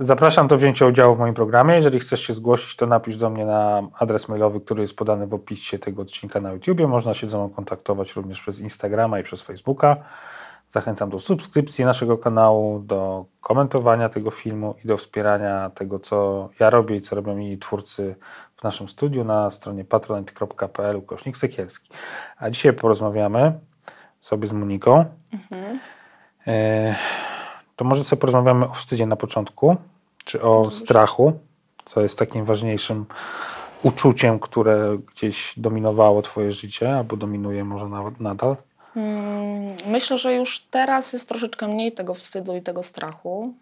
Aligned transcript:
Zapraszam 0.00 0.48
do 0.48 0.58
wzięcia 0.58 0.86
udziału 0.86 1.14
w 1.14 1.18
moim 1.18 1.34
programie. 1.34 1.74
Jeżeli 1.74 2.00
chcesz 2.00 2.20
się 2.20 2.34
zgłosić, 2.34 2.76
to 2.76 2.86
napisz 2.86 3.16
do 3.16 3.30
mnie 3.30 3.46
na 3.46 3.82
adres 3.98 4.28
mailowy, 4.28 4.60
który 4.60 4.82
jest 4.82 4.96
podany 4.96 5.26
w 5.26 5.34
opisie 5.34 5.78
tego 5.78 6.02
odcinka 6.02 6.40
na 6.40 6.52
YouTube. 6.52 6.80
Można 6.80 7.14
się 7.14 7.30
ze 7.30 7.36
mną 7.36 7.50
kontaktować 7.50 8.16
również 8.16 8.40
przez 8.40 8.60
Instagrama 8.60 9.20
i 9.20 9.22
przez 9.22 9.42
Facebooka. 9.42 9.96
Zachęcam 10.68 11.10
do 11.10 11.20
subskrypcji 11.20 11.84
naszego 11.84 12.18
kanału, 12.18 12.78
do 12.80 13.24
komentowania 13.40 14.08
tego 14.08 14.30
filmu 14.30 14.74
i 14.84 14.88
do 14.88 14.96
wspierania 14.96 15.70
tego, 15.70 15.98
co 15.98 16.48
ja 16.60 16.70
robię 16.70 16.96
i 16.96 17.00
co 17.00 17.16
robią 17.16 17.38
inni 17.38 17.58
twórcy 17.58 18.14
w 18.56 18.62
naszym 18.62 18.88
studiu 18.88 19.24
na 19.24 19.50
stronie 19.50 19.84
patronite.pl 19.84 20.96
ukośnik 20.96 21.36
Sekielski. 21.36 21.90
A 22.36 22.50
dzisiaj 22.50 22.72
porozmawiamy 22.72 23.58
sobie 24.20 24.48
z 24.48 24.52
Moniką. 24.52 25.04
Mhm. 25.32 25.78
E, 26.46 26.94
to 27.78 27.84
może 27.84 28.04
sobie 28.04 28.20
porozmawiamy 28.20 28.68
o 28.68 28.74
wstydzie 28.74 29.06
na 29.06 29.16
początku, 29.16 29.76
czy 30.24 30.42
o 30.42 30.70
strachu, 30.70 31.32
co 31.84 32.00
jest 32.00 32.18
takim 32.18 32.44
ważniejszym 32.44 33.06
uczuciem, 33.82 34.38
które 34.38 34.98
gdzieś 35.14 35.54
dominowało 35.56 36.22
Twoje 36.22 36.52
życie, 36.52 36.96
albo 36.96 37.16
dominuje 37.16 37.64
może 37.64 37.88
nawet 37.88 38.20
nadal? 38.20 38.56
Hmm, 38.94 39.76
myślę, 39.86 40.18
że 40.18 40.34
już 40.34 40.60
teraz 40.60 41.12
jest 41.12 41.28
troszeczkę 41.28 41.68
mniej 41.68 41.92
tego 41.92 42.14
wstydu 42.14 42.56
i 42.56 42.62
tego 42.62 42.82
strachu. 42.82 43.54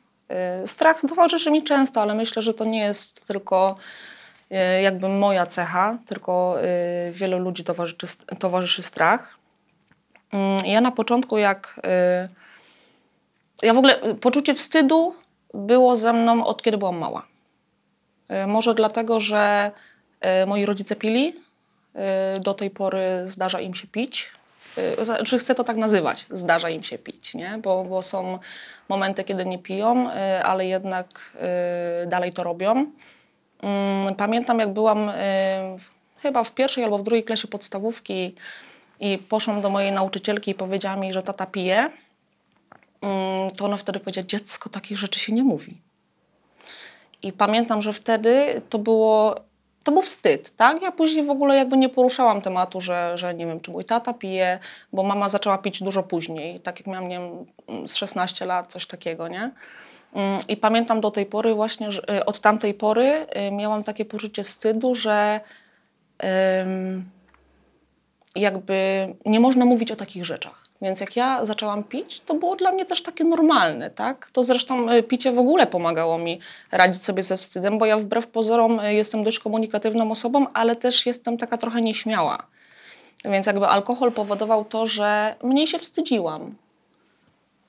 Y, 0.65 0.67
strach 0.67 1.01
towarzyszy 1.01 1.51
mi 1.51 1.63
często, 1.65 2.03
ale 2.03 2.15
myślę, 2.15 2.43
że 2.43 2.55
to 2.55 2.65
nie 2.65 2.81
jest 2.81 3.27
tylko 3.27 3.77
y, 4.53 4.83
jakby 4.83 5.09
moja 5.09 5.47
cecha, 5.47 5.99
tylko 6.07 6.57
y, 7.09 7.13
wielu 7.13 7.39
ludzi 7.39 7.65
towarzyszy, 7.65 8.17
towarzyszy 8.39 8.83
strach. 8.83 9.37
Hmm, 10.31 10.59
ja 10.67 10.81
na 10.81 10.91
początku, 10.91 11.39
jak 11.39 11.81
ja 13.63 13.75
w 13.75 13.79
ogóle 13.79 13.99
poczucie 14.21 14.55
wstydu 14.55 15.15
było 15.55 15.97
ze 15.97 16.13
mną 16.13 16.47
od 16.47 16.63
kiedy 16.63 16.79
byłam 16.79 16.99
mała. 16.99 17.27
Może 18.47 18.75
dlatego, 18.75 19.21
że 19.21 19.71
moi 20.47 20.67
rodzice 20.67 20.97
pili. 20.97 21.35
Do 22.41 22.55
tej 22.55 22.71
pory 22.71 23.21
zdarza 23.25 23.61
im 23.61 23.75
się 23.75 23.87
pić 23.87 24.31
czy 25.27 25.39
chcę 25.39 25.55
to 25.55 25.65
tak 25.65 25.77
nazywać, 25.77 26.27
zdarza 26.31 26.71
im 26.71 26.83
się 26.83 26.99
pić, 26.99 27.35
nie? 27.35 27.59
Bo, 27.63 27.85
bo 27.85 28.03
są 28.03 28.39
momenty, 28.89 29.25
kiedy 29.25 29.47
nie 29.47 29.59
piją, 29.59 30.11
y, 30.11 30.45
ale 30.45 30.67
jednak 30.67 31.07
y, 32.05 32.07
dalej 32.07 32.33
to 32.33 32.43
robią. 32.43 32.87
Mm, 33.63 34.15
pamiętam, 34.15 34.59
jak 34.59 34.73
byłam 34.73 35.09
y, 35.09 35.13
chyba 36.19 36.45
w 36.45 36.53
pierwszej 36.53 36.85
albo 36.85 36.99
w 36.99 37.03
drugiej 37.03 37.25
klasie 37.25 37.49
podstawówki 37.49 38.35
i 39.01 39.19
poszłam 39.19 39.61
do 39.61 39.71
mojej 39.71 39.93
nauczycielki 39.93 40.51
i 40.51 40.55
powiedziała 40.55 40.97
mi, 40.97 41.13
że 41.13 41.23
tata 41.23 41.47
pije, 41.47 41.91
to 43.57 43.65
ona 43.65 43.77
wtedy 43.77 44.01
powiedziała, 44.01 44.27
dziecko, 44.27 44.69
takich 44.69 44.99
rzeczy 44.99 45.19
się 45.21 45.33
nie 45.33 45.45
mówi. 45.45 45.81
I 47.23 47.33
pamiętam, 47.33 47.83
że 47.83 47.93
wtedy 47.93 48.63
to 48.71 48.79
było 48.79 49.47
to 49.87 49.93
był 49.93 50.03
wstyd, 50.03 50.57
tak? 50.57 50.83
Ja 50.83 50.93
później 50.93 51.25
w 51.27 51.31
ogóle 51.31 51.57
jakby 51.57 51.77
nie 51.77 51.89
poruszałam 51.89 52.41
tematu, 52.43 52.81
że, 52.81 53.19
że 53.19 53.35
nie 53.35 53.47
wiem, 53.47 53.61
czy 53.61 53.71
mój 53.71 53.85
tata 53.85 54.15
pije, 54.15 54.59
bo 54.93 55.03
mama 55.03 55.29
zaczęła 55.29 55.59
pić 55.59 55.83
dużo 55.83 56.03
później, 56.03 56.61
tak 56.61 56.79
jak 56.79 56.87
miałam, 56.87 57.09
nie 57.09 57.19
wiem, 57.19 57.89
z 57.89 57.95
16 57.95 58.47
lat, 58.47 58.73
coś 58.73 58.87
takiego, 58.87 59.29
nie? 59.29 59.51
Mm, 60.15 60.39
I 60.49 60.57
pamiętam 60.57 61.01
do 61.01 61.11
tej 61.11 61.27
pory 61.27 61.55
właśnie, 61.55 61.93
że 61.93 62.03
y, 62.19 62.25
od 62.25 62.41
tamtej 62.41 62.75
pory 62.75 63.27
y, 63.49 63.51
miałam 63.53 63.85
takie 63.85 64.05
poczucie 64.05 64.45
wstydu, 64.45 64.95
że 64.95 65.41
jakby 68.37 69.09
nie 69.25 69.41
można 69.41 69.65
mówić 69.65 69.93
o 69.93 69.97
takich 69.97 70.25
rzeczach. 70.25 70.66
Więc 70.83 71.01
jak 71.01 71.17
ja 71.17 71.45
zaczęłam 71.45 71.85
pić, 71.85 72.21
to 72.21 72.35
było 72.35 72.57
dla 72.57 72.73
mnie 72.73 72.85
też 72.85 73.03
takie 73.03 73.25
normalne, 73.25 73.91
tak? 73.91 74.31
To 74.33 74.45
zresztą 74.45 74.91
e, 74.91 75.03
picie 75.03 75.33
w 75.33 75.39
ogóle 75.39 75.67
pomagało 75.67 76.19
mi 76.19 76.41
radzić 76.73 77.03
sobie 77.05 77.23
ze 77.23 77.37
wstydem, 77.37 77.79
bo 77.79 77.87
ja 77.87 77.99
wbrew 77.99 78.27
pozorom 78.27 78.81
e, 78.81 78.95
jestem 78.95 79.25
dość 79.25 79.39
komunikatywną 79.39 80.11
osobą, 80.11 80.47
ale 80.55 80.77
też 80.77 81.07
jestem 81.07 81.39
taka 81.39 81.59
trochę 81.59 81.83
nieśmiała. 81.83 82.47
Więc 83.25 83.47
jakby 83.47 83.67
alkohol 83.67 84.13
powodował 84.13 84.65
to, 84.65 84.87
że 84.87 85.35
mniej 85.43 85.67
się 85.67 85.79
wstydziłam. 85.79 86.55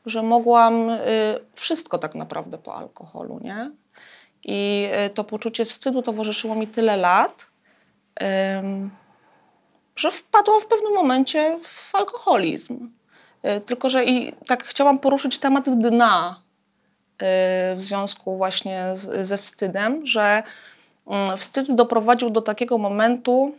Że 0.06 0.24
mogłam 0.24 0.90
y, 0.90 1.00
wszystko 1.54 1.98
tak 1.98 2.16
naprawdę 2.16 2.58
po 2.58 2.76
alkoholu, 2.76 3.40
nie? 3.44 3.72
I 4.44 4.88
to 5.14 5.24
poczucie 5.24 5.66
wstydu 5.66 6.02
towarzyszyło 6.02 6.56
mi 6.56 6.68
tyle 6.68 6.98
lat, 6.98 7.48
że 9.96 10.12
wpadłam 10.12 10.62
w 10.62 10.66
pewnym 10.66 10.94
momencie 10.94 11.60
w 11.64 11.96
alkoholizm. 11.96 12.90
Y, 13.48 13.62
tylko, 13.62 13.90
że 13.90 14.06
i 14.06 14.34
tak 14.48 14.64
chciałam 14.64 15.00
poruszyć 15.00 15.40
temat 15.40 15.70
dna 15.70 16.42
y, 16.42 17.26
w 17.76 17.84
związku 17.84 18.38
właśnie 18.38 18.90
z, 18.94 19.28
ze 19.28 19.38
wstydem, 19.38 20.08
że 20.08 20.44
mm, 21.08 21.38
wstyd 21.38 21.72
doprowadził 21.72 22.30
do 22.30 22.42
takiego 22.42 22.78
momentu, 22.78 23.56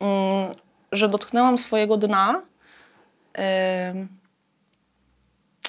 mm, 0.00 0.54
że 0.92 1.08
dotknęłam 1.08 1.58
swojego 1.58 1.96
dna 1.96 2.42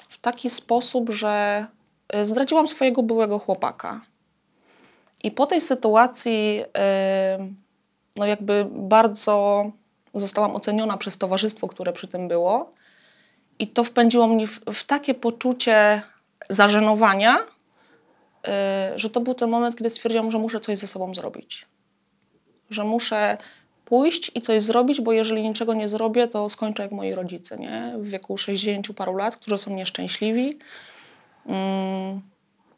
w 0.09 0.17
taki 0.21 0.49
sposób, 0.49 1.09
że 1.09 1.65
zdradziłam 2.23 2.67
swojego 2.67 3.03
byłego 3.03 3.39
chłopaka. 3.39 4.01
I 5.23 5.31
po 5.31 5.45
tej 5.45 5.61
sytuacji, 5.61 6.63
no 8.15 8.25
jakby 8.25 8.67
bardzo 8.71 9.65
zostałam 10.13 10.55
oceniona 10.55 10.97
przez 10.97 11.17
towarzystwo, 11.17 11.67
które 11.67 11.93
przy 11.93 12.07
tym 12.07 12.27
było. 12.27 12.73
I 13.59 13.67
to 13.67 13.83
wpędziło 13.83 14.27
mnie 14.27 14.47
w, 14.47 14.59
w 14.73 14.83
takie 14.83 15.13
poczucie 15.13 16.01
zażenowania, 16.49 17.37
yy, 17.37 18.51
że 18.95 19.09
to 19.09 19.21
był 19.21 19.33
ten 19.33 19.49
moment, 19.49 19.75
kiedy 19.75 19.89
stwierdziłam, 19.89 20.31
że 20.31 20.37
muszę 20.37 20.59
coś 20.59 20.77
ze 20.77 20.87
sobą 20.87 21.13
zrobić. 21.13 21.65
Że 22.69 22.83
muszę 22.83 23.37
pójść 23.85 24.31
i 24.35 24.41
coś 24.41 24.63
zrobić, 24.63 25.01
bo 25.01 25.11
jeżeli 25.11 25.41
niczego 25.41 25.73
nie 25.73 25.87
zrobię, 25.87 26.27
to 26.27 26.49
skończę 26.49 26.83
jak 26.83 26.91
moi 26.91 27.13
rodzice, 27.13 27.57
nie? 27.57 27.93
W 27.97 28.09
wieku 28.09 28.37
60 28.37 28.87
paru 28.95 29.15
lat, 29.15 29.35
którzy 29.35 29.57
są 29.57 29.75
nieszczęśliwi, 29.75 30.59
yy, 31.45 31.53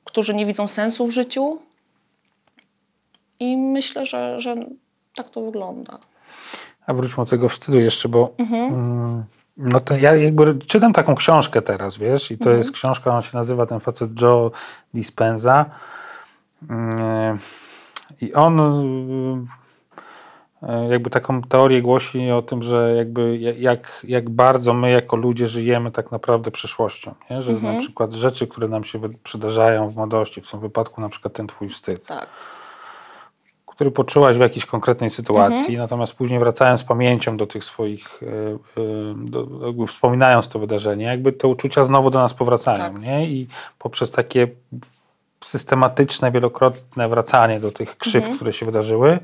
którzy 0.04 0.36
nie 0.36 0.46
widzą 0.46 0.68
sensu 0.68 1.08
w 1.08 1.12
życiu. 1.12 1.60
I 3.40 3.58
myślę, 3.58 4.06
że, 4.06 4.40
że 4.40 4.56
tak 5.16 5.30
to 5.30 5.42
wygląda. 5.42 6.00
A 6.86 6.94
wróćmy 6.94 7.24
do 7.24 7.30
tego 7.30 7.50
wstydu 7.50 7.80
jeszcze, 7.80 8.10
bo 8.10 8.34
mhm. 8.38 8.74
Mm, 8.74 9.24
no 9.58 9.80
to 9.80 9.96
ja 9.96 10.16
jakby 10.16 10.56
czytam 10.56 10.94
taką 10.94 11.16
książkę 11.16 11.62
teraz, 11.62 11.98
wiesz, 11.98 12.32
i 12.32 12.38
to 12.38 12.44
mhm. 12.44 12.58
jest 12.58 12.72
książka, 12.72 13.16
on 13.16 13.22
się 13.22 13.38
nazywa 13.38 13.66
ten 13.66 13.80
facet 13.80 14.22
Joe 14.22 14.52
Dispenza. 14.94 15.66
Mm, 16.70 17.40
I 18.22 18.34
on 18.34 18.60
e, 20.64 20.88
jakby 20.90 21.10
taką 21.10 21.42
teorię 21.42 21.82
głosi 21.82 22.32
o 22.32 22.42
tym, 22.42 22.64
że 22.64 22.94
jakby 22.96 23.38
jak, 23.38 24.02
jak 24.04 24.30
bardzo 24.30 24.74
my 24.74 24.92
jako 24.92 25.16
ludzie 25.16 25.48
żyjemy 25.48 25.92
tak 25.92 26.12
naprawdę 26.12 26.52
przyszłością, 26.52 27.16
nie? 27.30 27.44
że 27.44 27.52
mhm. 27.52 27.74
na 27.74 27.80
przykład 27.80 28.14
rzeczy, 28.14 28.48
które 28.48 28.68
nam 28.68 28.84
się 28.84 29.00
przydarzają 29.24 29.90
w 29.90 29.96
młodości, 29.96 30.42
w 30.42 30.52
tym 30.52 30.60
wypadku 30.60 31.02
na 31.02 31.10
przykład 31.10 31.34
ten 31.34 31.48
twój 31.48 31.70
wstyd. 31.70 32.08
Tak 32.08 32.28
który 33.78 33.92
poczułaś 33.92 34.38
w 34.38 34.40
jakiejś 34.40 34.66
konkretnej 34.66 35.10
sytuacji, 35.10 35.60
mhm. 35.60 35.78
natomiast 35.78 36.14
później 36.14 36.40
wracając 36.40 36.84
pamięcią 36.84 37.38
do 37.38 37.48
tych 37.48 37.64
swoich, 37.64 38.20
e, 38.24 38.28
e, 38.82 39.16
do, 39.16 39.74
wspominając 39.88 40.50
to 40.50 40.60
wydarzenie, 40.60 41.06
jakby 41.06 41.34
te 41.34 41.48
uczucia 41.48 41.84
znowu 41.84 42.10
do 42.10 42.20
nas 42.20 42.34
powracają, 42.34 42.94
tak. 42.94 43.02
nie? 43.02 43.30
I 43.30 43.48
poprzez 43.80 44.12
takie 44.12 44.48
systematyczne, 45.42 46.32
wielokrotne 46.32 47.10
wracanie 47.10 47.60
do 47.60 47.72
tych 47.72 47.98
krzyw, 47.98 48.16
mhm. 48.16 48.36
które 48.36 48.54
się 48.54 48.66
wydarzyły, 48.66 49.20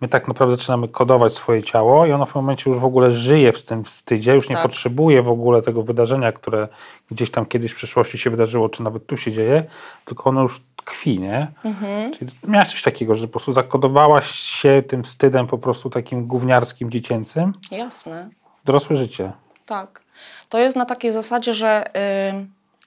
my 0.00 0.08
tak 0.08 0.28
naprawdę 0.28 0.56
zaczynamy 0.56 0.88
kodować 0.88 1.34
swoje 1.34 1.62
ciało 1.62 2.06
i 2.06 2.12
ono 2.12 2.26
w 2.26 2.34
momencie 2.34 2.70
już 2.70 2.78
w 2.78 2.84
ogóle 2.84 3.12
żyje 3.12 3.52
w 3.52 3.62
tym 3.62 3.84
wstydzie, 3.84 4.34
już 4.34 4.48
nie 4.48 4.54
tak. 4.54 4.62
potrzebuje 4.62 5.22
w 5.22 5.28
ogóle 5.28 5.62
tego 5.62 5.82
wydarzenia, 5.82 6.32
które 6.32 6.68
gdzieś 7.10 7.30
tam 7.30 7.46
kiedyś 7.46 7.72
w 7.72 7.74
przeszłości 7.74 8.18
się 8.18 8.30
wydarzyło, 8.30 8.68
czy 8.68 8.82
nawet 8.82 9.06
tu 9.06 9.16
się 9.16 9.32
dzieje, 9.32 9.64
tylko 10.04 10.30
ono 10.30 10.42
już 10.42 10.62
tkwi, 10.76 11.18
nie? 11.18 11.48
Mhm. 11.64 12.12
Czyli 12.12 12.30
miałaś 12.48 12.70
coś 12.70 12.82
takiego, 12.82 13.14
że 13.14 13.26
po 13.26 13.30
prostu 13.30 13.52
zakodowałaś 13.52 14.30
się 14.30 14.82
tym 14.88 15.02
wstydem 15.02 15.46
po 15.46 15.58
prostu 15.58 15.90
takim 15.90 16.26
gówniarskim, 16.26 16.90
dziecięcym? 16.90 17.52
Jasne. 17.70 18.30
W 18.62 18.66
dorosłe 18.66 18.96
życie. 18.96 19.32
Tak. 19.66 20.00
To 20.48 20.58
jest 20.58 20.76
na 20.76 20.84
takiej 20.84 21.12
zasadzie, 21.12 21.54
że 21.54 21.84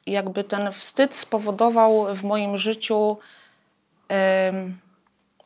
jakby 0.08 0.44
ten 0.44 0.72
wstyd 0.72 1.16
spowodował 1.16 2.16
w 2.16 2.24
moim 2.24 2.58
życiu 2.58 3.18
em, 4.10 4.78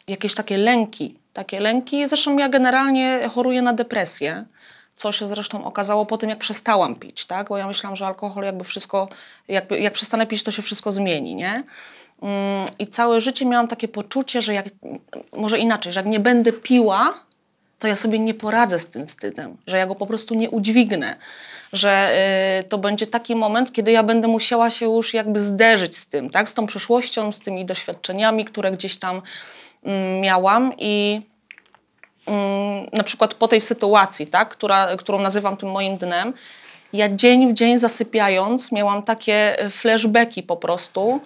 jakieś 0.07 0.35
takie 0.35 0.57
lęki. 0.57 1.19
Takie 1.37 1.59
lęki. 1.59 2.07
Zresztą 2.07 2.37
ja 2.37 2.49
generalnie 2.49 3.19
choruję 3.35 3.61
na 3.61 3.73
depresję, 3.73 4.45
co 4.95 5.11
się 5.11 5.25
zresztą 5.25 5.65
okazało 5.65 6.05
po 6.05 6.17
tym, 6.17 6.29
jak 6.29 6.39
przestałam 6.39 6.95
pić, 6.95 7.25
tak? 7.25 7.49
Bo 7.49 7.57
ja 7.57 7.67
myślałam, 7.67 7.95
że 7.95 8.07
alkohol 8.07 8.43
jakby 8.43 8.63
wszystko, 8.63 9.09
jakby, 9.47 9.79
jak 9.79 9.93
przestanę 9.93 10.27
pić, 10.27 10.43
to 10.43 10.51
się 10.51 10.61
wszystko 10.61 10.91
zmieni, 10.91 11.35
nie? 11.35 11.63
Mm, 12.21 12.65
I 12.79 12.87
całe 12.87 13.21
życie 13.21 13.45
miałam 13.45 13.67
takie 13.67 13.87
poczucie, 13.87 14.41
że 14.41 14.53
jak, 14.53 14.65
może 15.33 15.59
inaczej, 15.59 15.93
że 15.93 15.99
jak 15.99 16.07
nie 16.07 16.19
będę 16.19 16.53
piła, 16.53 17.13
to 17.79 17.87
ja 17.87 17.95
sobie 17.95 18.19
nie 18.19 18.33
poradzę 18.33 18.79
z 18.79 18.87
tym 18.87 19.07
wstydem, 19.07 19.57
że 19.67 19.77
ja 19.77 19.87
go 19.87 19.95
po 19.95 20.05
prostu 20.05 20.35
nie 20.35 20.49
udźwignę, 20.49 21.15
że 21.73 22.11
y, 22.59 22.63
to 22.63 22.77
będzie 22.77 23.07
taki 23.07 23.35
moment, 23.35 23.73
kiedy 23.73 23.91
ja 23.91 24.03
będę 24.03 24.27
musiała 24.27 24.69
się 24.69 24.85
już 24.85 25.13
jakby 25.13 25.41
zderzyć 25.41 25.97
z 25.97 26.07
tym, 26.07 26.29
tak? 26.29 26.49
z 26.49 26.53
tą 26.53 26.67
przeszłością, 26.67 27.31
z 27.31 27.39
tymi 27.39 27.65
doświadczeniami, 27.65 28.45
które 28.45 28.71
gdzieś 28.71 28.97
tam 28.97 29.21
miałam 30.21 30.73
i 30.77 31.21
mm, 32.25 32.87
na 32.93 33.03
przykład 33.03 33.33
po 33.33 33.47
tej 33.47 33.61
sytuacji, 33.61 34.27
tak? 34.27 34.49
Która, 34.49 34.97
którą 34.97 35.19
nazywam 35.19 35.57
tym 35.57 35.71
moim 35.71 35.97
dnem, 35.97 36.33
ja 36.93 37.15
dzień 37.15 37.49
w 37.49 37.53
dzień 37.53 37.77
zasypiając 37.77 38.71
miałam 38.71 39.03
takie 39.03 39.65
y, 39.65 39.69
flashbacki 39.69 40.43
po 40.43 40.57
prostu, 40.57 41.21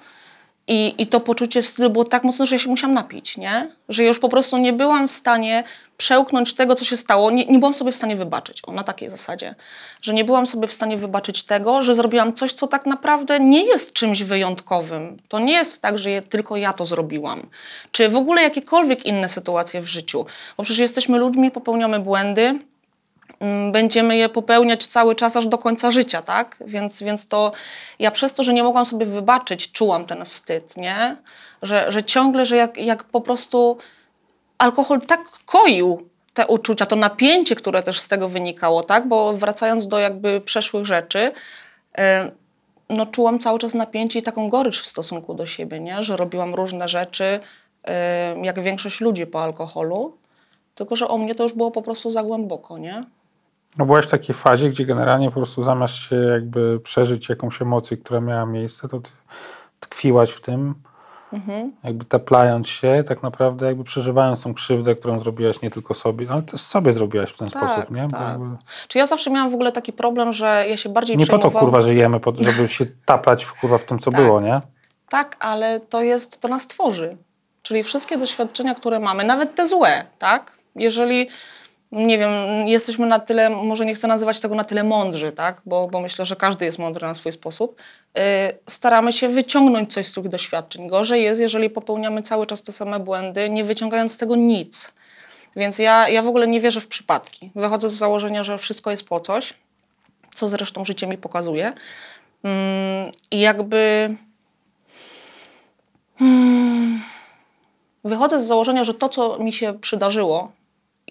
i, 0.68 0.95
I 0.98 1.07
to 1.07 1.19
poczucie 1.19 1.62
wstydu 1.62 1.89
było 1.89 2.06
tak 2.06 2.24
mocne, 2.24 2.45
że 2.45 2.56
ja 2.56 2.59
się 2.59 2.69
musiałam 2.69 2.94
napić, 2.94 3.38
nie? 3.38 3.68
Że 3.89 4.03
już 4.03 4.19
po 4.19 4.30
prostu 4.30 4.57
nie 4.57 4.74
byłam 4.74 5.07
w 5.07 5.12
stanie 5.12 5.63
przełknąć 6.01 6.53
tego, 6.53 6.75
co 6.75 6.86
się 6.86 6.98
stało. 6.98 7.31
Nie, 7.31 7.45
nie 7.45 7.59
byłam 7.59 7.75
sobie 7.75 7.92
w 7.92 7.95
stanie 7.95 8.15
wybaczyć, 8.15 8.62
o, 8.68 8.71
na 8.71 8.83
takiej 8.83 9.09
zasadzie. 9.09 9.56
Że 10.01 10.13
nie 10.13 10.25
byłam 10.25 10.45
sobie 10.45 10.68
w 10.68 10.74
stanie 10.74 10.98
wybaczyć 10.98 11.44
tego, 11.44 11.81
że 11.81 11.95
zrobiłam 11.95 12.33
coś, 12.33 12.53
co 12.53 12.68
tak 12.68 12.86
naprawdę 12.86 13.39
nie 13.39 13.63
jest 13.63 13.94
czymś 13.94 14.24
wyjątkowym. 14.24 15.18
To 15.27 15.39
nie 15.39 15.53
jest 15.53 15.81
tak, 15.81 15.98
że 15.98 16.12
je, 16.12 16.21
tylko 16.21 16.56
ja 16.57 16.74
to 16.74 16.86
zrobiłam. 16.86 17.50
Czy 17.92 18.09
w 18.09 18.15
ogóle 18.15 18.42
jakiekolwiek 18.42 19.06
inne 19.06 19.30
sytuacje 19.30 19.81
w 19.81 19.88
życiu. 19.88 20.25
Bo 20.57 20.63
przecież 20.63 20.80
jesteśmy 20.80 21.18
ludźmi, 21.18 21.51
popełniamy 21.51 22.00
błędy, 22.00 22.59
Mm, 23.39 23.71
będziemy 23.71 24.18
je 24.18 24.30
popełniać 24.30 24.86
cały 24.86 25.15
czas 25.15 25.36
aż 25.36 25.48
do 25.48 25.57
końca 25.57 25.92
życia, 25.92 26.21
tak? 26.21 26.57
Więc, 26.65 27.03
więc 27.03 27.27
to 27.27 27.51
ja 28.00 28.12
przez 28.12 28.33
to, 28.33 28.44
że 28.44 28.53
nie 28.53 28.63
mogłam 28.63 28.86
sobie 28.86 29.06
wybaczyć, 29.06 29.71
czułam 29.71 30.06
ten 30.06 30.25
wstyd, 30.25 30.77
nie? 30.77 31.18
Że, 31.62 31.92
że 31.92 32.03
ciągle, 32.03 32.45
że 32.45 32.56
jak, 32.56 32.77
jak 32.77 33.03
po 33.03 33.21
prostu 33.21 33.77
alkohol 34.62 35.02
tak 35.02 35.22
koił 35.46 36.10
te 36.34 36.48
uczucia, 36.48 36.86
to 36.86 36.96
napięcie, 36.96 37.56
które 37.56 37.84
też 37.84 38.00
z 38.00 38.08
tego 38.08 38.30
wynikało, 38.30 38.84
tak? 38.84 39.08
Bo 39.08 39.34
wracając 39.34 39.88
do 39.88 40.00
jakby 40.00 40.42
przeszłych 40.42 40.86
rzeczy, 40.86 41.31
no 42.90 43.06
czułam 43.06 43.40
cały 43.40 43.60
czas 43.60 43.74
napięcie 43.74 44.19
i 44.19 44.22
taką 44.22 44.50
gorycz 44.50 44.81
w 44.81 44.86
stosunku 44.86 45.34
do 45.34 45.46
siebie, 45.46 45.80
nie? 45.80 46.04
Że 46.04 46.18
robiłam 46.18 46.56
różne 46.56 46.88
rzeczy, 46.88 47.40
jak 48.42 48.60
większość 48.60 49.02
ludzi 49.02 49.25
po 49.25 49.44
alkoholu, 49.44 50.18
tylko 50.75 50.96
że 50.96 51.08
o 51.08 51.18
mnie 51.18 51.36
to 51.36 51.44
już 51.44 51.54
było 51.54 51.72
po 51.72 51.81
prostu 51.81 52.12
za 52.12 52.24
głęboko, 52.24 52.78
nie? 52.78 53.06
No 53.78 53.86
byłaś 53.86 54.06
w 54.06 54.12
takiej 54.12 54.36
fazie, 54.36 54.69
gdzie 54.69 54.86
generalnie 54.86 55.30
po 55.30 55.36
prostu 55.36 55.63
zamiast 55.63 55.94
się 55.94 56.16
jakby 56.16 56.80
przeżyć 56.80 57.30
jakąś 57.30 57.62
emocję, 57.62 57.98
która 57.98 58.22
miała 58.22 58.46
miejsce, 58.46 58.88
to 58.88 59.02
tkwiłaś 59.80 60.31
w 60.31 60.42
tym, 60.42 60.75
mhm. 61.33 61.72
jakby 61.83 62.06
taplając 62.06 62.68
się, 62.68 63.04
tak 63.07 63.24
naprawdę 63.24 63.66
jakby 63.66 63.83
przeżywając 63.83 64.44
tą 64.44 64.54
krzywdę, 64.54 64.95
którą 64.95 65.19
zrobiłaś 65.19 65.62
nie 65.62 65.72
tylko 65.72 65.94
sobie, 65.94 66.28
ale 66.30 66.42
też 66.42 66.62
sobie 66.62 66.94
zrobiłaś 66.94 67.31
w 67.31 67.38
ten 67.38 67.50
tak, 67.50 67.63
sposób, 67.63 67.92
nie? 67.92 68.07
Tak. 68.07 68.22
Jakby... 68.22 68.57
Czy 68.88 68.98
ja 68.98 69.06
zawsze 69.06 69.31
miałam 69.31 69.51
w 69.51 69.54
ogóle 69.54 69.72
taki 69.72 69.94
problem, 69.94 70.31
że 70.31 70.66
ja 70.69 70.78
się 70.78 70.89
bardziej 70.89 71.18
Nie 71.18 71.28
po 71.28 71.39
to 71.39 71.51
kurwa 71.51 71.81
żyjemy, 71.81 72.19
żeby 72.39 72.69
się 72.69 72.86
taplać 73.06 73.44
w, 73.44 73.54
kurwa 73.54 73.78
w 73.78 73.83
tym, 73.83 74.00
co 74.00 74.12
tak. 74.12 74.22
było, 74.22 74.42
nie? 74.42 74.62
Tak, 75.10 75.38
ale 75.39 75.80
to 75.80 76.01
jest, 76.01 76.42
to 76.42 76.48
nas 76.48 76.68
tworzy. 76.68 77.18
Czyli 77.62 77.84
wszystkie 77.84 78.18
doświadczenia, 78.18 78.75
które 78.75 79.00
mamy, 79.00 79.24
nawet 79.24 79.56
te 79.56 79.68
złe, 79.68 80.06
tak? 80.19 80.51
Jeżeli 80.75 81.27
nie 81.92 82.18
wiem, 82.18 82.32
jesteśmy 82.68 83.06
na 83.06 83.20
tyle, 83.20 83.50
może 83.50 83.86
nie 83.86 83.94
chcę 83.94 84.08
nazywać 84.08 84.40
tego 84.40 84.56
na 84.56 84.64
tyle 84.64 84.84
mądrzy, 84.84 85.32
tak? 85.32 85.62
bo, 85.66 85.88
bo 85.88 86.02
myślę, 86.02 86.26
że 86.26 86.36
każdy 86.36 86.66
jest 86.66 86.80
mądry 86.80 87.08
na 87.08 87.14
swój 87.14 87.32
sposób, 87.32 87.82
yy, 88.16 88.22
staramy 88.68 89.14
się 89.14 89.30
wyciągnąć 89.30 89.94
coś 89.94 90.08
z 90.08 90.14
tych 90.14 90.30
doświadczeń. 90.30 90.88
Gorzej 90.88 91.24
jest, 91.24 91.42
jeżeli 91.42 91.70
popełniamy 91.70 92.22
cały 92.22 92.48
czas 92.48 92.64
te 92.64 92.72
same 92.72 93.00
błędy, 93.00 93.50
nie 93.50 93.64
wyciągając 93.64 94.12
z 94.12 94.18
tego 94.18 94.36
nic. 94.36 94.94
Więc 95.56 95.80
ja, 95.80 96.10
ja 96.10 96.22
w 96.22 96.28
ogóle 96.28 96.48
nie 96.48 96.62
wierzę 96.62 96.82
w 96.82 96.88
przypadki. 96.88 97.52
Wychodzę 97.56 97.90
z 97.90 97.94
założenia, 97.94 98.44
że 98.44 98.58
wszystko 98.58 98.92
jest 98.92 99.08
po 99.08 99.20
coś, 99.20 99.54
co 100.34 100.48
zresztą 100.48 100.86
życie 100.86 101.08
mi 101.08 101.18
pokazuje. 101.18 101.74
Yy, 102.44 102.52
I 103.32 103.40
jakby... 103.40 104.16
Yy, 106.22 106.28
wychodzę 108.04 108.40
z 108.40 108.48
założenia, 108.48 108.84
że 108.84 108.94
to, 108.94 109.10
co 109.10 109.40
mi 109.40 109.54
się 109.54 109.80
przydarzyło, 109.80 110.52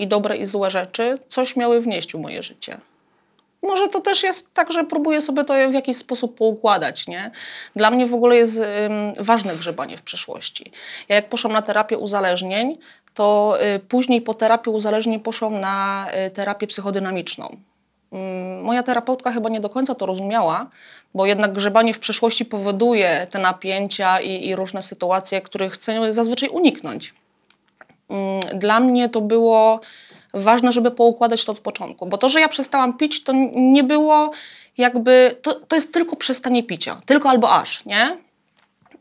i 0.02 0.06
dobre 0.06 0.36
i 0.36 0.46
złe 0.46 0.70
rzeczy 0.70 1.18
coś 1.28 1.56
miały 1.56 1.80
wnieść 1.80 2.12
w 2.12 2.18
moje 2.18 2.42
życie. 2.42 2.78
Może 3.62 3.88
to 3.88 4.00
też 4.00 4.22
jest 4.22 4.54
tak, 4.54 4.72
że 4.72 4.84
próbuję 4.84 5.20
sobie 5.20 5.44
to 5.44 5.54
w 5.70 5.74
jakiś 5.74 5.96
sposób 5.96 6.38
poukładać. 6.38 7.06
Nie? 7.06 7.30
Dla 7.76 7.90
mnie 7.90 8.06
w 8.06 8.14
ogóle 8.14 8.36
jest 8.36 8.62
ważne 9.18 9.56
grzebanie 9.56 9.96
w 9.96 10.02
przeszłości. 10.02 10.72
Ja 11.08 11.16
jak 11.16 11.28
poszłam 11.28 11.52
na 11.52 11.62
terapię 11.62 11.98
uzależnień, 11.98 12.78
to 13.14 13.58
y, 13.76 13.78
później 13.78 14.22
po 14.22 14.34
terapii 14.34 14.72
uzależnień 14.72 15.20
poszłam 15.20 15.60
na 15.60 16.06
y, 16.26 16.30
terapię 16.30 16.66
psychodynamiczną. 16.66 17.56
Moja 18.62 18.82
terapeutka 18.82 19.32
chyba 19.32 19.48
nie 19.48 19.60
do 19.60 19.70
końca 19.70 19.94
to 19.94 20.06
rozumiała, 20.06 20.70
bo 21.14 21.26
jednak 21.26 21.52
grzebanie 21.52 21.94
w 21.94 21.98
przeszłości 21.98 22.44
powoduje 22.44 23.26
te 23.30 23.38
napięcia 23.38 24.20
i, 24.20 24.48
i 24.48 24.56
różne 24.56 24.82
sytuacje, 24.82 25.40
których 25.40 25.72
chcę 25.72 26.12
zazwyczaj 26.12 26.48
uniknąć. 26.48 27.14
Mm, 28.10 28.58
dla 28.58 28.80
mnie 28.80 29.08
to 29.08 29.20
było 29.20 29.80
ważne, 30.34 30.72
żeby 30.72 30.90
poukładać 30.90 31.44
to 31.44 31.52
od 31.52 31.58
początku. 31.58 32.06
Bo 32.06 32.18
to, 32.18 32.28
że 32.28 32.40
ja 32.40 32.48
przestałam 32.48 32.96
pić, 32.98 33.24
to 33.24 33.32
nie 33.54 33.84
było 33.84 34.30
jakby, 34.78 35.36
to, 35.42 35.54
to 35.54 35.76
jest 35.76 35.94
tylko 35.94 36.16
przestanie 36.16 36.62
picia, 36.62 37.00
tylko 37.06 37.30
albo 37.30 37.52
aż, 37.52 37.84
nie? 37.84 38.16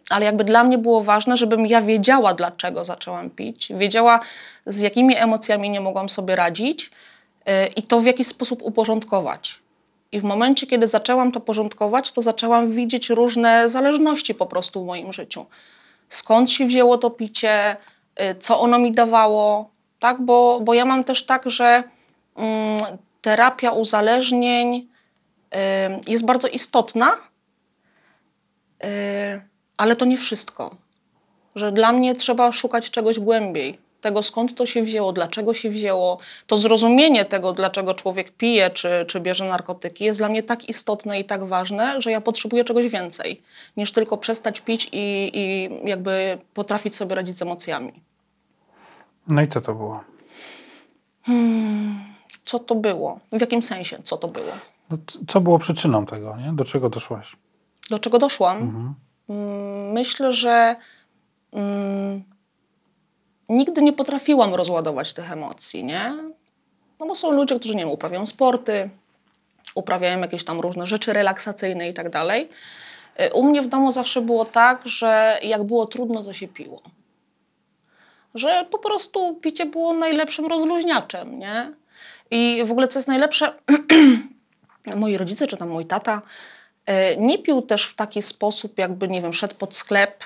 Ale 0.10 0.26
jakby 0.26 0.44
dla 0.44 0.64
mnie 0.64 0.78
było 0.78 1.04
ważne, 1.04 1.38
żebym 1.38 1.66
ja 1.66 1.82
wiedziała, 1.82 2.34
dlaczego 2.34 2.86
zaczęłam 2.86 3.30
pić, 3.30 3.72
wiedziała, 3.76 4.20
z 4.66 4.80
jakimi 4.80 5.18
emocjami 5.18 5.70
nie 5.70 5.82
mogłam 5.82 6.10
sobie 6.10 6.36
radzić 6.36 6.92
yy, 7.46 7.54
i 7.76 7.84
to 7.84 8.00
w 8.00 8.06
jakiś 8.06 8.28
sposób 8.28 8.62
uporządkować. 8.62 9.60
I 10.12 10.20
w 10.20 10.24
momencie, 10.24 10.68
kiedy 10.68 10.88
zaczęłam 10.88 11.32
to 11.32 11.40
porządkować, 11.40 12.12
to 12.12 12.22
zaczęłam 12.22 12.72
widzieć 12.72 13.10
różne 13.10 13.70
zależności 13.70 14.36
po 14.36 14.46
prostu 14.46 14.84
w 14.84 14.86
moim 14.86 15.14
życiu. 15.14 15.46
Skąd 16.10 16.52
się 16.52 16.66
wzięło 16.66 16.98
to 16.98 17.10
picie, 17.10 17.78
co 18.40 18.60
ono 18.60 18.80
mi 18.80 18.92
dawało, 18.92 19.70
tak? 20.00 20.22
Bo, 20.22 20.60
bo 20.60 20.74
ja 20.74 20.86
mam 20.86 21.04
też 21.04 21.26
tak, 21.26 21.50
że 21.50 21.84
mm, 22.36 22.80
terapia 23.22 23.72
uzależnień 23.72 24.76
y, 24.76 26.12
jest 26.12 26.26
bardzo 26.26 26.48
istotna, 26.48 27.12
y, 28.84 28.88
ale 29.78 29.96
to 29.96 30.06
nie 30.06 30.18
wszystko. 30.18 30.76
Że 31.56 31.72
dla 31.72 31.92
mnie 31.92 32.16
trzeba 32.16 32.52
szukać 32.52 32.92
czegoś 32.92 33.20
głębiej, 33.20 33.80
tego 34.02 34.24
skąd 34.24 34.56
to 34.56 34.66
się 34.66 34.84
wzięło, 34.84 35.14
dlaczego 35.14 35.54
się 35.54 35.70
wzięło. 35.70 36.20
To 36.48 36.58
zrozumienie 36.58 37.26
tego, 37.26 37.54
dlaczego 37.54 37.94
człowiek 37.94 38.32
pije 38.32 38.70
czy, 38.70 39.06
czy 39.08 39.20
bierze 39.20 39.46
narkotyki, 39.46 40.06
jest 40.06 40.20
dla 40.20 40.30
mnie 40.30 40.44
tak 40.44 40.70
istotne 40.70 41.20
i 41.20 41.26
tak 41.26 41.44
ważne, 41.44 42.02
że 42.02 42.12
ja 42.12 42.22
potrzebuję 42.22 42.64
czegoś 42.64 42.88
więcej 42.88 43.42
niż 43.78 43.92
tylko 43.92 44.18
przestać 44.18 44.62
pić 44.62 44.90
i, 44.92 45.32
i 45.34 45.70
jakby 45.90 46.38
potrafić 46.54 46.96
sobie 46.96 47.16
radzić 47.16 47.38
z 47.38 47.42
emocjami. 47.42 48.09
No 49.28 49.42
i 49.42 49.48
co 49.48 49.62
to 49.62 49.74
było? 49.74 50.04
Hmm, 51.24 52.00
co 52.44 52.60
to 52.60 52.76
było? 52.76 53.20
W 53.32 53.42
jakim 53.42 53.64
sensie 53.64 53.98
co 54.04 54.18
to 54.18 54.28
było? 54.28 54.52
No, 54.90 54.98
co 55.28 55.42
było 55.42 55.60
przyczyną 55.60 56.06
tego? 56.06 56.38
Nie? 56.38 56.54
Do 56.54 56.66
czego 56.66 56.90
doszłaś? 56.90 57.36
Do 57.90 58.00
czego 58.00 58.20
doszłam? 58.20 58.58
Mhm. 58.58 58.94
Hmm, 59.28 59.92
myślę, 59.92 60.34
że 60.34 60.76
hmm, 61.52 62.24
nigdy 63.50 63.82
nie 63.82 63.94
potrafiłam 63.94 64.56
rozładować 64.56 65.14
tych 65.14 65.32
emocji, 65.32 65.84
nie? 65.84 66.14
No 67.00 67.06
bo 67.06 67.16
są 67.16 67.32
ludzie, 67.32 67.60
którzy 67.60 67.76
nie 67.76 67.84
wiem, 67.84 67.92
uprawiają 67.92 68.26
sporty, 68.26 68.90
uprawiają 69.76 70.20
jakieś 70.20 70.44
tam 70.44 70.60
różne 70.60 70.88
rzeczy 70.88 71.14
relaksacyjne 71.14 71.90
i 71.90 71.94
tak 71.94 72.10
dalej. 72.10 72.50
Y, 73.22 73.34
u 73.34 73.44
mnie 73.44 73.62
w 73.62 73.68
domu 73.68 73.92
zawsze 73.92 74.22
było 74.22 74.46
tak, 74.46 74.88
że 74.88 75.40
jak 75.44 75.64
było 75.64 75.86
trudno, 75.86 76.24
to 76.24 76.34
się 76.34 76.48
piło 76.48 76.82
że 78.36 78.66
po 78.72 78.80
prostu 78.80 79.36
picie 79.36 79.66
było 79.66 79.94
najlepszym 79.94 80.46
rozluźniaczem, 80.46 81.40
nie? 81.40 81.74
I 82.32 82.62
w 82.66 82.72
ogóle 82.72 82.88
co 82.88 83.00
jest 83.00 83.08
najlepsze, 83.08 83.54
moi 84.96 85.18
rodzice 85.18 85.48
czy 85.48 85.58
tam 85.58 85.70
mój 85.70 85.86
tata 85.86 86.22
e, 86.86 87.18
nie 87.18 87.38
pił 87.40 87.62
też 87.62 87.86
w 87.86 87.96
taki 87.96 88.22
sposób, 88.22 88.78
jakby, 88.78 89.08
nie 89.08 89.22
wiem, 89.22 89.34
szedł 89.34 89.56
pod 89.56 89.76
sklep 89.76 90.24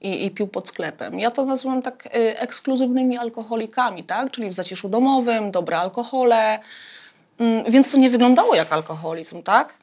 i, 0.00 0.26
i 0.26 0.30
pił 0.30 0.48
pod 0.48 0.68
sklepem. 0.68 1.20
Ja 1.20 1.30
to 1.30 1.44
nazywam 1.44 1.82
tak 1.82 2.06
e, 2.06 2.40
ekskluzywnymi 2.40 3.18
alkoholikami, 3.18 4.04
tak? 4.04 4.30
Czyli 4.30 4.48
w 4.48 4.54
zaciszu 4.54 4.88
domowym, 4.88 5.50
dobre 5.50 5.78
alkohole, 5.78 6.58
mm, 7.38 7.64
więc 7.68 7.92
to 7.92 7.98
nie 7.98 8.10
wyglądało 8.10 8.54
jak 8.54 8.72
alkoholizm, 8.72 9.42
tak? 9.42 9.74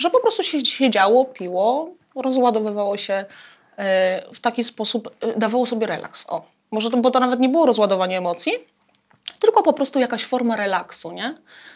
że 0.00 0.10
po 0.10 0.20
prostu 0.20 0.42
się 0.42 0.60
siedziało, 0.66 1.24
piło, 1.24 1.90
rozładowywało 2.14 2.96
się 2.96 3.14
e, 3.14 3.24
w 4.34 4.40
taki 4.40 4.64
sposób, 4.64 5.16
dawało 5.36 5.66
sobie 5.66 5.86
relaks. 5.86 6.26
O, 6.28 6.42
może 6.70 6.90
to, 6.90 6.96
bo 6.96 7.10
to 7.10 7.20
nawet 7.20 7.40
nie 7.40 7.48
było 7.48 7.66
rozładowanie 7.66 8.18
emocji, 8.18 8.52
tylko 9.40 9.62
po 9.62 9.72
prostu 9.72 9.98
jakaś 9.98 10.24
forma 10.24 10.56
relaksu, 10.56 11.12
nie? 11.12 11.34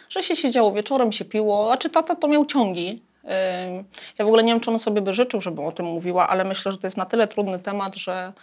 Że 0.09 0.23
się 0.23 0.35
siedziało 0.35 0.71
wieczorem, 0.71 1.11
się 1.11 1.25
piło, 1.25 1.73
a 1.73 1.77
czy 1.77 1.89
tata 1.89 2.15
to 2.15 2.27
miał 2.27 2.45
ciągi. 2.45 3.01
Ja 4.17 4.25
w 4.25 4.27
ogóle 4.27 4.43
nie 4.43 4.53
wiem, 4.53 4.59
czy 4.59 4.71
on 4.71 4.79
sobie 4.79 5.01
by 5.01 5.13
życzył, 5.13 5.41
żebym 5.41 5.65
o 5.65 5.71
tym 5.71 5.85
mówiła, 5.85 6.29
ale 6.29 6.43
myślę, 6.43 6.71
że 6.71 6.77
to 6.77 6.87
jest 6.87 6.97
na 6.97 7.05
tyle 7.05 7.27
trudny 7.27 7.59
temat, 7.59 7.95
że, 7.95 8.33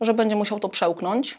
że 0.00 0.14
będzie 0.14 0.36
musiał 0.36 0.60
to 0.60 0.68
przełknąć. 0.68 1.38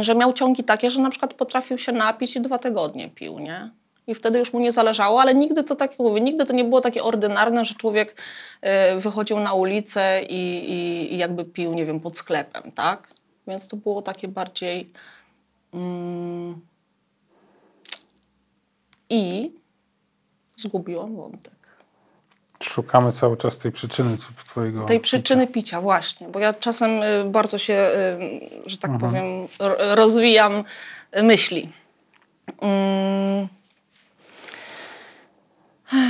Że 0.00 0.14
miał 0.14 0.32
ciągi 0.32 0.64
takie, 0.64 0.90
że 0.90 1.02
na 1.02 1.10
przykład 1.10 1.34
potrafił 1.34 1.78
się 1.78 1.92
napić 1.92 2.36
i 2.36 2.40
dwa 2.40 2.58
tygodnie 2.58 3.10
pił, 3.10 3.38
nie? 3.38 3.70
I 4.08 4.14
wtedy 4.14 4.38
już 4.38 4.52
mu 4.52 4.60
nie 4.60 4.72
zależało, 4.72 5.20
ale 5.20 5.34
nigdy 5.34 5.64
to 5.64 5.76
tak 5.76 5.98
mówię, 5.98 6.20
nigdy 6.20 6.46
to 6.46 6.52
nie 6.52 6.64
było 6.64 6.80
takie 6.80 7.02
ordynarne, 7.02 7.64
że 7.64 7.74
człowiek 7.74 8.22
y, 8.96 9.00
wychodził 9.00 9.40
na 9.40 9.52
ulicę 9.54 10.22
i, 10.22 10.70
i, 10.72 11.14
i 11.14 11.18
jakby 11.18 11.44
pił, 11.44 11.74
nie 11.74 11.86
wiem, 11.86 12.00
pod 12.00 12.18
sklepem, 12.18 12.72
tak? 12.72 13.08
Więc 13.46 13.68
to 13.68 13.76
było 13.76 14.02
takie 14.02 14.28
bardziej. 14.28 14.92
Mm, 15.74 16.60
I 19.10 19.52
zgubiłam 20.56 21.16
wątek. 21.16 21.52
Szukamy 22.62 23.12
cały 23.12 23.36
czas 23.36 23.58
tej 23.58 23.72
przyczyny 23.72 24.16
twojego... 24.48 24.84
Tej 24.84 25.00
przyczyny 25.00 25.46
picia, 25.46 25.80
właśnie, 25.80 26.28
bo 26.28 26.38
ja 26.38 26.54
czasem 26.54 27.02
y, 27.02 27.24
bardzo 27.24 27.58
się, 27.58 27.90
y, 28.64 28.70
że 28.70 28.78
tak 28.78 28.90
Mhm. 28.90 29.12
powiem, 29.12 29.48
ro- 29.58 29.94
rozwijam 29.94 30.64
myśli. 31.22 31.72
Mm. 32.60 33.48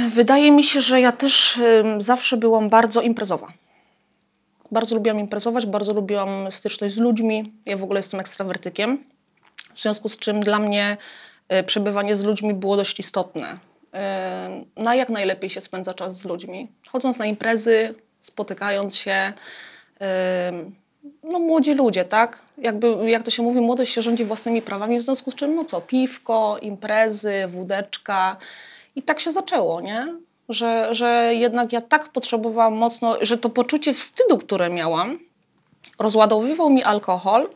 Wydaje 0.09 0.53
mi 0.53 0.65
się, 0.65 0.81
że 0.81 1.01
ja 1.01 1.13
też 1.13 1.61
zawsze 1.99 2.37
byłam 2.37 2.69
bardzo 2.69 3.01
imprezowa. 3.01 3.53
Bardzo 4.71 4.95
lubiłam 4.95 5.21
imprezować, 5.21 5.67
bardzo 5.67 5.93
lubiłam 5.93 6.53
styczność 6.53 6.95
z 6.95 6.99
ludźmi. 6.99 7.53
Ja 7.67 7.77
w 7.77 7.85
ogóle 7.85 7.99
jestem 7.99 8.21
ekstrawertykiem, 8.21 9.05
w 9.75 9.81
związku 9.81 10.09
z 10.09 10.19
czym 10.19 10.41
dla 10.41 10.59
mnie 10.59 10.97
y, 11.53 11.63
przebywanie 11.63 12.17
z 12.17 12.25
ludźmi 12.25 12.55
było 12.55 12.77
dość 12.77 13.01
istotne. 13.01 13.59
Na 14.77 14.95
jak 14.95 15.09
najlepiej 15.09 15.51
się 15.51 15.61
spędza 15.61 15.95
czas 15.95 16.19
z 16.19 16.25
ludźmi. 16.25 16.69
Chodząc 16.89 17.19
na 17.19 17.27
imprezy, 17.27 17.95
spotykając 18.21 18.97
się. 18.97 19.33
No 21.23 21.39
młodzi 21.39 21.75
ludzie, 21.75 22.05
tak? 22.05 22.39
Jakby, 22.59 23.11
jak 23.11 23.23
to 23.23 23.31
się 23.31 23.43
mówi, 23.43 23.61
młodość 23.61 23.93
się 23.93 24.03
rządzi 24.03 24.25
własnymi 24.25 24.63
prawami, 24.63 24.99
w 24.99 25.03
związku 25.03 25.31
z 25.31 25.35
czym, 25.35 25.55
no 25.55 25.65
co, 25.65 25.81
piwko, 25.81 26.59
imprezy, 26.63 27.47
wódeczka. 27.49 28.37
I 28.97 29.03
tak 29.03 29.21
się 29.21 29.33
zaczęło, 29.33 29.81
nie? 29.81 30.07
Że, 30.49 30.89
że 30.95 31.33
jednak 31.35 31.73
ja 31.73 31.81
tak 31.81 32.13
potrzebowałam 32.13 32.75
mocno, 32.75 33.17
że 33.21 33.39
to 33.39 33.51
poczucie 33.51 33.95
wstydu, 33.95 34.39
które 34.39 34.71
miałam, 34.71 35.19
rozładowywał 35.99 36.71
mi 36.71 36.83
alkohol 36.83 37.51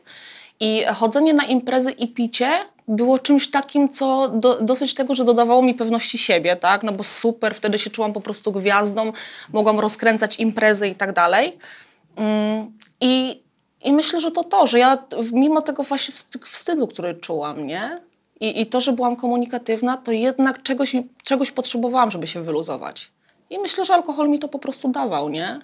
i 0.60 0.84
chodzenie 0.94 1.34
na 1.34 1.44
imprezy 1.44 1.90
i 1.90 2.08
picie 2.08 2.50
było 2.88 3.18
czymś 3.18 3.50
takim, 3.50 3.90
co 3.90 4.28
do, 4.28 4.60
dosyć 4.60 4.94
tego, 4.94 5.14
że 5.14 5.24
dodawało 5.24 5.62
mi 5.62 5.74
pewności 5.74 6.18
siebie, 6.18 6.56
tak? 6.56 6.82
No 6.82 6.92
bo 6.92 7.04
super, 7.04 7.54
wtedy 7.54 7.78
się 7.78 7.90
czułam 7.90 8.12
po 8.12 8.20
prostu 8.20 8.52
gwiazdą, 8.52 9.12
mogłam 9.52 9.80
rozkręcać 9.80 10.40
imprezy 10.40 10.88
i 10.88 10.94
tak 10.94 11.12
dalej. 11.12 11.58
Mm, 12.16 12.72
I, 13.00 13.42
I 13.84 13.92
myślę, 13.92 14.20
że 14.20 14.30
to 14.30 14.44
to, 14.44 14.66
że 14.66 14.78
ja 14.78 14.98
mimo 15.32 15.62
tego 15.62 15.82
właśnie 15.82 16.14
wst- 16.14 16.46
wstydu, 16.46 16.86
który 16.86 17.14
czułam, 17.14 17.66
nie? 17.66 18.00
I, 18.42 18.60
I 18.60 18.66
to, 18.66 18.80
że 18.80 18.92
byłam 18.92 19.16
komunikatywna, 19.16 19.96
to 19.96 20.12
jednak 20.12 20.62
czegoś, 20.62 20.96
czegoś 21.24 21.50
potrzebowałam, 21.50 22.10
żeby 22.10 22.26
się 22.26 22.42
wyluzować. 22.42 23.10
I 23.50 23.58
myślę, 23.58 23.84
że 23.84 23.94
alkohol 23.94 24.30
mi 24.30 24.38
to 24.38 24.48
po 24.48 24.58
prostu 24.58 24.88
dawał, 24.88 25.28
nie? 25.28 25.60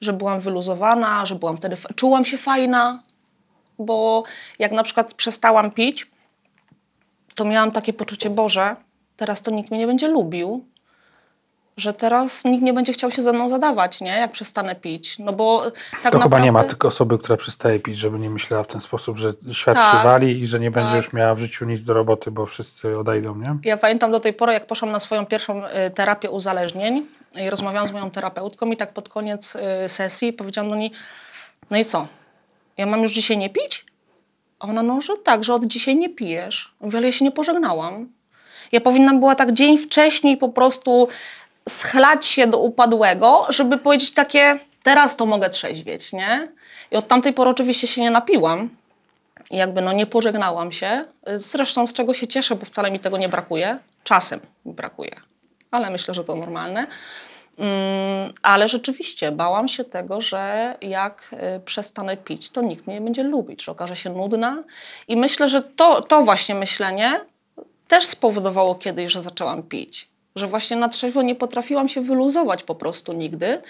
Że 0.00 0.12
byłam 0.12 0.40
wyluzowana, 0.40 1.26
że 1.26 1.34
byłam 1.34 1.56
wtedy, 1.56 1.76
czułam 1.96 2.24
się 2.24 2.38
fajna, 2.38 3.02
bo 3.78 4.22
jak 4.58 4.72
na 4.72 4.82
przykład 4.82 5.14
przestałam 5.14 5.70
pić, 5.70 6.10
to 7.34 7.44
miałam 7.44 7.70
takie 7.70 7.92
poczucie, 7.92 8.30
Boże, 8.30 8.76
teraz 9.16 9.42
to 9.42 9.50
nikt 9.50 9.70
mnie 9.70 9.80
nie 9.80 9.86
będzie 9.86 10.08
lubił, 10.08 10.64
że 11.76 11.92
teraz 11.92 12.44
nikt 12.44 12.64
nie 12.64 12.72
będzie 12.72 12.92
chciał 12.92 13.10
się 13.10 13.22
ze 13.22 13.32
mną 13.32 13.48
zadawać, 13.48 14.00
nie? 14.00 14.10
Jak 14.10 14.32
przestanę 14.32 14.74
pić. 14.74 15.18
No 15.18 15.32
bo 15.32 15.62
tak 15.62 15.72
to 15.72 15.96
naprawdę... 15.96 16.22
chyba 16.22 16.38
nie 16.38 16.52
ma 16.52 16.64
tylko 16.64 16.88
osoby, 16.88 17.18
która 17.18 17.36
przestaje 17.36 17.80
pić, 17.80 17.98
żeby 17.98 18.18
nie 18.18 18.30
myślała 18.30 18.62
w 18.62 18.66
ten 18.66 18.80
sposób, 18.80 19.16
że 19.18 19.32
świat 19.52 19.74
Tak. 19.74 19.96
się 19.98 20.08
wali 20.08 20.40
i 20.40 20.46
że 20.46 20.60
nie 20.60 20.70
będzie 20.70 20.90
Tak. 20.90 21.04
już 21.04 21.12
miała 21.12 21.34
w 21.34 21.38
życiu 21.38 21.64
nic 21.64 21.84
do 21.84 21.94
roboty, 21.94 22.30
bo 22.30 22.46
wszyscy 22.46 22.98
odejdą, 22.98 23.36
nie? 23.36 23.56
Ja 23.64 23.76
pamiętam 23.76 24.12
do 24.12 24.20
tej 24.20 24.32
pory, 24.32 24.52
jak 24.52 24.66
poszłam 24.66 24.92
na 24.92 25.00
swoją 25.00 25.26
pierwszą 25.26 25.66
y, 25.66 25.90
terapię 25.94 26.30
uzależnień 26.30 27.06
i 27.36 27.50
rozmawiałam 27.50 27.88
z 27.88 27.92
moją 27.92 28.10
terapeutką 28.10 28.70
i 28.70 28.76
tak 28.76 28.92
pod 28.92 29.08
koniec 29.08 29.56
y, 29.84 29.88
sesji 29.88 30.32
powiedziałam 30.32 30.70
do 30.70 30.76
niej, 30.76 30.92
no 31.70 31.78
i 31.78 31.84
co, 31.84 32.06
ja 32.76 32.86
mam 32.86 33.02
już 33.02 33.12
dzisiaj 33.12 33.38
nie 33.38 33.50
pić? 33.50 33.86
A 34.58 34.66
ona, 34.68 34.82
no, 34.82 35.00
że 35.00 35.16
tak, 35.24 35.44
że 35.44 35.54
od 35.54 35.64
dzisiaj 35.64 35.96
nie 35.96 36.08
pijesz. 36.08 36.74
Mówię, 36.80 36.98
ale 36.98 37.06
ja 37.06 37.12
się 37.12 37.24
nie 37.24 37.32
pożegnałam. 37.32 38.08
Ja 38.72 38.80
powinnam 38.80 39.20
była 39.20 39.34
tak 39.34 39.52
dzień 39.52 39.78
wcześniej 39.78 40.36
po 40.36 40.48
prostu 40.48 41.08
schlać 41.68 42.26
się 42.26 42.46
do 42.46 42.58
upadłego, 42.58 43.46
żeby 43.48 43.78
powiedzieć 43.78 44.14
takie, 44.14 44.58
teraz 44.82 45.16
to 45.16 45.26
mogę 45.26 45.50
trzeźwieć, 45.50 46.12
nie? 46.12 46.48
I 46.90 46.96
od 46.96 47.08
tamtej 47.08 47.32
pory 47.32 47.50
oczywiście 47.50 47.86
się 47.86 48.00
nie 48.00 48.10
napiłam. 48.10 48.70
I 49.50 49.56
jakby 49.56 49.82
no 49.82 49.92
nie 49.92 50.06
pożegnałam 50.06 50.72
się. 50.72 51.04
Zresztą 51.34 51.86
z 51.86 51.92
czego 51.92 52.14
się 52.14 52.26
cieszę, 52.26 52.56
bo 52.56 52.66
wcale 52.66 52.90
mi 52.90 53.00
tego 53.00 53.18
nie 53.18 53.28
brakuje. 53.28 53.78
Czasem 54.04 54.40
mi 54.64 54.72
brakuje, 54.72 55.16
ale 55.70 55.90
myślę, 55.90 56.14
że 56.14 56.24
to 56.24 56.34
normalne. 56.34 56.86
Mm, 57.58 58.32
ale 58.42 58.68
rzeczywiście 58.68 59.32
bałam 59.32 59.68
się 59.68 59.84
tego, 59.84 60.20
że 60.20 60.74
jak 60.80 61.34
y, 61.56 61.60
przestanę 61.60 62.16
pić, 62.16 62.50
to 62.50 62.62
nikt 62.62 62.86
mnie 62.86 62.96
nie 62.96 63.00
będzie 63.00 63.22
lubić, 63.22 63.64
że 63.64 63.72
okaże 63.72 63.96
się 63.96 64.10
nudna. 64.10 64.62
I 65.08 65.16
myślę, 65.16 65.48
że 65.48 65.62
to, 65.62 66.02
to 66.02 66.22
właśnie 66.22 66.54
myślenie 66.54 67.20
też 67.88 68.06
spowodowało 68.06 68.74
kiedyś, 68.74 69.12
że 69.12 69.22
zaczęłam 69.22 69.62
pić. 69.62 70.08
Że 70.36 70.46
właśnie 70.46 70.76
na 70.76 70.88
trzeźwo 70.88 71.22
nie 71.22 71.34
potrafiłam 71.34 71.88
się 71.88 72.00
wyluzować 72.00 72.62
po 72.62 72.74
prostu 72.74 73.12
nigdy. 73.12 73.62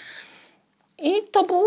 I 0.99 1.13
to 1.31 1.43
był 1.43 1.63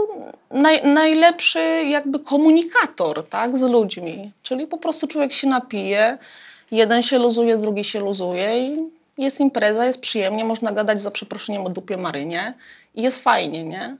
naj, 0.50 0.86
najlepszy 0.86 1.84
jakby 1.84 2.18
komunikator 2.18 3.28
tak, 3.28 3.56
z 3.56 3.62
ludźmi. 3.62 4.32
Czyli 4.42 4.66
po 4.66 4.78
prostu 4.78 5.06
człowiek 5.06 5.32
się 5.32 5.48
napije, 5.48 6.18
jeden 6.70 7.02
się 7.02 7.18
luzuje, 7.18 7.56
drugi 7.56 7.84
się 7.84 8.00
luzuje 8.00 8.68
i 8.68 8.90
jest 9.18 9.40
impreza, 9.40 9.86
jest 9.86 10.00
przyjemnie, 10.00 10.44
można 10.44 10.72
gadać 10.72 11.00
za 11.00 11.10
przeproszeniem 11.10 11.66
o 11.66 11.70
dupie 11.70 11.96
Marynie 11.96 12.54
i 12.94 13.02
jest 13.02 13.22
fajnie, 13.22 13.64
nie? 13.64 13.96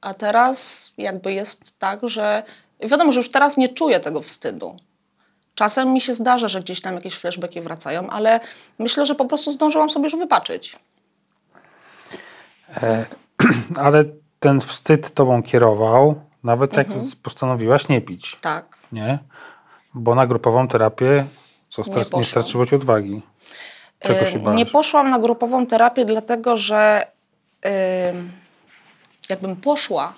A 0.00 0.14
teraz 0.14 0.92
jakby 0.98 1.32
jest 1.32 1.78
tak, 1.78 2.08
że 2.08 2.42
wiadomo, 2.80 3.12
że 3.12 3.20
już 3.20 3.30
teraz 3.30 3.56
nie 3.56 3.68
czuję 3.68 4.00
tego 4.00 4.22
wstydu. 4.22 4.76
Czasem 5.54 5.92
mi 5.92 6.00
się 6.00 6.14
zdarza, 6.14 6.48
że 6.48 6.60
gdzieś 6.60 6.80
tam 6.80 6.94
jakieś 6.94 7.14
flashbacki 7.14 7.60
wracają, 7.60 8.10
ale 8.10 8.40
myślę, 8.78 9.06
że 9.06 9.14
po 9.14 9.24
prostu 9.24 9.52
zdążyłam 9.52 9.90
sobie 9.90 10.04
już 10.04 10.16
wybaczyć. 10.16 10.76
Ale 13.84 14.04
ten 14.40 14.60
wstyd 14.60 15.14
tobą 15.14 15.42
kierował, 15.42 16.20
nawet 16.44 16.76
jak 16.76 16.86
Mhm. 16.86 17.06
postanowiłaś 17.22 17.88
nie 17.88 18.00
pić, 18.00 18.36
Tak. 18.40 18.76
nie? 18.92 19.18
Bo 19.94 20.14
na 20.14 20.26
grupową 20.26 20.68
terapię 20.68 21.26
co, 21.68 21.82
Nie 21.82 22.04
star- 22.04 22.16
nie, 22.18 22.24
starczyło 22.24 22.66
ci 22.66 22.74
odwagi. 22.74 23.22
Czego 24.00 24.26
się 24.26 24.38
bałaś? 24.38 24.56
Nie 24.56 24.66
poszłam 24.66 25.10
na 25.10 25.18
grupową 25.18 25.66
terapię, 25.66 26.04
dlatego 26.04 26.56
że 26.56 27.06
ym, 28.10 28.32
jakbym 29.30 29.56
poszła, 29.56 30.12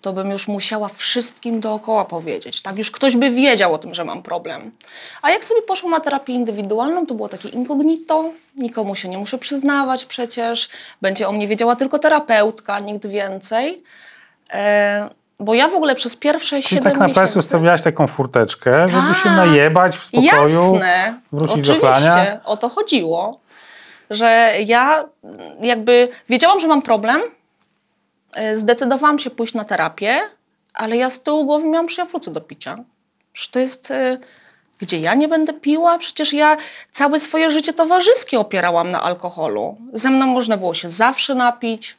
to 0.00 0.12
bym 0.12 0.30
już 0.30 0.48
musiała 0.48 0.88
wszystkim 0.88 1.60
dookoła 1.60 2.04
powiedzieć. 2.04 2.62
Tak, 2.62 2.78
już 2.78 2.90
ktoś 2.90 3.16
by 3.16 3.30
wiedział 3.30 3.74
o 3.74 3.78
tym, 3.78 3.94
że 3.94 4.04
mam 4.04 4.22
problem. 4.22 4.70
A 5.22 5.30
jak 5.30 5.44
sobie 5.44 5.62
poszłam 5.62 5.92
na 5.92 6.00
terapię 6.00 6.32
indywidualną, 6.32 7.06
to 7.06 7.14
było 7.14 7.28
takie 7.28 7.48
incognito, 7.48 8.30
nikomu 8.56 8.94
się 8.94 9.08
nie 9.08 9.18
muszę 9.18 9.38
przyznawać 9.38 10.04
przecież, 10.04 10.68
będzie 11.02 11.28
o 11.28 11.32
mnie 11.32 11.48
wiedziała 11.48 11.76
tylko 11.76 11.98
terapeutka, 11.98 12.78
nikt 12.78 13.06
więcej. 13.06 13.82
E, 14.52 15.08
bo 15.40 15.54
ja 15.54 15.68
w 15.68 15.74
ogóle 15.74 15.94
przez 15.94 16.16
pierwsze 16.16 16.56
Czyli 16.56 16.62
7 16.62 16.84
tak 16.84 16.92
naprawdę 16.92 17.20
miesięcy... 17.20 17.38
ustawiałaś 17.38 17.82
taką 17.82 18.06
furteczkę, 18.06 18.72
żeby 18.88 19.14
się 19.14 19.24
Tak. 19.24 19.36
najebać 19.36 19.96
w 19.96 20.04
spokoju. 20.04 20.24
Jasne, 20.26 21.20
wrócić 21.32 21.66
do 21.68 21.72
oczywiście, 21.74 22.10
chlania. 22.10 22.40
o 22.44 22.56
to 22.56 22.68
chodziło, 22.68 23.40
że 24.10 24.52
ja 24.66 25.04
jakby 25.60 26.08
wiedziałam, 26.28 26.60
że 26.60 26.66
mam 26.68 26.82
problem, 26.82 27.20
zdecydowałam 28.54 29.18
się 29.18 29.30
pójść 29.30 29.54
na 29.54 29.64
terapię, 29.64 30.20
ale 30.74 30.96
ja 30.96 31.10
z 31.10 31.22
tyłu 31.22 31.44
głowy 31.44 31.66
miałam, 31.66 31.88
że 31.88 32.02
ja 32.02 32.06
wrócę 32.06 32.30
do 32.30 32.40
picia. 32.40 32.76
Że 33.34 33.48
to 33.50 33.58
jest, 33.58 33.90
y, 33.90 34.18
gdzie 34.78 35.00
ja 35.00 35.14
nie 35.14 35.28
będę 35.28 35.52
piła? 35.52 35.98
Przecież 35.98 36.32
ja 36.32 36.56
całe 36.90 37.20
swoje 37.20 37.50
życie 37.50 37.72
towarzyskie 37.72 38.40
opierałam 38.40 38.90
na 38.90 39.02
alkoholu. 39.02 39.76
Ze 39.92 40.10
mną 40.10 40.26
można 40.26 40.56
było 40.56 40.74
się 40.74 40.88
zawsze 40.88 41.34
napić, 41.34 41.96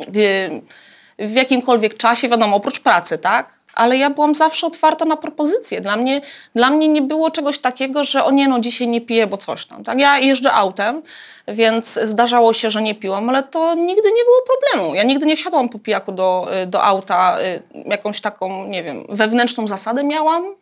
y, 0.00 0.62
w 1.18 1.32
jakimkolwiek 1.32 1.96
czasie, 1.96 2.28
wiadomo, 2.28 2.56
oprócz 2.56 2.80
pracy, 2.80 3.18
tak? 3.18 3.63
Ale 3.74 3.96
ja 3.96 4.10
byłam 4.10 4.34
zawsze 4.34 4.66
otwarta 4.66 5.04
na 5.04 5.16
propozycje. 5.16 5.80
Dla 5.80 5.96
mnie, 5.96 6.20
dla 6.54 6.70
mnie 6.70 6.88
nie 6.88 7.02
było 7.02 7.30
czegoś 7.30 7.58
takiego, 7.58 8.04
że 8.04 8.24
o 8.24 8.30
nie 8.30 8.48
no, 8.48 8.60
dzisiaj 8.60 8.88
nie 8.88 9.00
piję, 9.00 9.26
bo 9.26 9.36
coś 9.36 9.66
tam. 9.66 9.84
Tak? 9.84 10.00
Ja 10.00 10.18
jeżdżę 10.18 10.52
autem, 10.52 11.02
więc 11.48 12.00
zdarzało 12.02 12.52
się, 12.52 12.70
że 12.70 12.82
nie 12.82 12.94
piłam, 12.94 13.28
ale 13.28 13.42
to 13.42 13.74
nigdy 13.74 14.12
nie 14.12 14.24
było 14.24 14.36
problemu. 14.46 14.94
Ja 14.94 15.02
nigdy 15.02 15.26
nie 15.26 15.36
wsiadłam 15.36 15.68
po 15.68 15.78
pijaku 15.78 16.12
do, 16.12 16.48
do 16.66 16.82
auta, 16.82 17.38
y, 17.40 17.62
jakąś 17.88 18.20
taką, 18.20 18.66
nie 18.66 18.82
wiem, 18.82 19.06
wewnętrzną 19.08 19.66
zasadę 19.66 20.04
miałam, 20.04 20.54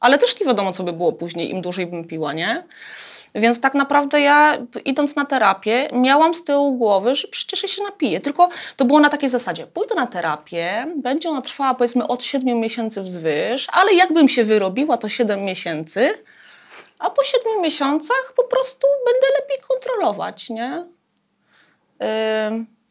ale 0.00 0.18
też 0.18 0.40
nie 0.40 0.46
wiadomo, 0.46 0.72
co 0.72 0.82
by 0.82 0.92
było 0.92 1.12
później, 1.12 1.50
im 1.50 1.62
dłużej 1.62 1.86
bym 1.86 2.04
piła, 2.04 2.32
nie? 2.32 2.64
Więc 3.34 3.60
tak 3.60 3.74
naprawdę 3.74 4.20
ja, 4.20 4.58
idąc 4.84 5.16
na 5.16 5.24
terapię, 5.24 5.88
miałam 5.92 6.34
z 6.34 6.44
tyłu 6.44 6.76
głowy, 6.76 7.14
że 7.14 7.28
przecież 7.28 7.62
ja 7.62 7.68
się 7.68 7.82
napiję. 7.82 8.20
Tylko 8.20 8.48
to 8.76 8.84
było 8.84 9.00
na 9.00 9.08
takiej 9.08 9.28
zasadzie, 9.28 9.66
pójdę 9.66 9.94
na 9.94 10.06
terapię, 10.06 10.86
będzie 10.96 11.28
ona 11.28 11.42
trwała 11.42 11.74
powiedzmy 11.74 12.06
od 12.06 12.24
7 12.24 12.60
miesięcy 12.60 13.02
wzwyż, 13.02 13.66
ale 13.72 13.94
jakbym 13.94 14.28
się 14.28 14.44
wyrobiła, 14.44 14.96
to 14.96 15.08
7 15.08 15.44
miesięcy, 15.44 16.10
a 16.98 17.10
po 17.10 17.24
7 17.24 17.62
miesiącach 17.62 18.32
po 18.36 18.44
prostu 18.44 18.86
będę 19.06 19.26
lepiej 19.40 19.58
kontrolować, 19.68 20.50
nie? 20.50 20.84
Yy, 22.00 22.06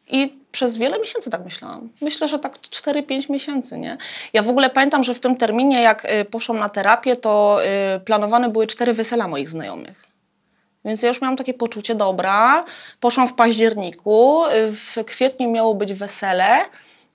I 0.08 0.40
przez 0.52 0.76
wiele 0.76 0.98
miesięcy 0.98 1.30
tak 1.30 1.44
myślałam. 1.44 1.88
Myślę, 2.00 2.28
że 2.28 2.38
tak 2.38 2.58
4-5 2.58 3.30
miesięcy, 3.30 3.78
nie? 3.78 3.96
Ja 4.32 4.42
w 4.42 4.48
ogóle 4.48 4.70
pamiętam, 4.70 5.04
że 5.04 5.14
w 5.14 5.20
tym 5.20 5.36
terminie, 5.36 5.82
jak 5.82 6.04
y, 6.04 6.24
poszłam 6.24 6.58
na 6.58 6.68
terapię, 6.68 7.16
to 7.16 7.60
y, 7.96 8.00
planowane 8.00 8.48
były 8.48 8.66
cztery 8.66 8.92
wesela 8.94 9.28
moich 9.28 9.48
znajomych. 9.48 10.09
Więc 10.84 11.02
ja 11.02 11.08
już 11.08 11.20
miałam 11.20 11.36
takie 11.36 11.54
poczucie, 11.54 11.94
dobra, 11.94 12.64
poszłam 13.00 13.26
w 13.26 13.34
październiku, 13.34 14.42
w 14.66 15.04
kwietniu 15.04 15.50
miało 15.50 15.74
być 15.74 15.92
wesele, 15.92 16.58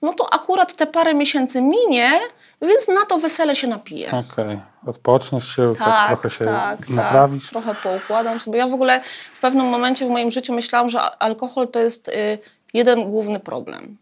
no 0.02 0.12
to 0.12 0.34
akurat 0.34 0.74
te 0.74 0.86
parę 0.86 1.14
miesięcy 1.14 1.62
minie, 1.62 2.20
więc 2.62 2.88
na 2.88 3.04
to 3.04 3.18
wesele 3.18 3.56
się 3.56 3.66
napiję. 3.66 4.08
Okej, 4.08 4.24
okay. 4.24 4.60
odpoczniesz 4.86 5.56
się, 5.56 5.74
tak, 5.78 5.86
tak 5.86 6.20
trochę 6.20 6.30
się 6.30 6.44
tak, 6.44 6.88
naprawisz. 6.88 7.50
Tak, 7.50 7.50
trochę 7.50 7.74
poukładam 7.82 8.40
sobie. 8.40 8.58
Ja 8.58 8.68
w 8.68 8.74
ogóle 8.74 9.00
w 9.32 9.40
pewnym 9.40 9.66
momencie 9.66 10.06
w 10.06 10.10
moim 10.10 10.30
życiu 10.30 10.52
myślałam, 10.52 10.88
że 10.88 11.00
alkohol 11.00 11.68
to 11.68 11.80
jest 11.80 12.08
y, 12.08 12.38
jeden 12.74 13.04
główny 13.04 13.40
problem. 13.40 13.96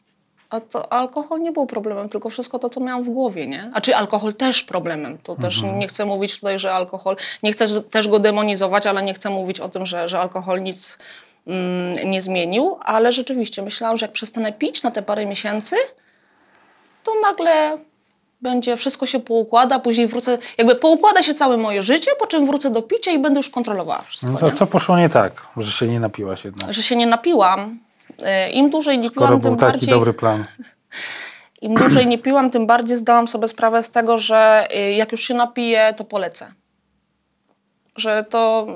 A 0.55 0.61
to 0.61 0.93
alkohol 0.93 1.41
nie 1.41 1.53
był 1.53 1.67
problemem, 1.67 2.09
tylko 2.09 2.31
wszystko 2.31 2.59
to, 2.59 2.71
co 2.71 2.81
miałam 2.81 3.05
w 3.05 3.11
głowie, 3.11 3.47
nie? 3.47 3.71
A 3.73 3.81
czy 3.81 3.97
alkohol 3.97 4.35
też 4.35 4.63
problemem? 4.63 5.19
To 5.19 5.37
też 5.37 5.59
mhm. 5.59 5.79
nie 5.79 5.89
chcę 5.89 6.05
mówić 6.05 6.35
tutaj, 6.41 6.59
że 6.59 6.73
alkohol, 6.73 7.17
nie 7.43 7.53
chcę 7.53 7.83
też 7.83 8.09
go 8.09 8.19
demonizować, 8.19 8.87
ale 8.87 9.03
nie 9.03 9.15
chcę 9.15 9.31
mówić 9.31 9.61
o 9.61 9.69
tym, 9.69 9.87
że, 9.87 10.09
że 10.09 10.21
alkohol 10.21 10.63
nic 10.63 10.99
mm, 11.47 12.11
nie 12.11 12.23
zmienił, 12.23 12.77
ale 12.81 13.13
rzeczywiście 13.13 13.63
myślałam, 13.63 13.97
że 13.97 14.07
jak 14.07 14.13
przestanę 14.13 14.53
pić 14.53 14.83
na 14.83 14.91
te 14.91 15.03
parę 15.03 15.27
miesięcy, 15.27 15.77
to 17.05 17.13
nagle 17.23 17.79
będzie, 18.43 18.77
wszystko 18.77 19.07
się 19.07 19.21
poukłada, 19.21 19.79
później 19.79 20.07
wrócę, 20.07 20.39
jakby 20.59 20.75
poukłada 20.75 21.23
się 21.23 21.35
całe 21.35 21.57
moje 21.57 21.83
życie, 21.83 22.11
po 22.19 22.27
czym 22.27 22.47
wrócę 22.47 22.71
do 22.71 22.83
picia 22.83 23.11
i 23.11 23.19
będę 23.19 23.39
już 23.39 23.51
kontrolowała 23.51 24.03
wszystko. 24.03 24.31
No 24.33 24.39
to 24.39 24.47
nie? 24.47 24.53
co 24.53 24.67
poszło 24.67 24.99
nie 24.99 25.09
tak, 25.09 25.47
że 25.57 25.73
się 25.73 25.89
nie 25.89 26.01
napiłaś 26.01 26.45
jednak? 26.45 26.73
Że 26.73 26.83
się 26.83 26.97
nie 26.97 27.07
napiłam. 27.07 27.79
E, 28.23 28.51
Im 28.51 28.71
dłużej 28.71 28.99
nie 28.99 29.09
Skoro 29.09 29.27
piłam, 29.27 29.41
był 29.41 29.51
tym 29.51 29.59
taki 29.59 29.73
bardziej... 29.73 29.95
dobry 29.95 30.13
plan. 30.13 30.45
Im 31.63 31.75
dłużej 31.75 32.07
nie 32.07 32.19
piłam, 32.19 32.51
tym 32.51 32.67
bardziej 32.67 32.97
zdałam 32.97 33.29
sobie 33.29 33.49
sprawę 33.49 33.83
z 33.83 33.91
tego, 33.91 34.19
że 34.19 34.69
y, 34.77 34.93
jak 34.93 35.13
już 35.13 35.21
się 35.21 35.35
napiję, 35.35 35.95
to 35.97 36.05
polecę. 36.05 36.53
Że 37.97 38.25
to 38.31 38.67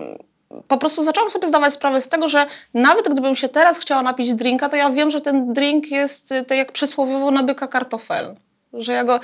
po 0.69 0.79
prostu 0.79 1.03
zaczęłam 1.03 1.31
sobie 1.31 1.49
zdawać 1.49 1.73
sprawę 1.73 2.01
z 2.01 2.09
tego, 2.09 2.29
że 2.29 2.47
nawet 2.75 3.09
gdybym 3.09 3.35
się 3.35 3.49
teraz 3.49 3.79
chciała 3.79 4.03
napić 4.03 4.35
drinka, 4.35 4.69
to 4.69 4.77
ja 4.77 4.91
wiem, 4.91 5.11
że 5.11 5.21
ten 5.21 5.53
drink 5.53 5.91
jest 5.91 6.29
tak 6.29 6.59
jak 6.59 6.73
przysłowiowo 6.73 7.31
nabyka 7.31 7.69
kartofel. 7.69 8.37
Że 8.73 8.93
ja 8.93 9.05
go, 9.05 9.21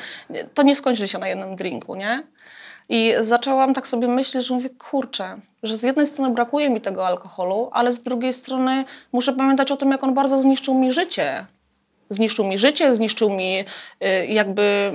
to 0.55 0.63
nie 0.63 0.77
skończy 0.77 1.09
się 1.09 1.19
na 1.19 1.29
jednym 1.29 1.57
drinku, 1.57 1.95
nie? 1.95 2.23
I 2.89 3.13
zaczęłam 3.21 3.75
tak 3.75 3.89
sobie 3.89 4.09
myśleć, 4.09 4.47
że 4.47 4.55
mówię, 4.55 4.71
kurczę, 4.71 5.37
że 5.63 5.79
z 5.79 5.83
jednej 5.83 6.07
strony 6.07 6.35
brakuje 6.35 6.71
mi 6.71 6.81
tego 6.81 7.07
alkoholu, 7.07 7.69
ale 7.73 7.93
z 7.93 8.03
drugiej 8.03 8.33
strony 8.33 8.85
muszę 9.13 9.33
pamiętać 9.33 9.73
o 9.73 9.77
tym, 9.77 9.91
jak 9.91 10.05
on 10.05 10.15
bardzo 10.15 10.43
zniszczył 10.43 10.75
mi 10.75 10.93
życie. 10.93 11.47
Zniszczył 12.11 12.45
mi 12.45 12.59
życie, 12.59 12.95
zniszczył 12.95 13.31
mi 13.31 13.61
y, 13.61 14.27
jakby 14.27 14.93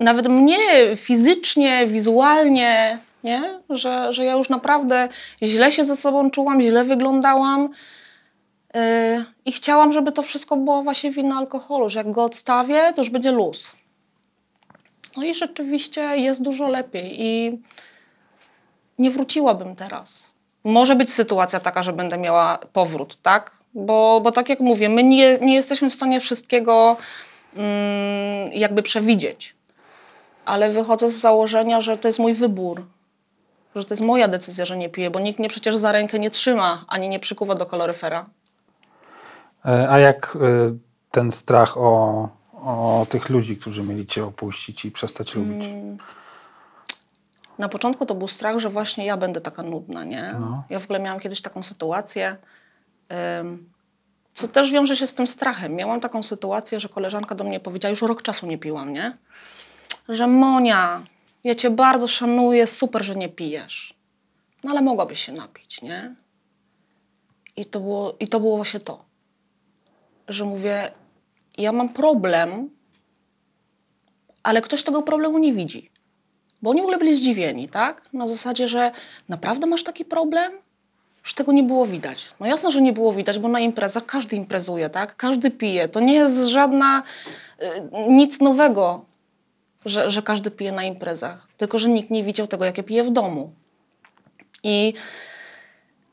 nawet 0.00 0.28
mnie 0.28 0.58
fizycznie, 0.96 1.86
wizualnie, 1.86 2.98
nie? 3.24 3.60
Że, 3.70 4.12
że 4.12 4.24
ja 4.24 4.32
już 4.32 4.48
naprawdę 4.48 5.08
źle 5.42 5.70
się 5.70 5.84
ze 5.84 5.96
sobą 5.96 6.30
czułam, 6.30 6.62
źle 6.62 6.84
wyglądałam. 6.84 7.68
Yy, 8.74 8.80
I 9.44 9.52
chciałam, 9.52 9.92
żeby 9.92 10.12
to 10.12 10.22
wszystko 10.22 10.56
było 10.56 10.82
właśnie 10.82 11.10
wina 11.10 11.36
alkoholu, 11.36 11.88
że 11.88 11.98
jak 11.98 12.10
go 12.10 12.24
odstawię, 12.24 12.92
to 12.94 13.00
już 13.00 13.10
będzie 13.10 13.32
luz. 13.32 13.72
No 15.16 15.24
i 15.24 15.34
rzeczywiście 15.34 16.00
jest 16.00 16.42
dużo 16.42 16.68
lepiej 16.68 17.22
i 17.22 17.58
nie 18.98 19.10
wróciłabym 19.10 19.76
teraz. 19.76 20.34
Może 20.64 20.96
być 20.96 21.12
sytuacja 21.12 21.60
taka, 21.60 21.82
że 21.82 21.92
będę 21.92 22.18
miała 22.18 22.58
powrót, 22.72 23.22
tak? 23.22 23.50
Bo, 23.74 24.20
bo 24.20 24.32
tak 24.32 24.48
jak 24.48 24.60
mówię, 24.60 24.88
my 24.88 25.02
nie, 25.02 25.38
nie 25.38 25.54
jesteśmy 25.54 25.90
w 25.90 25.94
stanie 25.94 26.20
wszystkiego 26.20 26.96
mm, 27.56 28.52
jakby 28.52 28.82
przewidzieć. 28.82 29.54
Ale 30.44 30.70
wychodzę 30.70 31.10
z 31.10 31.20
założenia, 31.20 31.80
że 31.80 31.98
to 31.98 32.08
jest 32.08 32.18
mój 32.18 32.34
wybór, 32.34 32.84
że 33.76 33.84
to 33.84 33.94
jest 33.94 34.02
moja 34.02 34.28
decyzja, 34.28 34.64
że 34.64 34.76
nie 34.76 34.88
piję, 34.88 35.10
bo 35.10 35.20
nikt 35.20 35.38
mnie 35.38 35.48
przecież 35.48 35.76
za 35.76 35.92
rękę 35.92 36.18
nie 36.18 36.30
trzyma, 36.30 36.84
ani 36.88 37.08
nie 37.08 37.20
przykuwa 37.20 37.54
do 37.54 37.66
kaloryfera. 37.66 38.26
E, 39.64 39.90
a 39.90 39.98
jak 39.98 40.36
e, 40.36 40.76
ten 41.10 41.30
strach 41.30 41.78
o, 41.78 42.28
o 42.66 43.06
tych 43.10 43.28
ludzi, 43.28 43.56
którzy 43.56 43.82
mieli 43.82 44.06
cię 44.06 44.24
opuścić 44.24 44.84
i 44.84 44.90
przestać 44.90 45.34
lubić? 45.34 45.64
Hmm. 45.64 45.98
Na 47.58 47.68
początku 47.68 48.06
to 48.06 48.14
był 48.14 48.28
strach, 48.28 48.58
że 48.58 48.70
właśnie 48.70 49.06
ja 49.06 49.16
będę 49.16 49.40
taka 49.40 49.62
nudna, 49.62 50.04
nie? 50.04 50.36
No. 50.40 50.64
Ja 50.70 50.80
w 50.80 50.84
ogóle 50.84 51.00
miałam 51.00 51.20
kiedyś 51.20 51.40
taką 51.40 51.62
sytuację, 51.62 52.36
co 54.32 54.48
też 54.48 54.72
wiąże 54.72 54.96
się 54.96 55.06
z 55.06 55.14
tym 55.14 55.26
strachem. 55.26 55.74
Miałam 55.74 56.00
taką 56.00 56.22
sytuację, 56.22 56.80
że 56.80 56.88
koleżanka 56.88 57.34
do 57.34 57.44
mnie 57.44 57.60
powiedziała, 57.60 57.90
już 57.90 58.02
rok 58.02 58.22
czasu 58.22 58.46
nie 58.46 58.58
piłam, 58.58 58.92
nie? 58.92 59.16
Że 60.08 60.26
Monia, 60.26 61.02
ja 61.44 61.54
cię 61.54 61.70
bardzo 61.70 62.08
szanuję, 62.08 62.66
super, 62.66 63.04
że 63.04 63.14
nie 63.14 63.28
pijesz. 63.28 63.94
No 64.64 64.70
ale 64.70 64.82
mogłabyś 64.82 65.20
się 65.20 65.32
napić, 65.32 65.82
nie? 65.82 66.14
I 67.56 67.64
to 67.64 67.80
było, 67.80 68.16
i 68.20 68.28
to 68.28 68.40
było 68.40 68.56
właśnie 68.56 68.80
to, 68.80 69.04
że 70.28 70.44
mówię, 70.44 70.90
ja 71.56 71.72
mam 71.72 71.88
problem, 71.88 72.70
ale 74.42 74.62
ktoś 74.62 74.82
tego 74.82 75.02
problemu 75.02 75.38
nie 75.38 75.52
widzi. 75.52 75.90
Bo 76.62 76.70
oni 76.70 76.80
w 76.80 76.84
ogóle 76.84 76.98
byli 76.98 77.16
zdziwieni, 77.16 77.68
tak? 77.68 78.12
Na 78.12 78.28
zasadzie, 78.28 78.68
że 78.68 78.92
naprawdę 79.28 79.66
masz 79.66 79.84
taki 79.84 80.04
problem? 80.04 80.52
Już 81.22 81.34
tego 81.34 81.52
nie 81.52 81.62
było 81.62 81.86
widać. 81.86 82.28
No 82.40 82.46
jasne, 82.46 82.72
że 82.72 82.82
nie 82.82 82.92
było 82.92 83.12
widać, 83.12 83.38
bo 83.38 83.48
na 83.48 83.60
imprezach 83.60 84.06
każdy 84.06 84.36
imprezuje, 84.36 84.90
tak? 84.90 85.16
Każdy 85.16 85.50
pije. 85.50 85.88
To 85.88 86.00
nie 86.00 86.14
jest 86.14 86.46
żadna, 86.46 87.02
y, 87.62 87.66
nic 88.08 88.40
nowego, 88.40 89.04
że, 89.84 90.10
że 90.10 90.22
każdy 90.22 90.50
pije 90.50 90.72
na 90.72 90.84
imprezach. 90.84 91.48
Tylko, 91.56 91.78
że 91.78 91.88
nikt 91.88 92.10
nie 92.10 92.22
widział 92.22 92.46
tego, 92.46 92.64
jakie 92.64 92.82
pije 92.82 93.04
w 93.04 93.10
domu. 93.10 93.52
I 94.62 94.94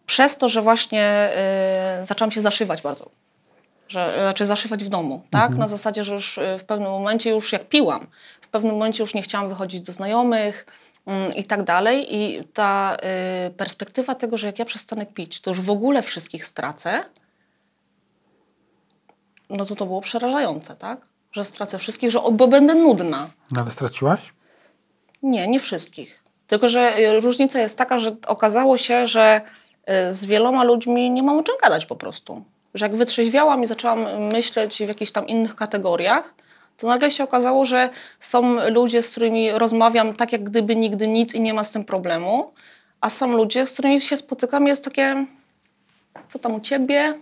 przez 0.05 0.37
to, 0.37 0.47
że 0.49 0.61
właśnie 0.61 1.29
y, 2.01 2.05
zaczęłam 2.05 2.31
się 2.31 2.41
zaszywać 2.41 2.81
bardzo, 2.81 3.09
że, 3.93 4.17
znaczy 4.21 4.45
zaszywać 4.45 4.83
w 4.83 4.87
domu, 4.87 5.21
tak? 5.29 5.41
Mhm. 5.41 5.59
Na 5.59 5.67
zasadzie, 5.67 6.03
że 6.03 6.13
już 6.13 6.37
y, 6.37 6.57
w 6.59 6.63
pewnym 6.63 6.91
momencie 6.91 7.29
już 7.29 7.51
jak 7.51 7.69
piłam, 7.69 8.07
w 8.41 8.47
pewnym 8.47 8.73
momencie 8.73 9.03
już 9.03 9.13
nie 9.13 9.21
chciałam 9.21 9.49
wychodzić 9.49 9.81
do 9.81 9.93
znajomych, 9.93 10.65
mm, 11.05 11.35
i 11.35 11.43
tak 11.43 11.63
dalej. 11.63 12.15
I 12.15 12.43
ta 12.53 12.97
y, 13.47 13.51
perspektywa 13.51 14.15
tego, 14.15 14.37
że 14.37 14.47
jak 14.47 14.59
ja 14.59 14.65
przestanę 14.65 15.05
pić, 15.05 15.41
to 15.41 15.51
już 15.51 15.61
w 15.61 15.69
ogóle 15.69 16.01
wszystkich 16.01 16.45
stracę, 16.45 17.03
no 19.49 19.65
to 19.65 19.75
to 19.75 19.85
było 19.85 20.01
przerażające, 20.01 20.75
tak? 20.75 21.01
Że 21.31 21.43
stracę 21.43 21.77
wszystkich, 21.77 22.11
że, 22.11 22.19
bo 22.31 22.47
będę 22.47 22.75
nudna. 22.75 23.29
No 23.51 23.61
ale 23.61 23.71
straciłaś? 23.71 24.33
Nie, 25.23 25.47
nie 25.47 25.59
wszystkich. 25.59 26.23
Tylko, 26.47 26.67
że 26.67 26.97
y, 26.99 27.19
różnica 27.19 27.59
jest 27.59 27.77
taka, 27.77 27.99
że 27.99 28.15
okazało 28.27 28.77
się, 28.77 29.07
że 29.07 29.41
z 30.11 30.25
wieloma 30.25 30.63
ludźmi 30.63 31.11
nie 31.11 31.23
mam 31.23 31.37
o 31.37 31.43
czym 31.43 31.55
gadać 31.63 31.85
po 31.85 31.95
prostu. 31.95 32.43
Że 32.73 32.85
jak 32.85 32.95
wytrzeźwiałam 32.95 33.63
i 33.63 33.67
zaczęłam 33.67 34.23
myśleć 34.33 34.77
w 34.77 34.87
jakichś 34.87 35.11
tam 35.11 35.27
innych 35.27 35.55
kategoriach, 35.55 36.33
to 36.77 36.87
nagle 36.87 37.11
się 37.11 37.23
okazało, 37.23 37.65
że 37.65 37.89
są 38.19 38.69
ludzie, 38.69 39.01
z 39.01 39.11
którymi 39.11 39.51
rozmawiam 39.51 40.13
tak, 40.13 40.31
jak 40.31 40.43
gdyby 40.43 40.75
nigdy 40.75 41.07
nic 41.07 41.35
i 41.35 41.41
nie 41.41 41.53
ma 41.53 41.63
z 41.63 41.71
tym 41.71 41.85
problemu, 41.85 42.53
a 43.01 43.09
są 43.09 43.37
ludzie, 43.37 43.65
z 43.65 43.73
którymi 43.73 44.01
się 44.01 44.17
spotykam, 44.17 44.67
jest 44.67 44.83
takie, 44.83 45.25
co 46.27 46.39
tam 46.39 46.55
u 46.55 46.59
ciebie? 46.59 47.19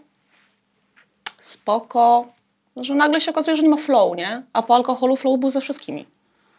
Spoko. 1.37 2.27
Że 2.75 2.95
nagle 2.95 3.21
się 3.21 3.31
okazuje, 3.31 3.57
że 3.57 3.63
nie 3.63 3.69
ma 3.69 3.77
flow, 3.77 4.17
nie? 4.17 4.43
A 4.53 4.61
po 4.61 4.75
alkoholu 4.75 5.15
flow 5.15 5.39
był 5.39 5.49
ze 5.49 5.61
wszystkimi. 5.61 6.05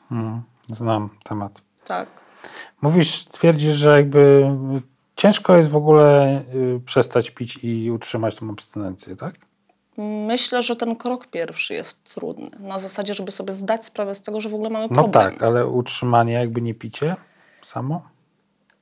Hmm, 0.09 0.43
znam 0.69 1.11
temat. 1.25 1.53
Tak. 1.85 2.09
Mówisz, 2.83 3.25
twierdzisz, 3.25 3.77
że 3.77 3.97
jakby 3.97 4.51
ciężko 5.17 5.57
jest 5.57 5.71
w 5.71 5.77
ogóle 5.77 6.41
y, 6.55 6.81
przestać 6.87 7.31
pić 7.31 7.59
i 7.63 7.91
utrzymać 7.91 8.37
tą 8.37 8.51
abstynencję, 8.51 9.17
tak? 9.17 9.35
Myślę, 10.27 10.63
że 10.63 10.77
ten 10.77 10.97
krok 10.97 11.27
pierwszy 11.27 11.75
jest 11.75 12.15
trudny. 12.15 12.51
Na 12.61 12.79
zasadzie, 12.79 13.15
żeby 13.15 13.33
sobie 13.33 13.53
zdać 13.53 13.85
sprawę 13.85 14.15
z 14.15 14.23
tego, 14.23 14.41
że 14.41 14.49
w 14.49 14.55
ogóle 14.55 14.71
mamy 14.71 14.87
No 14.91 14.95
problem. 14.95 15.11
tak, 15.33 15.43
ale 15.43 15.67
utrzymanie 15.67 16.33
jakby 16.33 16.63
nie 16.63 16.75
picie 16.75 17.17
samo? 17.63 18.03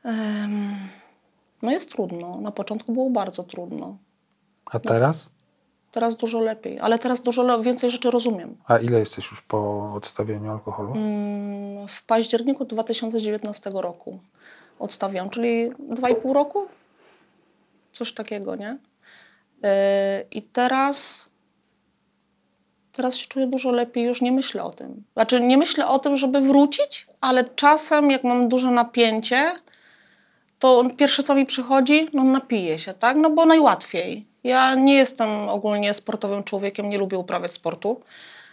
Em, 0.05 0.75
No 1.63 1.71
jest 1.71 1.91
trudno. 1.93 2.41
Na 2.41 2.51
początku 2.51 2.93
było 2.93 3.11
bardzo 3.11 3.43
trudno. 3.45 3.97
A 4.67 4.79
teraz? 4.79 5.31
Teraz 5.93 6.17
dużo 6.17 6.41
lepiej, 6.41 6.81
ale 6.81 6.99
teraz 6.99 7.23
dużo 7.23 7.43
le- 7.43 7.63
więcej 7.63 7.91
rzeczy 7.91 8.11
rozumiem. 8.11 8.57
A 8.67 8.79
ile 8.79 8.99
jesteś 8.99 9.31
już 9.31 9.43
po 9.43 9.93
odstawieniu 9.95 10.51
alkoholu? 10.53 10.93
Mm, 10.95 11.89
W 11.89 12.03
październiku 12.07 12.65
2019 12.65 13.71
roku 13.75 14.19
odstawiam, 14.81 15.31
czyli 15.31 15.71
2,5 15.71 16.33
roku? 16.33 16.67
Coś 17.93 18.13
takiego, 18.13 18.57
nie? 18.57 18.79
Yy, 19.63 19.69
I 20.31 20.43
teraz, 20.43 21.29
teraz 22.93 23.17
się 23.17 23.27
czuję 23.27 23.47
dużo 23.47 23.71
lepiej, 23.71 24.05
już 24.05 24.23
nie 24.23 24.33
myślę 24.33 24.65
o 24.65 24.71
tym. 24.71 25.05
Znaczy, 25.13 25.41
nie 25.41 25.59
myślę 25.59 25.87
o 25.87 25.99
tym, 25.99 26.17
żeby 26.17 26.41
wrócić, 26.41 27.07
ale 27.21 27.45
czasem, 27.45 28.11
jak 28.11 28.25
mam 28.25 28.49
duże 28.49 28.71
napięcie, 28.71 29.55
to 30.59 30.85
pierwsze, 30.97 31.23
co 31.23 31.35
mi 31.35 31.47
przychodzi, 31.47 32.09
no 32.13 32.25
napiję 32.25 32.79
się, 32.79 32.95
tak? 32.95 33.17
No 33.17 33.31
bo 33.31 33.47
najłatwiej. 33.47 34.27
Ja 34.45 34.75
nie 34.75 34.95
jestem 34.95 35.49
ogólnie 35.49 35.95
sportowym 35.95 36.45
człowiekiem, 36.45 36.91
nie 36.91 36.99
lubię 36.99 37.19
uprawiać 37.19 37.53
sportu. 37.53 38.01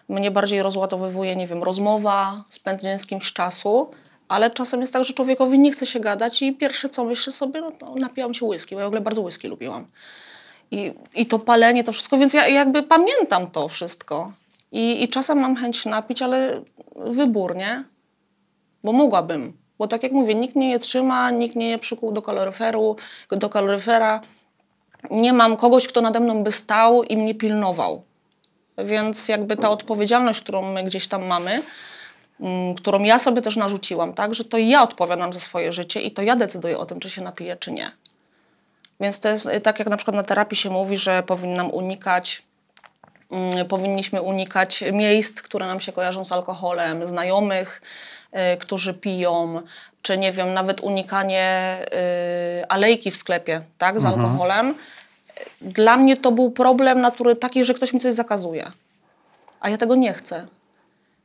Mnie 0.10 0.32
bardziej 0.32 0.64
rozładowywuje, 0.64 1.36
nie 1.36 1.48
wiem, 1.48 1.64
rozmowa, 1.64 2.44
spędzenie 2.50 3.00
z 3.00 3.06
kimś 3.06 3.34
czasu, 3.34 3.90
ale 4.28 4.52
czasem 4.52 4.82
jest 4.82 4.94
tak, 4.94 5.04
że 5.04 5.14
człowiekowi 5.14 5.60
nie 5.60 5.72
chce 5.72 5.86
się 5.86 6.00
gadać 6.00 6.42
i 6.42 6.54
pierwsze, 6.54 6.90
co 6.90 7.04
myślę 7.04 7.34
sobie, 7.34 7.62
no 7.62 7.72
to 7.72 7.96
napijam 7.96 8.34
się 8.34 8.46
whisky, 8.46 8.76
bo 8.76 8.82
ja 8.82 8.86
w 8.86 8.88
ogóle 8.88 9.02
bardzo 9.02 9.22
whisky 9.22 9.48
lubiłam. 9.48 9.86
I, 10.72 10.94
I 11.16 11.26
to 11.26 11.40
palenie, 11.40 11.84
to 11.84 11.92
wszystko, 11.92 12.18
więc 12.18 12.34
ja 12.34 12.48
jakby 12.48 12.84
pamiętam 12.84 13.52
to 13.52 13.68
wszystko. 13.68 14.32
I, 14.72 15.04
I 15.04 15.08
czasem 15.08 15.40
mam 15.40 15.56
chęć 15.56 15.86
napić, 15.86 16.22
ale 16.22 16.62
wybór, 16.96 17.56
nie? 17.56 17.84
Bo 18.84 18.94
mogłabym. 18.94 19.58
Bo 19.78 19.88
tak 19.88 20.04
jak 20.04 20.12
mówię, 20.12 20.36
nikt 20.36 20.56
mnie 20.56 20.68
nie 20.68 20.80
trzyma, 20.80 21.32
nikt 21.32 21.56
mnie 21.56 21.68
nie 21.68 21.80
przykuł 21.80 22.12
do 22.12 22.22
kaloryferu, 22.22 22.96
do 23.32 23.50
kaloryfera. 23.50 24.22
Nie 25.12 25.34
mam 25.34 25.58
kogoś, 25.58 25.88
kto 25.88 26.02
nade 26.02 26.20
mną 26.20 26.44
by 26.44 26.52
stał 26.52 27.04
i 27.04 27.18
mnie 27.18 27.36
pilnował. 27.36 28.04
Więc 28.78 29.30
jakby 29.30 29.58
ta 29.58 29.70
odpowiedzialność, 29.70 30.42
którą 30.42 30.62
my 30.62 30.84
gdzieś 30.84 31.08
tam 31.08 31.26
mamy, 31.26 31.62
którą 32.78 33.04
ja 33.04 33.20
sobie 33.20 33.42
też 33.42 33.56
narzuciłam, 33.56 34.14
tak, 34.14 34.34
że 34.34 34.46
to 34.46 34.58
ja 34.58 34.84
odpowiadam 34.84 35.34
za 35.34 35.40
swoje 35.40 35.72
życie 35.72 36.02
i 36.02 36.12
to 36.12 36.22
ja 36.22 36.36
decyduję 36.36 36.78
o 36.78 36.86
tym, 36.86 37.00
czy 37.00 37.10
się 37.10 37.22
napiję, 37.22 37.56
czy 37.56 37.72
nie. 37.72 37.92
Więc 39.00 39.20
to 39.20 39.30
jest 39.30 39.46
y, 39.46 39.62
tak, 39.62 39.80
jak 39.80 39.88
na 39.88 39.98
przykład 39.98 40.16
na 40.16 40.24
terapii 40.24 40.58
się 40.58 40.70
mówi, 40.70 40.98
że 40.98 41.24
powinnam 41.24 41.72
unikać, 41.72 42.44
mm, 43.32 43.68
powinniśmy 43.68 44.22
unikać 44.22 44.84
miejsc, 44.94 45.42
które 45.42 45.68
nam 45.68 45.80
się 45.80 45.92
kojarzą 45.92 46.26
z 46.26 46.32
alkoholem, 46.32 47.08
znajomych, 47.08 47.82
y, 48.54 48.58
którzy 48.58 48.94
piją, 48.94 49.62
czy 50.02 50.18
nie 50.18 50.32
wiem, 50.32 50.54
nawet 50.54 50.82
unikanie 50.82 51.78
y, 52.62 52.68
alejki 52.68 53.12
w 53.12 53.18
sklepie, 53.18 53.62
tak, 53.78 54.00
z 54.00 54.06
alkoholem. 54.06 54.76
Dla 55.62 55.98
mnie 55.98 56.18
to 56.18 56.32
był 56.32 56.52
problem 56.52 57.02
natury 57.02 57.36
takiej, 57.36 57.66
że 57.66 57.74
ktoś 57.74 57.94
mi 57.94 58.00
coś 58.00 58.14
zakazuje, 58.14 58.72
a 59.60 59.70
ja 59.70 59.78
tego 59.78 59.96
nie 59.96 60.14
chcę. 60.14 60.48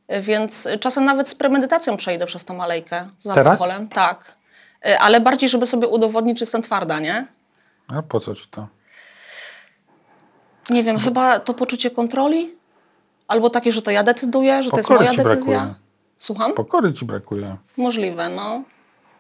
Więc 0.09 0.69
czasem 0.81 1.05
nawet 1.05 1.29
z 1.29 1.35
premedytacją 1.35 1.97
przejdę 1.97 2.27
przez 2.27 2.45
tą 2.45 2.63
alejkę 2.63 3.09
z 3.19 3.23
Teraz? 3.23 3.47
alkoholem. 3.47 3.89
Tak. 3.89 4.37
Y, 4.87 4.99
Ale 4.99 5.21
bardziej, 5.21 5.49
żeby 5.49 5.67
sobie 5.67 5.89
udowodnić, 5.89 6.39
że 6.39 6.43
jestem 6.43 6.63
twarda, 6.63 7.01
nie? 7.01 7.27
A 7.97 8.03
po 8.03 8.21
co 8.21 8.35
ci 8.35 8.47
to? 8.51 8.67
Nie 10.71 10.83
wiem, 10.83 10.99
chyba 10.99 11.41
to 11.41 11.55
poczucie 11.55 11.91
kontroli? 11.91 12.55
Albo 13.29 13.51
takie, 13.51 13.73
że 13.73 13.83
to 13.83 13.91
ja 13.91 14.03
decyduję, 14.03 14.63
że 14.63 14.71
to 14.71 14.77
jest 14.77 14.91
moja 14.91 15.15
decyzja? 15.15 15.25
brakuje. 15.61 15.75
Słucham? 16.19 16.53
Pokory 16.55 16.93
ci 16.93 17.05
brakuje. 17.05 17.57
Możliwe, 17.77 18.29
no. 18.29 18.63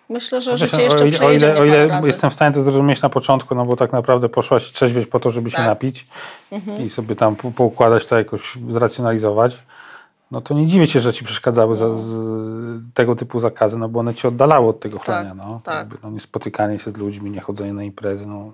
Myślę, 0.08 0.40
że 0.40 0.50
Wiesz, 0.50 0.60
życie 0.60 0.82
jeszcze 0.82 1.04
o 1.04 1.32
ile, 1.32 1.56
o 1.58 1.64
ile, 1.64 2.00
o 2.02 2.06
jestem 2.06 2.30
w 2.30 2.34
stanie 2.34 2.54
to 2.54 2.62
zrozumieć 2.62 3.02
na 3.02 3.08
początku, 3.08 3.54
no 3.54 3.64
bo 3.64 3.76
tak 3.76 3.92
naprawdę 3.92 4.28
poszłaś 4.28 4.72
trzeźwieć 4.72 5.06
po 5.06 5.20
to, 5.20 5.30
żeby 5.30 5.50
się 5.50 5.56
Tak. 5.56 5.66
napić 5.66 6.06
i 6.86 6.90
sobie 6.90 7.16
tam 7.16 7.36
po- 7.36 7.50
poukładać 7.50 8.06
to 8.06 8.18
jakoś, 8.18 8.58
zracjonalizować, 8.68 9.58
no 10.32 10.40
to 10.40 10.54
nie 10.54 10.66
dziwię 10.66 10.86
się, 10.86 11.00
że 11.00 11.12
ci 11.12 11.24
przeszkadzały 11.24 11.76
za, 11.76 11.94
z, 11.94 12.10
tego 12.94 13.16
typu 13.16 13.40
zakazy, 13.40 13.78
no 13.78 13.88
bo 13.88 14.00
one 14.00 14.14
ci 14.14 14.26
oddalały 14.26 14.68
od 14.68 14.80
tego 14.80 14.98
chlania. 14.98 15.34
No. 15.34 15.60
tak. 15.64 15.74
Jakby, 15.76 15.96
no, 16.02 16.10
nie 16.10 16.20
spotykanie 16.20 16.78
się 16.78 16.90
z 16.90 16.96
ludźmi, 16.96 17.30
nie 17.30 17.40
chodzenie 17.40 17.72
na 17.72 17.82
imprezy. 17.82 18.26
No. 18.26 18.52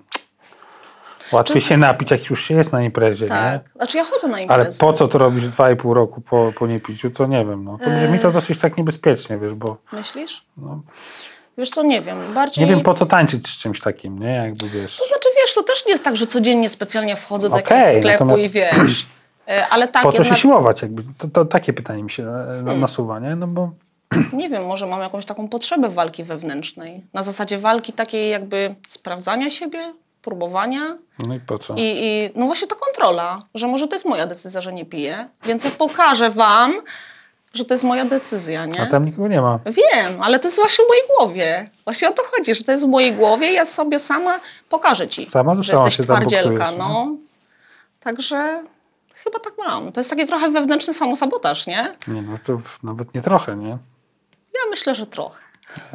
Łatwiej 1.31 1.61
się 1.61 1.77
napić, 1.77 2.11
jak 2.11 2.29
już 2.29 2.43
się 2.43 2.55
jest 2.55 2.73
na 2.73 2.83
imprezie, 2.83 3.25
nie? 3.25 3.29
Tak. 3.29 3.61
Znaczy 3.75 3.97
ja 3.97 4.03
chodzę 4.03 4.27
na 4.27 4.33
Ale 4.33 4.43
imprezy. 4.43 4.79
po 4.79 4.93
co 4.93 5.07
to 5.07 5.17
robisz 5.17 5.47
dwa 5.47 5.71
i 5.71 5.75
pół 5.75 5.93
roku 5.93 6.21
po, 6.21 6.53
po 6.55 6.67
niepiciu, 6.67 7.09
to 7.11 7.25
nie 7.25 7.45
wiem. 7.45 7.63
No. 7.63 7.77
To 7.83 7.89
brzmi 7.89 8.19
to 8.19 8.31
dosyć 8.31 8.59
tak 8.59 8.77
niebezpiecznie, 8.77 9.37
wiesz, 9.37 9.53
bo 9.53 9.77
Myślisz? 9.93 10.45
no, 10.57 10.81
Wiesz 11.57 11.69
co, 11.69 11.83
nie 11.83 12.01
wiem. 12.01 12.33
Bardziej... 12.33 12.65
nie 12.65 12.71
wiem 12.71 12.83
po 12.83 12.93
co 12.93 13.05
tańczyć 13.05 13.47
z 13.47 13.57
czymś 13.57 13.81
takim, 13.81 14.19
nie? 14.19 14.33
Jakby 14.33 14.69
wiesz. 14.69 14.97
To 14.97 15.05
znaczy, 15.05 15.29
wiesz, 15.41 15.55
to 15.55 15.63
też 15.63 15.85
nie 15.85 15.91
jest 15.91 16.03
tak, 16.03 16.15
że 16.15 16.27
codziennie 16.27 16.69
specjalnie 16.69 17.15
wchodzę 17.15 17.49
do 17.49 17.55
Okej, 17.55 17.77
jakiegoś 17.77 17.97
sklepu 17.97 18.25
natomiast- 18.25 18.43
i 18.43 18.49
wiesz. 18.49 19.05
E, 19.49 19.67
Ale 19.67 19.87
tak, 19.87 20.03
Po 20.03 20.11
co 20.11 20.23
się 20.23 20.35
siłować? 20.35 20.81
Jakby? 20.81 21.03
To, 21.17 21.27
to 21.27 21.45
takie 21.45 21.73
pytanie 21.73 22.03
mi 22.03 22.11
się 22.11 22.23
e, 22.23 22.45
Hmm. 22.45 22.65
na- 22.65 22.75
nasuwa, 22.75 23.19
nie? 23.19 23.35
No 23.35 23.47
bo 23.47 23.69
nie 24.33 24.49
wiem, 24.49 24.65
może 24.65 24.87
mam 24.87 25.01
jakąś 25.01 25.25
taką 25.25 25.47
potrzebę 25.47 25.89
walki 25.89 26.23
wewnętrznej. 26.23 27.03
Na 27.13 27.23
zasadzie 27.23 27.57
walki 27.57 27.93
takiej 27.93 28.29
jakby 28.29 28.75
sprawdzania 28.87 29.49
siebie, 29.49 29.79
próbowania. 30.21 30.95
no 31.27 31.35
i 31.35 31.39
po 31.39 31.59
co? 31.59 31.73
I, 31.73 31.79
I 31.81 32.29
no 32.35 32.45
właśnie 32.45 32.67
ta 32.67 32.75
kontrola, 32.75 33.41
że 33.55 33.67
może 33.67 33.87
to 33.87 33.95
jest 33.95 34.05
moja 34.05 34.27
decyzja, 34.27 34.61
że 34.61 34.73
nie 34.73 34.85
piję, 34.85 35.27
więc 35.45 35.63
ja 35.63 35.71
pokażę 35.71 36.29
wam, 36.29 36.73
że 37.53 37.65
to 37.65 37.73
jest 37.73 37.83
moja 37.83 38.05
decyzja, 38.05 38.65
nie? 38.65 38.81
A 38.81 38.85
tam 38.85 39.05
nikogo 39.05 39.27
nie 39.27 39.41
ma. 39.41 39.59
Wiem, 39.65 40.21
ale 40.23 40.39
to 40.39 40.47
jest 40.47 40.57
właśnie 40.57 40.85
w 40.85 40.87
mojej 40.87 41.03
głowie. 41.17 41.69
Właśnie 41.83 42.09
o 42.09 42.11
to 42.11 42.23
chodzi, 42.31 42.55
że 42.55 42.63
to 42.63 42.71
jest 42.71 42.85
w 42.85 42.89
mojej 42.89 43.13
głowie 43.13 43.51
i 43.51 43.53
ja 43.53 43.65
sobie 43.65 43.99
sama 43.99 44.39
pokażę 44.69 45.07
ci, 45.07 45.25
Sama 45.25 45.55
że 45.55 45.73
jesteś 45.73 45.97
się 45.97 46.03
twardzielka. 46.03 46.49
zaboksujesz, 46.49 46.77
No. 46.77 47.15
Także 47.99 48.63
chyba 49.23 49.39
tak 49.39 49.53
mam. 49.57 49.91
To 49.91 49.99
jest 49.99 50.09
taki 50.09 50.25
trochę 50.25 50.49
wewnętrzny 50.51 50.93
samosabotaż, 50.93 51.67
nie? 51.67 51.95
Nie, 52.07 52.21
no 52.21 52.37
to 52.43 52.61
nawet 52.83 53.13
nie 53.13 53.21
trochę, 53.21 53.55
nie? 53.55 53.69
Ja 54.53 54.59
myślę, 54.69 54.95
że 54.95 55.07
trochę. 55.07 55.39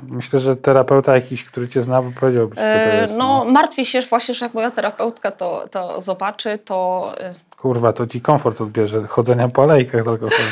Myślę, 0.02 0.40
że 0.40 0.56
terapeuta 0.56 1.14
jakiś, 1.14 1.44
który 1.44 1.68
cię 1.68 1.82
zna, 1.82 2.02
by 2.02 2.12
powiedziałby, 2.12 2.54
co 2.56 2.60
to 2.60 2.66
E, 2.66 3.00
jest. 3.02 3.18
no, 3.18 3.44
martwię 3.44 3.84
się 3.84 4.00
właśnie, 4.00 4.34
że 4.34 4.44
jak 4.46 4.54
moja 4.54 4.70
terapeutka 4.70 5.30
to, 5.30 5.68
to 5.70 6.00
zobaczy, 6.00 6.58
to 6.58 7.12
e, 7.20 7.34
Kurwa, 7.56 7.92
to 7.92 8.06
ci 8.06 8.20
komfort 8.20 8.60
odbierze 8.60 9.06
chodzenia 9.06 9.48
po 9.48 9.62
alejkach 9.62 10.08
alkoholem. 10.08 10.46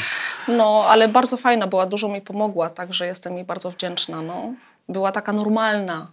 No, 0.48 0.84
ale 0.88 1.08
bardzo 1.08 1.36
fajna 1.36 1.66
była, 1.66 1.86
dużo 1.86 2.08
mi 2.08 2.20
pomogła, 2.20 2.70
także 2.70 3.06
jestem 3.06 3.34
jej 3.36 3.44
bardzo 3.44 3.70
wdzięczna. 3.70 4.22
No. 4.22 4.52
Była 4.88 5.12
taka 5.12 5.32
normalna, 5.32 6.06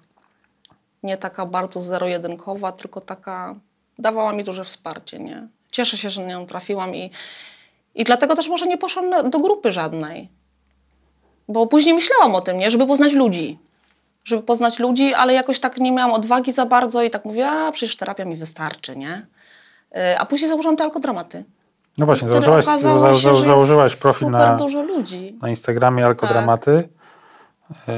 nie 1.03 1.17
taka 1.17 1.45
bardzo 1.45 1.79
zero-jedynkowa, 1.79 2.71
tylko 2.71 3.01
taka, 3.01 3.55
dawała 3.99 4.33
mi 4.33 4.43
duże 4.43 4.63
wsparcie, 4.65 5.19
nie? 5.19 5.47
Cieszę 5.71 5.97
się, 5.97 6.09
że 6.09 6.21
na 6.21 6.27
nią 6.27 6.45
trafiłam 6.45 6.95
i, 6.95 7.11
i 7.95 8.03
dlatego 8.03 8.35
też 8.35 8.49
może 8.49 8.65
nie 8.67 8.77
poszłam 8.77 9.09
na, 9.09 9.23
do 9.23 9.39
grupy 9.39 9.71
żadnej. 9.71 10.29
Bo 11.47 11.67
później 11.67 11.95
myślałam 11.95 12.35
o 12.35 12.41
tym, 12.41 12.57
nie? 12.57 12.71
Żeby 12.71 12.87
poznać 12.87 13.13
ludzi. 13.13 13.59
Żeby 14.23 14.43
poznać 14.43 14.79
ludzi, 14.79 15.13
ale 15.13 15.33
jakoś 15.33 15.59
tak 15.59 15.77
nie 15.77 15.91
miałam 15.91 16.11
odwagi 16.11 16.51
za 16.51 16.65
bardzo 16.65 17.01
i 17.03 17.09
tak 17.09 17.25
mówię, 17.25 17.49
a 17.49 17.71
przecież 17.71 17.97
terapia 17.97 18.25
mi 18.25 18.35
wystarczy, 18.35 18.95
nie? 18.97 19.25
Y, 19.97 20.19
A 20.19 20.25
później 20.25 20.49
założyłam 20.49 20.77
te 20.77 20.83
alkodramaty. 20.83 21.43
No 21.97 22.05
właśnie, 22.05 22.27
założyłaś, 22.29 22.65
się, 22.65 22.79
założyłaś 23.45 23.91
jest 23.91 24.01
profil 24.01 24.27
super 24.27 24.39
na, 24.49 24.55
dużo 24.55 24.81
ludzi. 24.81 25.37
na 25.41 25.49
Instagramie 25.49 26.05
Alkodramaty. 26.05 26.89
Eee, 27.87 27.97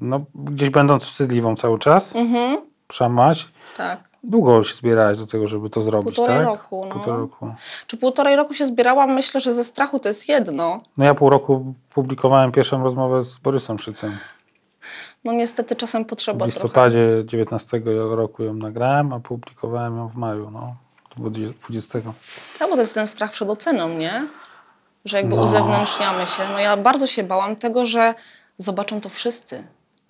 no, 0.00 0.20
gdzieś 0.34 0.70
będąc 0.70 1.04
wstydliwą 1.04 1.56
cały 1.56 1.78
czas, 1.78 2.16
Mhm, 2.16 2.60
przamaś. 2.88 3.46
tak. 3.76 4.07
Długo 4.28 4.64
się 4.64 4.74
zbierałaś 4.74 5.18
do 5.18 5.26
tego, 5.26 5.46
żeby 5.46 5.70
to 5.70 5.82
zrobić, 5.82 6.16
Półtorej 6.16 6.38
tak? 6.38 6.46
roku, 6.46 6.84
no. 6.86 6.92
Półtorej 6.92 7.20
roku. 7.20 7.54
Czy 7.86 7.96
półtorej 7.96 8.36
roku 8.36 8.54
się 8.54 8.66
zbierałam? 8.66 9.14
Myślę, 9.14 9.40
że 9.40 9.52
ze 9.54 9.64
strachu 9.64 9.98
to 9.98 10.08
jest 10.08 10.28
jedno. 10.28 10.80
No 10.96 11.04
ja 11.04 11.14
pół 11.14 11.30
roku 11.30 11.74
publikowałem 11.94 12.52
pierwszą 12.52 12.82
rozmowę 12.84 13.24
z 13.24 13.38
Borysem 13.38 13.78
Szycem. 13.78 14.16
No 15.24 15.32
niestety 15.32 15.76
czasem 15.76 16.04
W 16.04 16.06
potrzeba 16.06 16.38
trochę. 16.38 16.50
listopadzie 16.50 17.08
19 17.24 17.82
roku 18.10 18.42
ją 18.42 18.54
nagrałem, 18.54 19.12
a 19.12 19.20
publikowałem 19.20 19.96
ją 19.96 20.08
w 20.08 20.16
maju, 20.16 20.50
no. 20.50 20.74
To 21.08 21.16
było 21.16 21.30
20. 21.30 21.98
No 22.60 22.68
bo 22.68 22.74
to 22.74 22.80
jest 22.80 22.94
ten 22.94 23.06
strach 23.06 23.30
przed 23.32 23.50
oceną, 23.50 23.88
nie? 23.88 24.26
Że 25.04 25.16
jakby 25.16 25.36
No. 25.36 25.42
uzewnętrzniamy 25.42 26.26
się. 26.26 26.42
No 26.52 26.58
ja 26.58 26.76
bardzo 26.76 27.06
się 27.06 27.22
bałam 27.22 27.56
tego, 27.56 27.84
że 27.86 28.14
zobaczą 28.58 29.00
to 29.00 29.08
wszyscy. 29.08 29.64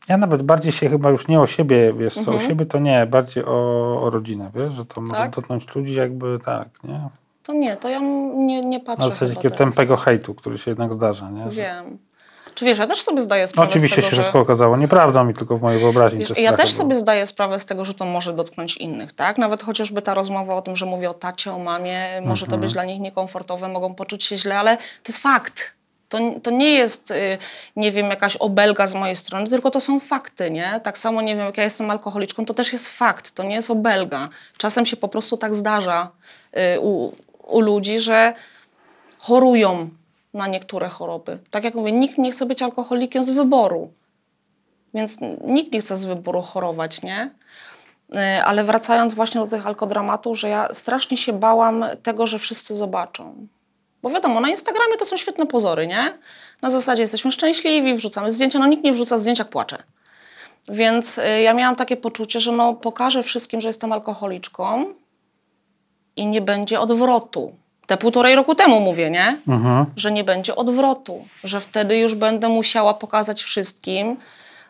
Ja 0.08 0.16
nawet 0.16 0.42
bardziej 0.42 0.72
się 0.72 0.88
chyba 0.88 1.10
już 1.10 1.28
nie 1.28 1.40
o 1.40 1.46
siebie, 1.46 1.92
wiesz 1.92 2.14
co, 2.14 2.20
o 2.20 2.34
Mhm. 2.34 2.50
siebie 2.50 2.66
to 2.66 2.78
nie, 2.78 3.06
bardziej 3.06 3.44
o, 3.44 4.00
o 4.02 4.10
rodzinę, 4.10 4.50
wiesz, 4.54 4.72
że 4.72 4.84
to 4.84 5.00
może 5.00 5.14
Tak? 5.14 5.30
dotknąć 5.30 5.74
ludzi 5.74 5.94
jakby 5.94 6.38
tak, 6.44 6.68
nie? 6.84 7.00
To 7.42 7.52
nie, 7.52 7.76
to 7.76 7.88
ja 7.88 7.98
nie, 8.34 8.60
nie 8.64 8.80
patrzę 8.80 9.04
Na 9.04 9.10
zasadzie 9.10 9.30
chyba 9.30 9.42
takiego 9.42 9.56
teraz. 9.56 9.74
tępego 9.74 9.96
hejtu, 9.96 10.34
który 10.34 10.58
się 10.58 10.70
jednak 10.70 10.92
zdarza, 10.92 11.30
nie? 11.30 11.44
Że, 11.44 11.50
Wiem. 11.62 11.98
Czy 12.54 12.64
wiesz, 12.64 12.78
ja 12.78 12.86
też 12.86 13.02
sobie 13.02 13.22
zdaję 13.22 13.46
sprawę 13.48 13.70
Oczywiście 13.70 13.94
z 13.94 13.96
tego, 13.96 14.10
się 14.10 14.16
że... 14.16 14.22
wszystko 14.22 14.40
okazało 14.40 14.76
nieprawdą 14.76 15.28
i 15.28 15.34
tylko 15.34 15.56
w 15.56 15.62
mojej 15.62 15.80
wyobraźni. 15.80 16.18
Wiesz, 16.18 16.28
ja 16.28 16.34
strachy 16.34 16.56
też 16.56 16.72
sobie 16.72 16.96
zdaję 16.98 17.26
sprawę 17.26 17.58
z 17.58 17.66
tego, 17.66 17.84
że 17.84 17.94
to 17.94 18.04
może 18.04 18.32
dotknąć 18.32 18.76
innych, 18.76 19.12
tak? 19.12 19.38
Nawet 19.38 19.62
chociażby 19.62 20.02
ta 20.02 20.14
rozmowa 20.14 20.54
o 20.54 20.62
tym, 20.62 20.76
że 20.76 20.86
mówię 20.86 21.10
o 21.10 21.14
tacie, 21.14 21.52
o 21.52 21.58
mamie, 21.58 21.98
może 22.24 22.40
to 22.46 22.52
Mhm. 22.52 22.60
być 22.60 22.72
dla 22.72 22.84
nich 22.84 23.00
niekomfortowe, 23.00 23.68
mogą 23.68 23.94
poczuć 23.94 24.24
się 24.24 24.36
źle, 24.36 24.58
ale 24.58 24.76
to 24.76 24.82
jest 25.08 25.18
fakt. 25.22 25.77
To, 26.08 26.18
to 26.42 26.50
nie 26.50 26.70
jest, 26.70 27.10
y, 27.10 27.38
nie 27.76 27.92
wiem, 27.92 28.10
jakaś 28.10 28.36
obelga 28.36 28.86
z 28.86 28.94
mojej 28.94 29.16
strony, 29.16 29.50
tylko 29.50 29.70
to 29.70 29.80
są 29.80 30.00
fakty, 30.00 30.50
nie? 30.50 30.80
Tak 30.82 30.98
samo, 30.98 31.22
nie 31.22 31.36
wiem, 31.36 31.46
jak 31.46 31.56
ja 31.56 31.64
jestem 31.64 31.90
alkoholiczką, 31.90 32.44
to 32.44 32.54
też 32.54 32.72
jest 32.72 32.88
fakt, 32.88 33.30
to 33.30 33.42
nie 33.42 33.54
jest 33.54 33.70
obelga. 33.70 34.28
Czasem 34.56 34.86
się 34.86 34.96
po 34.96 35.08
prostu 35.08 35.36
tak 35.36 35.54
zdarza 35.54 36.10
y, 36.76 36.80
u, 36.80 37.12
u 37.46 37.60
ludzi, 37.60 38.00
że 38.00 38.34
chorują 39.18 39.90
na 40.34 40.46
niektóre 40.46 40.88
choroby. 40.88 41.38
Tak 41.50 41.64
jak 41.64 41.74
mówię, 41.74 41.92
nikt 41.92 42.18
nie 42.18 42.32
chce 42.32 42.46
być 42.46 42.62
alkoholikiem 42.62 43.24
z 43.24 43.30
wyboru. 43.30 43.92
Więc 44.94 45.18
nikt 45.44 45.72
nie 45.72 45.80
chce 45.80 45.96
z 45.96 46.04
wyboru 46.04 46.42
chorować, 46.42 47.02
nie? 47.02 47.30
Y, 48.14 48.44
Ale 48.44 48.64
wracając 48.64 49.14
właśnie 49.14 49.40
do 49.40 49.46
tych 49.46 49.66
alkodramatów, 49.66 50.38
że 50.38 50.48
ja 50.48 50.68
strasznie 50.72 51.16
się 51.16 51.32
bałam 51.32 51.84
tego, 52.02 52.26
że 52.26 52.38
wszyscy 52.38 52.74
zobaczą. 52.74 53.46
Bo 54.02 54.10
wiadomo, 54.10 54.40
na 54.40 54.48
Instagramie 54.48 54.96
to 54.96 55.06
są 55.06 55.16
świetne 55.16 55.46
pozory, 55.46 55.86
nie? 55.86 56.18
Na 56.62 56.70
zasadzie 56.70 57.02
jesteśmy 57.02 57.32
szczęśliwi, 57.32 57.94
wrzucamy 57.94 58.32
zdjęcia, 58.32 58.58
no 58.58 58.66
nikt 58.66 58.84
nie 58.84 58.92
wrzuca 58.92 59.18
zdjęć, 59.18 59.38
jak 59.38 59.48
płacze. 59.48 59.78
Więc 60.68 61.18
y, 61.18 61.42
ja 61.42 61.54
miałam 61.54 61.76
takie 61.76 61.96
poczucie, 61.96 62.40
że 62.40 62.52
no 62.52 62.74
pokażę 62.74 63.22
wszystkim, 63.22 63.60
że 63.60 63.68
jestem 63.68 63.92
alkoholiczką 63.92 64.94
i 66.16 66.26
nie 66.26 66.40
będzie 66.40 66.80
odwrotu. 66.80 67.52
Te 67.86 67.96
półtorej 67.96 68.34
roku 68.34 68.54
temu 68.54 68.80
mówię, 68.80 69.10
nie? 69.10 69.40
Mhm. 69.48 69.86
że 69.96 70.12
nie 70.12 70.24
będzie 70.24 70.56
odwrotu, 70.56 71.24
że 71.44 71.60
wtedy 71.60 71.98
już 71.98 72.14
będę 72.14 72.48
musiała 72.48 72.94
pokazać 72.94 73.42
wszystkim. 73.42 74.16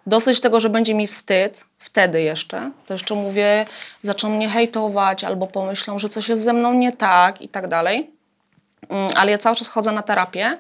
Dosyć 0.07 0.41
tego, 0.41 0.61
że 0.61 0.71
będzie 0.71 0.95
mi 0.95 1.07
wstyd, 1.07 1.65
wtedy 1.79 2.23
jeszcze, 2.23 2.71
to 2.87 2.95
jeszcze 2.95 3.15
mówię, 3.15 3.67
zaczną 4.03 4.31
mnie 4.31 4.49
hejtować 4.49 5.25
albo 5.25 5.47
pomyślą, 5.47 5.99
że 5.99 6.09
coś 6.09 6.29
jest 6.29 6.43
ze 6.43 6.53
mną 6.53 6.75
nie 6.75 6.93
tak 6.93 7.43
i 7.43 7.49
tak 7.49 7.69
dalej. 7.69 8.11
Mm, 8.89 9.09
Ale 9.17 9.31
ja 9.31 9.39
cały 9.39 9.57
czas 9.57 9.69
chodzę 9.69 9.93
na 9.93 10.03
terapię 10.03 10.59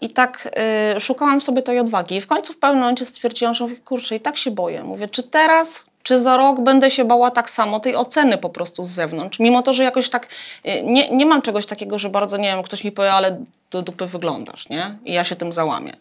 i 0.00 0.10
tak 0.10 0.48
y, 0.96 1.00
szukałam 1.00 1.40
sobie 1.40 1.62
tej 1.62 1.78
odwagi. 1.78 2.16
I 2.16 2.20
w 2.20 2.26
końcu 2.26 2.52
w 2.52 2.58
pewnym 2.58 2.80
momencie 2.80 3.04
stwierdziłam, 3.04 3.54
że 3.54 3.64
mówię, 3.64 3.76
kurczę, 3.76 4.16
i 4.16 4.20
tak 4.20 4.36
się 4.36 4.50
boję. 4.50 4.84
Mówię, 4.84 5.08
czy 5.08 5.22
teraz, 5.22 5.86
czy 6.02 6.20
za 6.22 6.36
rok 6.36 6.60
będę 6.60 6.90
się 6.90 7.04
bała 7.04 7.30
tak 7.30 7.50
samo 7.50 7.80
tej 7.80 7.96
oceny 7.96 8.38
po 8.38 8.48
prostu 8.50 8.84
z 8.84 8.88
zewnątrz. 8.88 9.38
Mimo 9.38 9.62
to, 9.62 9.72
że 9.72 9.84
jakoś 9.84 10.10
tak, 10.10 10.26
y, 10.66 10.82
nie, 10.82 11.10
nie 11.10 11.26
mam 11.26 11.42
czegoś 11.42 11.66
takiego, 11.66 11.98
że 11.98 12.08
bardzo, 12.08 12.36
nie 12.36 12.48
wiem, 12.48 12.62
ktoś 12.62 12.84
mi 12.84 12.92
powie, 12.92 13.12
ale 13.12 13.38
do 13.70 13.82
dupy 13.82 14.06
wyglądasz, 14.06 14.68
nie? 14.68 14.98
I 15.04 15.12
ja 15.12 15.24
się 15.24 15.36
tym 15.36 15.52
załamię. 15.52 15.92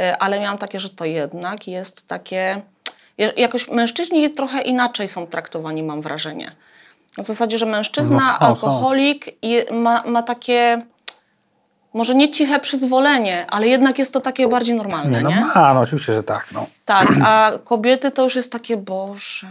Y, 0.00 0.16
ale 0.18 0.40
miałam 0.40 0.58
takie, 0.58 0.80
że 0.80 0.88
to 0.88 1.04
jednak 1.04 1.68
jest 1.68 2.08
takie... 2.08 2.60
ja- 3.18 3.32
Jakoś 3.36 3.68
mężczyźni 3.68 4.30
trochę 4.30 4.62
inaczej 4.62 5.08
są 5.08 5.26
traktowani, 5.26 5.82
mam 5.82 6.02
wrażenie. 6.02 6.52
Na 7.18 7.24
zasadzie, 7.24 7.58
że 7.58 7.66
mężczyzna, 7.66 8.16
No, 8.40 8.46
alkoholik 8.48 9.26
i 9.42 9.58
ma, 9.72 10.02
ma 10.06 10.22
takie 10.22 10.82
może 11.94 12.14
nie 12.14 12.30
ciche 12.30 12.60
przyzwolenie, 12.60 13.46
ale 13.50 13.68
jednak 13.68 13.98
jest 13.98 14.12
to 14.12 14.20
takie 14.20 14.48
bardziej 14.48 14.76
normalne, 14.76 15.22
Nie, 15.22 15.28
nie? 15.28 15.40
no 15.40 15.46
ma, 15.54 15.74
no 15.74 15.80
oczywiście, 15.80 16.14
że 16.14 16.22
tak. 16.22 16.46
No. 16.52 16.66
Tak, 16.84 17.08
a 17.24 17.50
kobiety 17.64 18.10
to 18.10 18.22
już 18.22 18.36
jest 18.36 18.52
takie, 18.52 18.76
Boże, 18.76 19.46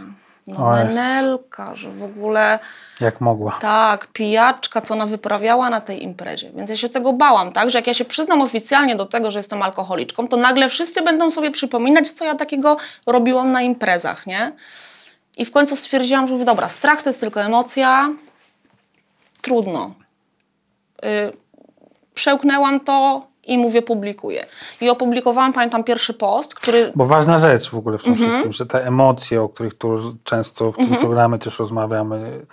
no 0.46 0.68
O, 0.70 0.76
jest. 0.76 0.96
menelka, 0.96 1.76
że 1.76 1.90
w 1.92 2.02
ogóle 2.02 2.58
Jak 3.00 3.20
mogła. 3.20 3.58
tak, 3.60 4.06
pijaczka, 4.06 4.80
co 4.80 4.94
ona 4.94 5.06
wyprawiała 5.06 5.70
na 5.70 5.80
tej 5.80 6.02
imprezie. 6.02 6.50
Więc 6.56 6.70
ja 6.70 6.76
się 6.76 6.88
tego 6.88 7.12
bałam, 7.12 7.52
tak, 7.52 7.70
że 7.70 7.78
jak 7.78 7.86
ja 7.86 7.94
się 7.94 8.04
przyznam 8.04 8.42
oficjalnie 8.42 8.96
do 8.96 9.06
tego, 9.06 9.30
że 9.30 9.38
jestem 9.38 9.62
alkoholiczką, 9.62 10.28
to 10.28 10.36
nagle 10.36 10.68
wszyscy 10.68 11.02
będą 11.02 11.30
sobie 11.30 11.50
przypominać, 11.50 12.10
co 12.10 12.24
ja 12.24 12.34
takiego 12.34 12.76
robiłam 13.06 13.52
na 13.52 13.62
imprezach, 13.62 14.26
nie? 14.26 14.52
I 15.38 15.44
w 15.44 15.52
końcu 15.52 15.76
stwierdziłam, 15.76 16.26
że 16.26 16.32
mówię, 16.32 16.44
dobra, 16.44 16.68
strach 16.68 17.02
to 17.02 17.08
jest 17.08 17.20
tylko 17.20 17.40
emocja, 17.40 18.10
trudno. 19.42 19.94
Y, 21.04 21.32
przełknęłam 22.14 22.80
to 22.80 23.26
i 23.46 23.58
mówię, 23.58 23.82
publikuję. 23.82 24.46
I 24.80 24.90
opublikowałam, 24.90 25.52
pamiętam, 25.52 25.84
pierwszy 25.84 26.14
post, 26.14 26.54
który 26.54 26.92
Bo 26.94 27.06
ważna 27.06 27.38
rzecz 27.38 27.70
w 27.70 27.74
ogóle 27.76 27.98
w 27.98 28.02
tym 28.02 28.12
Mhm. 28.12 28.30
wszystkim, 28.30 28.52
że 28.52 28.66
te 28.66 28.86
emocje, 28.86 29.42
o 29.42 29.48
których 29.48 29.74
tu 29.74 29.96
często 30.24 30.72
w 30.72 30.76
tym 30.76 30.86
programie 30.96 31.38
też 31.38 31.58
rozmawiamy, 31.58 32.46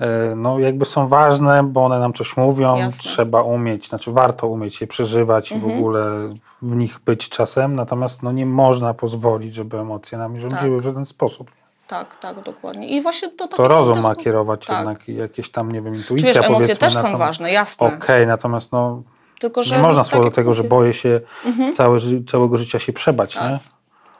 e, 0.00 0.34
no 0.36 0.58
jakby 0.58 0.84
są 0.84 1.06
ważne, 1.08 1.62
bo 1.64 1.84
one 1.84 1.98
nam 1.98 2.12
coś 2.12 2.36
mówią, 2.36 2.76
Jasne. 2.76 3.10
trzeba 3.10 3.42
umieć, 3.42 3.88
znaczy 3.88 4.12
warto 4.12 4.48
umieć 4.48 4.80
je 4.80 4.86
przeżywać 4.86 5.52
Mhm. 5.52 5.70
i 5.72 5.74
w 5.74 5.78
ogóle 5.78 6.34
w 6.62 6.76
nich 6.76 7.00
być 7.04 7.28
czasem, 7.28 7.74
natomiast 7.74 8.22
no 8.22 8.32
nie 8.32 8.46
można 8.46 8.94
pozwolić, 8.94 9.54
żeby 9.54 9.78
emocje 9.78 10.18
nami 10.18 10.40
rządziły 10.40 10.76
Tak. 10.76 10.80
w 10.82 10.84
żaden 10.84 11.04
sposób. 11.04 11.50
Tak, 11.88 12.16
tak, 12.16 12.40
dokładnie. 12.42 12.88
I 12.88 13.00
właśnie 13.00 13.28
to 13.28 13.48
To 13.48 13.56
takie 13.56 13.68
rozum 13.68 14.00
ma 14.02 14.14
kierować 14.16 14.66
tak. 14.66 14.76
jednak 14.78 15.08
jakieś 15.08 15.50
tam, 15.50 15.72
nie 15.72 15.82
wiem, 15.82 15.94
intuicja 15.94 16.28
wiesz, 16.28 16.36
emocje 16.46 16.76
też 16.76 16.92
są 16.94 16.98
natomiast- 16.98 17.18
ważne, 17.18 17.52
jasne. 17.52 17.86
Okej, 17.86 18.26
natomiast 18.26 18.72
no, 18.72 19.02
Tylko, 19.40 19.62
że 19.62 19.76
nie 19.76 19.82
można 19.82 20.02
tak 20.02 20.10
słowo 20.10 20.22
do 20.22 20.26
jak 20.26 20.34
tego, 20.34 20.52
że 20.54 20.64
boję 20.64 20.94
się 20.94 21.20
całe, 21.72 21.98
ży- 21.98 22.24
całego 22.24 22.56
życia 22.56 22.78
się 22.78 22.92
przebać, 22.92 23.34
Tak. 23.34 23.50
nie? 23.52 23.58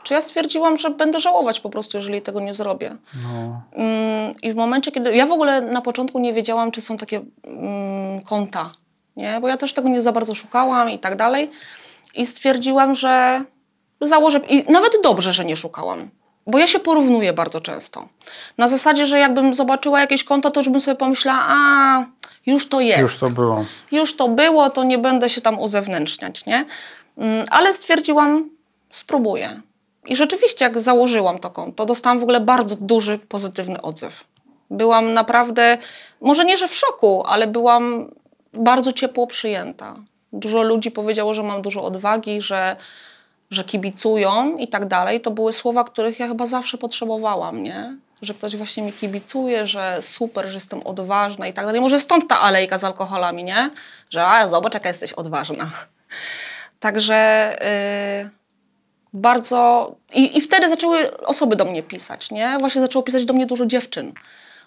Czy 0.03 0.15
ja 0.15 0.21
stwierdziłam, 0.21 0.79
że 0.79 0.91
będę 0.91 1.21
żałować 1.21 1.61
po 1.61 1.71
prostu, 1.71 1.97
jeżeli 1.97 2.23
tego 2.23 2.41
nie 2.41 2.55
zrobię. 2.55 2.97
No. 3.23 3.63
Mm, 3.73 4.33
I 4.43 4.53
w 4.53 4.57
momencie, 4.57 4.93
kiedy. 4.93 5.17
Ja 5.17 5.27
w 5.27 5.33
ogóle 5.33 5.61
na 5.61 5.81
początku 5.83 6.19
nie 6.19 6.33
wiedziałam, 6.35 6.71
czy 6.71 6.81
są 6.81 6.97
takie 6.97 7.21
mm, 7.45 8.21
konta, 8.23 8.71
nie? 9.17 9.39
Bo 9.41 9.49
ja 9.49 9.57
też 9.57 9.73
tego 9.73 9.89
nie 9.89 10.01
za 10.01 10.13
bardzo 10.13 10.35
szukałam 10.35 10.91
i 10.91 10.99
tak 10.99 11.17
dalej. 11.17 11.51
I 12.15 12.27
stwierdziłam, 12.27 12.95
że 12.95 13.45
założę. 14.01 14.41
I 14.49 14.73
nawet 14.73 14.93
dobrze, 15.03 15.33
że 15.33 15.45
nie 15.45 15.57
szukałam. 15.57 16.09
Bo 16.49 16.59
ja 16.59 16.67
się 16.67 16.79
porównuję 16.79 17.33
bardzo 17.33 17.61
często. 17.61 18.09
Na 18.59 18.69
zasadzie, 18.69 19.07
że 19.07 19.19
jakbym 19.19 19.55
zobaczyła 19.55 20.01
jakieś 20.01 20.25
konto, 20.25 20.51
to 20.51 20.61
już 20.61 20.69
bym 20.69 20.81
sobie 20.81 20.95
pomyślała, 20.95 21.45
a 21.49 22.05
już 22.47 22.69
to 22.69 22.81
jest. 22.81 23.01
Już 23.01 23.19
to 23.19 23.29
było. 23.29 23.65
już 23.93 24.17
to 24.17 24.29
było, 24.29 24.71
to 24.71 24.85
nie 24.85 24.99
będę 24.99 25.29
się 25.29 25.41
tam 25.41 25.61
uzewnętrzniać, 25.61 26.47
nie? 26.47 26.67
Mm, 27.19 27.47
Ale 27.51 27.73
stwierdziłam, 27.73 28.51
spróbuję. 28.91 29.61
I 30.07 30.17
rzeczywiście, 30.17 30.65
jak 30.65 30.81
założyłam 30.81 31.39
to 31.39 31.51
konto, 31.51 31.87
dostałam 31.87 32.19
w 32.19 32.23
ogóle 32.23 32.41
bardzo 32.41 32.77
duży 32.81 33.19
pozytywny 33.19 33.83
odzew. 33.83 34.25
Byłam 34.71 35.15
naprawdę, 35.15 35.79
może 36.21 36.45
nie, 36.45 36.57
że 36.57 36.69
w 36.69 36.75
szoku, 36.75 37.25
ale 37.27 37.47
byłam 37.47 38.11
bardzo 38.53 38.93
ciepło 38.93 39.27
przyjęta. 39.27 39.97
Dużo 40.33 40.63
ludzi 40.63 40.91
powiedziało, 40.91 41.35
że 41.35 41.43
mam 41.43 41.63
dużo 41.63 41.85
odwagi, 41.85 42.41
że, 42.41 42.77
że 43.51 43.65
kibicują 43.65 44.57
i 44.57 44.69
tak 44.69 44.87
dalej. 44.87 45.21
To 45.21 45.31
były 45.31 45.53
słowa, 45.53 45.85
których 45.85 46.19
ja 46.19 46.29
chyba 46.29 46.47
zawsze 46.47 46.79
potrzebowałam, 46.79 47.63
nie? 47.63 47.97
Że 48.23 48.35
ktoś 48.35 48.57
właśnie 48.57 48.83
mi 48.83 48.93
kibicuje, 48.93 49.67
że 49.67 49.99
super, 50.01 50.49
że 50.49 50.55
jestem 50.55 50.83
odważna 50.83 51.47
i 51.47 51.53
tak 51.53 51.67
dalej. 51.67 51.81
Może 51.81 52.01
stąd 52.01 52.29
ta 52.29 52.41
alejka 52.41 52.79
z 52.79 52.85
alkoholami, 52.85 53.45
nie? 53.45 53.71
Że 54.11 54.27
a, 54.27 54.49
zobacz, 54.49 54.75
jaka 54.75 54.89
jesteś 54.89 55.13
odważna. 55.13 55.71
Także 56.81 57.51
yy, 58.23 58.31
bardzo... 59.13 59.91
I, 60.15 60.37
I 60.37 60.41
wtedy 60.41 60.69
zaczęły 60.69 61.21
osoby 61.21 61.57
do 61.57 61.65
mnie 61.65 61.83
pisać, 61.83 62.31
nie? 62.31 62.57
Właśnie 62.61 62.81
zaczęło 62.81 63.03
pisać 63.03 63.25
do 63.25 63.33
mnie 63.35 63.47
dużo 63.47 63.67
dziewczyn. 63.67 64.13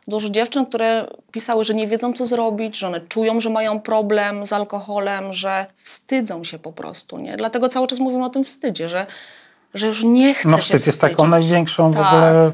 Dużo 0.07 0.29
dziewczyn, 0.29 0.65
które 0.65 1.07
pisały, 1.31 1.63
że 1.65 1.73
nie 1.73 1.87
wiedzą, 1.87 2.13
co 2.13 2.25
zrobić, 2.25 2.77
że 2.77 2.87
one 2.87 3.01
czują, 3.01 3.39
że 3.39 3.49
mają 3.49 3.79
problem 3.79 4.45
z 4.45 4.53
alkoholem, 4.53 5.33
że 5.33 5.65
wstydzą 5.77 6.43
się 6.43 6.59
po 6.59 6.71
prostu, 6.71 7.17
nie? 7.17 7.37
Dlatego 7.37 7.69
cały 7.69 7.87
czas 7.87 7.99
mówimy 7.99 8.25
o 8.25 8.29
tym 8.29 8.43
wstydzie, 8.43 8.89
że, 8.89 9.05
że 9.73 9.87
już 9.87 10.03
nie 10.03 10.33
chce 10.33 10.49
No 10.49 10.57
się 10.57 10.63
wstyd 10.63 10.87
jest 10.87 11.01
taką 11.01 11.13
wstydzić. 11.15 11.31
największą 11.31 11.91
w 11.91 11.95
Tak. 11.95 12.07
ogóle, 12.07 12.51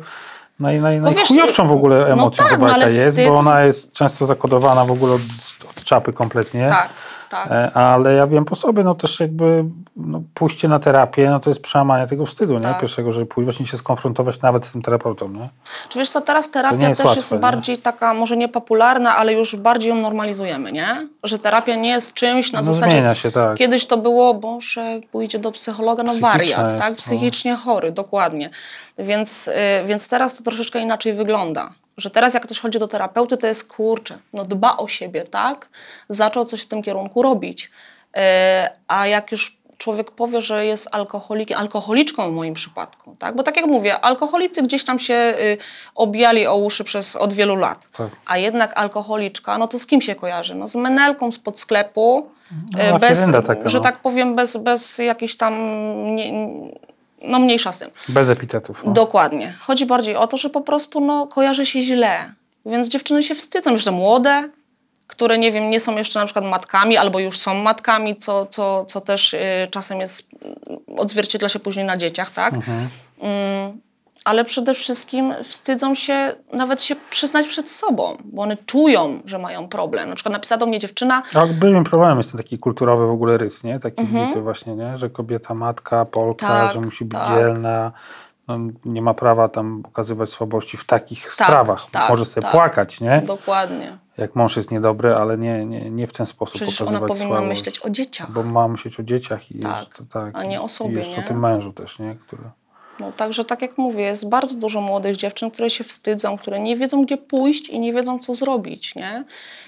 naj, 0.60 0.80
naj, 0.80 1.02
wiesz, 1.02 1.16
najchujowszą 1.16 1.68
w 1.68 1.72
ogóle 1.72 1.98
no 2.00 2.08
emocją 2.08 2.44
tak, 2.46 2.54
chyba 2.54 2.68
no 2.68 2.74
jaka 2.78 2.90
jest, 2.90 3.18
wstyd- 3.18 3.28
bo 3.28 3.36
ona 3.36 3.64
jest 3.64 3.94
często 3.94 4.26
zakodowana 4.26 4.86
w 4.86 4.92
ogóle 4.92 5.14
od, 5.14 5.22
od 5.70 5.84
czapy 5.84 6.14
kompletnie. 6.14 6.68
Tak, 6.70 6.90
tak. 7.30 7.52
E, 7.52 7.72
Ale 7.74 8.14
ja 8.14 8.28
wiem 8.28 8.46
po 8.46 8.56
sobie, 8.56 8.84
no 8.84 8.96
też 8.96 9.20
jakby 9.20 9.66
no, 9.96 10.22
pójście 10.34 10.68
na 10.68 10.80
terapię, 10.80 11.30
no 11.30 11.40
to 11.40 11.50
jest 11.50 11.62
przełamanie 11.62 12.08
tego 12.08 12.26
wstydu, 12.26 12.54
nie? 12.54 12.62
Tak. 12.62 12.80
Pierwszego, 12.82 13.12
żeby 13.12 13.26
pójść 13.26 13.46
właśnie 13.46 13.66
się 13.66 13.78
skonfrontować 13.78 14.42
nawet 14.42 14.66
z 14.66 14.72
tym 14.72 14.82
terapeutą, 14.82 15.30
nie? 15.30 15.50
Czy 15.90 16.00
wiesz 16.00 16.10
co, 16.10 16.22
teraz 16.22 16.52
terapia 16.52 16.76
nie 16.78 16.88
jest 16.88 16.98
też 16.98 17.06
łatwe, 17.06 17.20
jest 17.20 17.32
nie? 17.32 17.40
bardziej 17.40 17.78
taka, 17.78 18.14
może 18.14 18.38
nie 18.38 18.50
popularna, 18.50 19.16
ale 19.16 19.34
już 19.34 19.56
bardziej 19.56 19.90
ją 19.90 19.96
normalizujemy, 19.96 20.72
nie? 20.72 21.08
Że 21.24 21.40
terapia 21.40 21.76
nie 21.76 21.90
jest 21.90 22.14
czymś 22.14 22.52
na 22.52 22.60
No 22.60 22.64
zasadzie... 22.64 22.92
zmienia 22.92 23.16
się, 23.16 23.32
tak. 23.32 23.56
Kiedyś 23.56 23.86
to 23.86 23.98
było, 23.98 24.34
Boże, 24.34 25.00
pójdzie 25.12 25.40
do 25.40 25.52
psychologa, 25.52 26.04
no 26.04 26.10
Psychiczne 26.10 26.32
wariat, 26.32 26.64
jest, 26.64 26.78
tak? 26.78 26.90
no. 26.90 26.96
Psychicznie 26.96 27.56
chory, 27.56 27.92
dokładnie. 27.92 28.50
Więc, 29.00 29.48
y, 29.48 29.52
więc 29.86 30.10
teraz 30.10 30.38
to 30.38 30.44
troszeczkę 30.44 30.80
inaczej 30.80 31.14
wygląda. 31.14 31.70
Że 31.98 32.10
teraz 32.10 32.34
jak 32.34 32.44
ktoś 32.44 32.60
chodzi 32.60 32.80
do 32.80 32.88
terapeuty, 32.88 33.38
to 33.38 33.48
jest 33.48 33.74
kurczę, 33.74 34.18
no 34.34 34.46
dba 34.46 34.78
o 34.78 34.88
siebie, 34.88 35.24
tak? 35.24 35.70
Zaczął 36.10 36.46
coś 36.46 36.62
w 36.62 36.68
tym 36.68 36.84
kierunku 36.84 37.22
robić. 37.22 37.72
Y, 38.18 38.20
a 38.88 39.08
jak 39.08 39.32
już 39.32 39.58
człowiek 39.78 40.12
powie, 40.12 40.42
że 40.42 40.66
jest 40.66 40.90
alkoholikiem, 40.92 41.58
alkoholiczką 41.60 42.30
w 42.32 42.34
moim 42.34 42.54
przypadku, 42.54 43.16
tak? 43.20 43.36
Bo 43.36 43.44
tak 43.44 43.58
jak 43.58 43.66
mówię, 43.66 44.00
alkoholicy 44.00 44.64
gdzieś 44.64 44.86
tam 44.86 45.00
się 45.00 45.14
y, 45.14 45.58
obijali 45.96 46.48
o 46.48 46.56
uszy 46.58 46.84
przez 46.84 47.16
od 47.16 47.34
wielu 47.34 47.56
lat. 47.56 47.88
Tak. 47.98 48.08
A 48.26 48.38
jednak 48.38 48.80
alkoholiczka, 48.80 49.58
no 49.58 49.68
to 49.68 49.80
z 49.80 49.86
kim 49.86 50.02
się 50.02 50.16
kojarzy? 50.16 50.56
No 50.56 50.68
z 50.68 50.76
menelką 50.76 51.32
spod 51.32 51.60
sklepu, 51.60 52.30
No, 52.72 52.96
y, 52.96 53.00
bez, 53.00 53.32
taka, 53.48 53.68
że 53.70 53.78
no. 53.78 53.84
tak 53.84 54.00
powiem, 54.00 54.36
bez, 54.36 54.58
bez 54.58 54.98
jakiejś 54.98 55.38
tam, 55.38 55.54
nie, 56.16 56.32
no 57.28 57.40
mniejsza 57.40 57.72
z 57.72 57.80
tym. 57.80 57.90
Bez 58.10 58.30
epitetów. 58.30 58.82
No. 58.86 58.92
Dokładnie. 58.92 59.54
Chodzi 59.60 59.86
bardziej 59.86 60.16
o 60.16 60.28
to, 60.28 60.38
że 60.38 60.50
po 60.50 60.62
prostu 60.62 61.02
no, 61.02 61.28
kojarzy 61.28 61.66
się 61.66 61.82
źle. 61.82 62.34
Więc 62.66 62.90
dziewczyny 62.90 63.24
się 63.24 63.36
wstydzą, 63.36 63.72
już 63.72 63.86
te 63.86 63.92
młode, 63.92 64.50
które 65.08 65.38
nie 65.38 65.52
wiem, 65.52 65.70
nie 65.70 65.80
są 65.80 65.98
jeszcze 65.98 66.20
na 66.20 66.26
przykład 66.26 66.46
matkami, 66.46 66.98
albo 66.98 67.20
już 67.20 67.40
są 67.40 67.54
matkami, 67.54 68.16
co, 68.16 68.46
co, 68.46 68.86
co 68.86 69.02
też 69.02 69.34
y, 69.34 69.40
czasem 69.72 70.00
jest, 70.00 70.22
y, 70.22 70.96
odzwierciedla 70.98 71.50
się 71.50 71.60
później 71.60 71.86
na 71.86 71.98
dzieciach, 71.98 72.32
tak? 72.32 72.54
Mm, 73.20 73.82
ale 74.28 74.46
przede 74.46 74.74
wszystkim 74.74 75.34
wstydzą 75.44 75.96
się 75.96 76.34
nawet 76.54 76.84
się 76.84 76.96
przyznać 77.10 77.48
przed 77.48 77.70
sobą, 77.70 78.18
bo 78.26 78.42
one 78.42 78.58
czują, 78.66 79.20
że 79.26 79.40
mają 79.40 79.68
problem. 79.68 80.10
Na 80.10 80.16
przykład 80.16 80.34
napisała 80.34 80.60
do 80.60 80.66
mnie 80.66 80.80
dziewczyna, 80.80 81.24
A 81.36 81.42
olbrzymim 81.42 81.84
problemem 81.84 82.18
jest 82.18 82.32
ten 82.32 82.42
taki 82.42 82.60
kulturowy 82.60 83.08
w 83.08 83.12
ogóle 83.12 83.38
rys, 83.38 83.64
nie? 83.64 83.80
Taki 83.80 84.04
wbity 84.04 84.42
właśnie, 84.42 84.76
nie? 84.76 84.98
Że 84.98 85.10
kobieta, 85.10 85.54
matka, 85.54 86.06
Polka, 86.06 86.48
Tak, 86.48 86.74
że 86.74 86.82
musi 86.82 87.06
być 87.06 87.20
tak. 87.20 87.38
dzielna, 87.38 87.92
no, 88.48 88.58
nie 88.86 89.02
ma 89.02 89.14
prawa 89.14 89.50
tam 89.50 89.84
pokazywać 89.84 90.30
słabości 90.30 90.78
w 90.78 90.86
takich 90.86 91.24
Tak, 91.36 91.48
sprawach. 91.48 91.86
tak, 91.92 92.10
Może 92.10 92.26
sobie 92.26 92.42
tak. 92.42 92.52
płakać, 92.52 93.02
nie? 93.02 93.22
dokładnie, 93.26 93.98
Jak 94.18 94.36
mąż 94.36 94.58
jest 94.58 94.72
niedobry, 94.72 95.16
ale 95.16 95.38
nie, 95.38 95.66
nie, 95.66 95.90
nie 95.92 96.08
w 96.08 96.14
ten 96.14 96.26
sposób 96.26 96.56
przecież 96.56 96.78
pokazywać 96.80 97.02
ona 97.02 97.08
powinna 97.14 97.28
słabość. 97.38 97.50
myśleć 97.50 97.80
o 97.86 97.90
dzieciach. 97.90 98.32
Bo 98.32 98.44
ma 98.44 98.68
myśleć 98.68 99.00
o 99.00 99.04
dzieciach 99.04 99.52
i 99.52 99.60
Tak, 99.60 99.80
jeszcze, 99.80 100.06
tak, 100.06 100.36
a 100.38 100.44
nie 100.44 100.62
o 100.62 100.66
i 100.66 100.70
sobie, 100.70 100.98
jeszcze 100.98 101.18
nie? 101.18 101.26
o 101.26 101.28
tym 101.28 101.40
mężu 101.40 101.74
też, 101.74 102.00
nie? 102.00 102.16
Który... 102.16 102.44
No, 103.00 103.12
także 103.12 103.46
tak 103.46 103.62
jak 103.62 103.78
mówię, 103.78 104.04
jest 104.04 104.30
bardzo 104.30 104.58
dużo 104.58 104.82
młodych 104.82 105.16
dziewczyn, 105.16 105.52
które 105.52 105.70
się 105.70 105.84
wstydzą, 105.84 106.38
które 106.38 106.60
nie 106.60 106.78
wiedzą, 106.78 107.06
gdzie 107.06 107.18
pójść 107.18 107.70
i 107.70 107.80
nie 107.80 107.94
wiedzą, 107.94 108.20
co 108.20 108.34
zrobić. 108.34 108.96
Nie? 108.96 109.24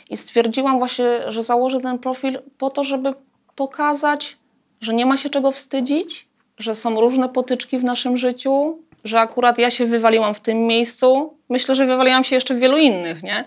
I 0.09 0.17
stwierdziłam 0.17 0.77
właśnie, 0.77 1.05
że 1.27 1.43
założę 1.43 1.79
ten 1.79 1.99
profil 1.99 2.39
po 2.57 2.69
to, 2.69 2.83
żeby 2.83 3.13
pokazać, 3.55 4.37
że 4.81 4.93
nie 4.93 5.05
ma 5.05 5.17
się 5.17 5.29
czego 5.29 5.51
wstydzić, 5.51 6.27
że 6.57 6.75
są 6.75 7.01
różne 7.01 7.29
potyczki 7.29 7.79
w 7.79 7.83
naszym 7.83 8.17
życiu, 8.17 8.77
że 9.03 9.19
akurat 9.19 9.57
ja 9.57 9.69
się 9.69 9.85
wywaliłam 9.85 10.33
w 10.33 10.39
tym 10.39 10.67
miejscu. 10.67 11.33
Myślę, 11.49 11.75
że 11.75 11.85
wywaliłam 11.85 12.23
się 12.23 12.35
jeszcze 12.35 12.55
w 12.55 12.59
wielu 12.59 12.77
innych, 12.77 13.23
nie? 13.23 13.45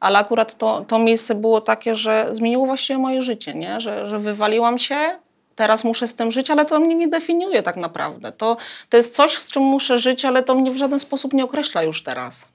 Ale 0.00 0.18
akurat 0.18 0.58
to, 0.58 0.84
to 0.88 0.98
miejsce 0.98 1.34
było 1.34 1.60
takie, 1.60 1.94
że 1.94 2.28
zmieniło 2.30 2.66
właściwie 2.66 2.98
moje 2.98 3.22
życie, 3.22 3.54
nie? 3.54 3.80
Że, 3.80 4.06
że 4.06 4.18
wywaliłam 4.18 4.78
się, 4.78 5.18
teraz 5.56 5.84
muszę 5.84 6.06
z 6.08 6.14
tym 6.14 6.30
żyć, 6.30 6.50
ale 6.50 6.64
to 6.64 6.80
mnie 6.80 6.94
nie 6.94 7.08
definiuje 7.08 7.62
tak 7.62 7.76
naprawdę. 7.76 8.32
To, 8.32 8.56
to 8.88 8.96
jest 8.96 9.14
coś, 9.14 9.36
z 9.38 9.52
czym 9.52 9.62
muszę 9.62 9.98
żyć, 9.98 10.24
ale 10.24 10.42
to 10.42 10.54
mnie 10.54 10.70
w 10.70 10.76
żaden 10.76 10.98
sposób 10.98 11.32
nie 11.32 11.44
określa 11.44 11.82
już 11.82 12.02
teraz. 12.02 12.48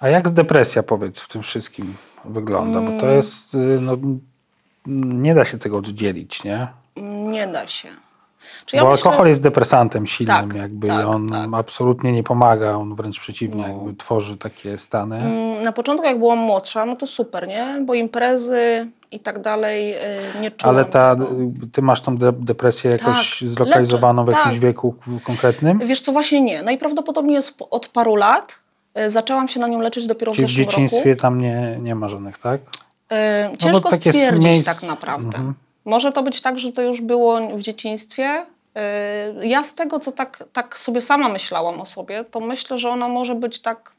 A 0.00 0.08
jak 0.08 0.28
z 0.28 0.32
depresja, 0.32 0.82
powiedz, 0.82 1.20
w 1.20 1.28
tym 1.28 1.42
wszystkim 1.42 1.94
wygląda? 2.24 2.80
Bo 2.80 2.86
Mm. 2.86 3.00
to 3.00 3.10
jest, 3.10 3.54
y, 3.54 3.58
no, 3.80 3.96
nie 4.86 5.34
da 5.34 5.44
się 5.44 5.58
tego 5.58 5.76
oddzielić, 5.76 6.44
nie? 6.44 6.68
Nie 7.32 7.46
da 7.46 7.68
się. 7.68 7.88
Czy 8.66 8.76
Bo 8.76 8.90
myślę- 8.90 9.04
alkohol 9.10 9.28
jest 9.28 9.42
depresantem 9.42 10.06
silnym, 10.06 10.36
Tak, 10.36 10.54
jakby 10.54 10.86
tak, 10.86 11.06
on 11.06 11.28
tak. 11.28 11.48
absolutnie 11.52 12.12
nie 12.12 12.22
pomaga, 12.22 12.74
on 12.76 12.94
wręcz 12.94 13.20
przeciwnie, 13.20 13.62
No. 13.62 13.68
jakby 13.68 13.94
tworzy 13.94 14.36
takie 14.36 14.78
stany. 14.78 15.16
Mm, 15.16 15.60
Na 15.60 15.72
początku, 15.72 16.06
jak 16.06 16.18
byłam 16.18 16.38
młodsza, 16.38 16.84
no 16.86 16.96
to 16.96 17.06
super, 17.06 17.48
nie? 17.48 17.78
Bo 17.86 17.94
imprezy 17.94 18.88
i 19.10 19.20
tak 19.20 19.40
dalej 19.40 19.94
y, 19.94 19.96
nie 20.40 20.50
czułam 20.50 20.76
Ale 20.76 20.84
ta, 20.84 21.16
tego. 21.16 21.28
ty 21.72 21.82
masz 21.82 22.00
tą 22.00 22.16
de- 22.16 22.32
depresję 22.32 22.90
jakoś 22.90 23.38
Tak, 23.40 23.48
zlokalizowaną 23.48 24.24
w 24.24 24.28
leczę, 24.28 24.38
jakimś 24.38 24.54
tak. 24.54 24.62
wieku 24.62 24.94
konkretnym? 25.24 25.78
Wiesz 25.78 26.00
co, 26.00 26.12
właśnie 26.12 26.42
nie. 26.42 26.62
Najprawdopodobniej 26.62 27.34
jest 27.34 27.62
od 27.70 27.88
paru 27.88 28.16
lat. 28.16 28.58
Y, 28.98 29.10
Zaczęłam 29.10 29.48
się 29.48 29.60
na 29.60 29.66
nią 29.68 29.80
leczyć 29.80 30.06
dopiero 30.06 30.32
w 30.32 30.36
Czyli 30.36 30.46
w 30.46 30.50
zeszłym 30.50 30.66
dzieciństwie 30.66 31.10
roku. 31.10 31.22
tam 31.22 31.40
nie, 31.40 31.78
nie 31.82 31.94
ma 31.94 32.08
żadnych, 32.08 32.38
tak? 32.38 32.60
Y, 33.52 33.56
Ciężko 33.58 33.90
tak 33.90 34.06
jest 34.06 34.18
stwierdzić 34.18 34.50
miejsc- 34.52 34.64
tak 34.64 34.82
naprawdę. 34.82 35.26
Mhm. 35.38 35.54
Może 35.84 36.12
to 36.12 36.22
być 36.22 36.40
tak, 36.40 36.58
że 36.58 36.72
to 36.72 36.82
już 36.82 37.00
było 37.00 37.40
w 37.56 37.62
dzieciństwie. 37.62 38.46
Y, 39.40 39.46
Ja 39.46 39.62
z 39.62 39.74
tego, 39.74 40.00
co 40.00 40.12
tak, 40.12 40.44
tak 40.52 40.78
sobie 40.78 41.00
sama 41.00 41.28
myślałam 41.28 41.80
o 41.80 41.86
sobie, 41.86 42.24
to 42.24 42.40
myślę, 42.40 42.78
że 42.78 42.90
ona 42.90 43.08
może 43.08 43.34
być 43.34 43.60
tak 43.60 43.92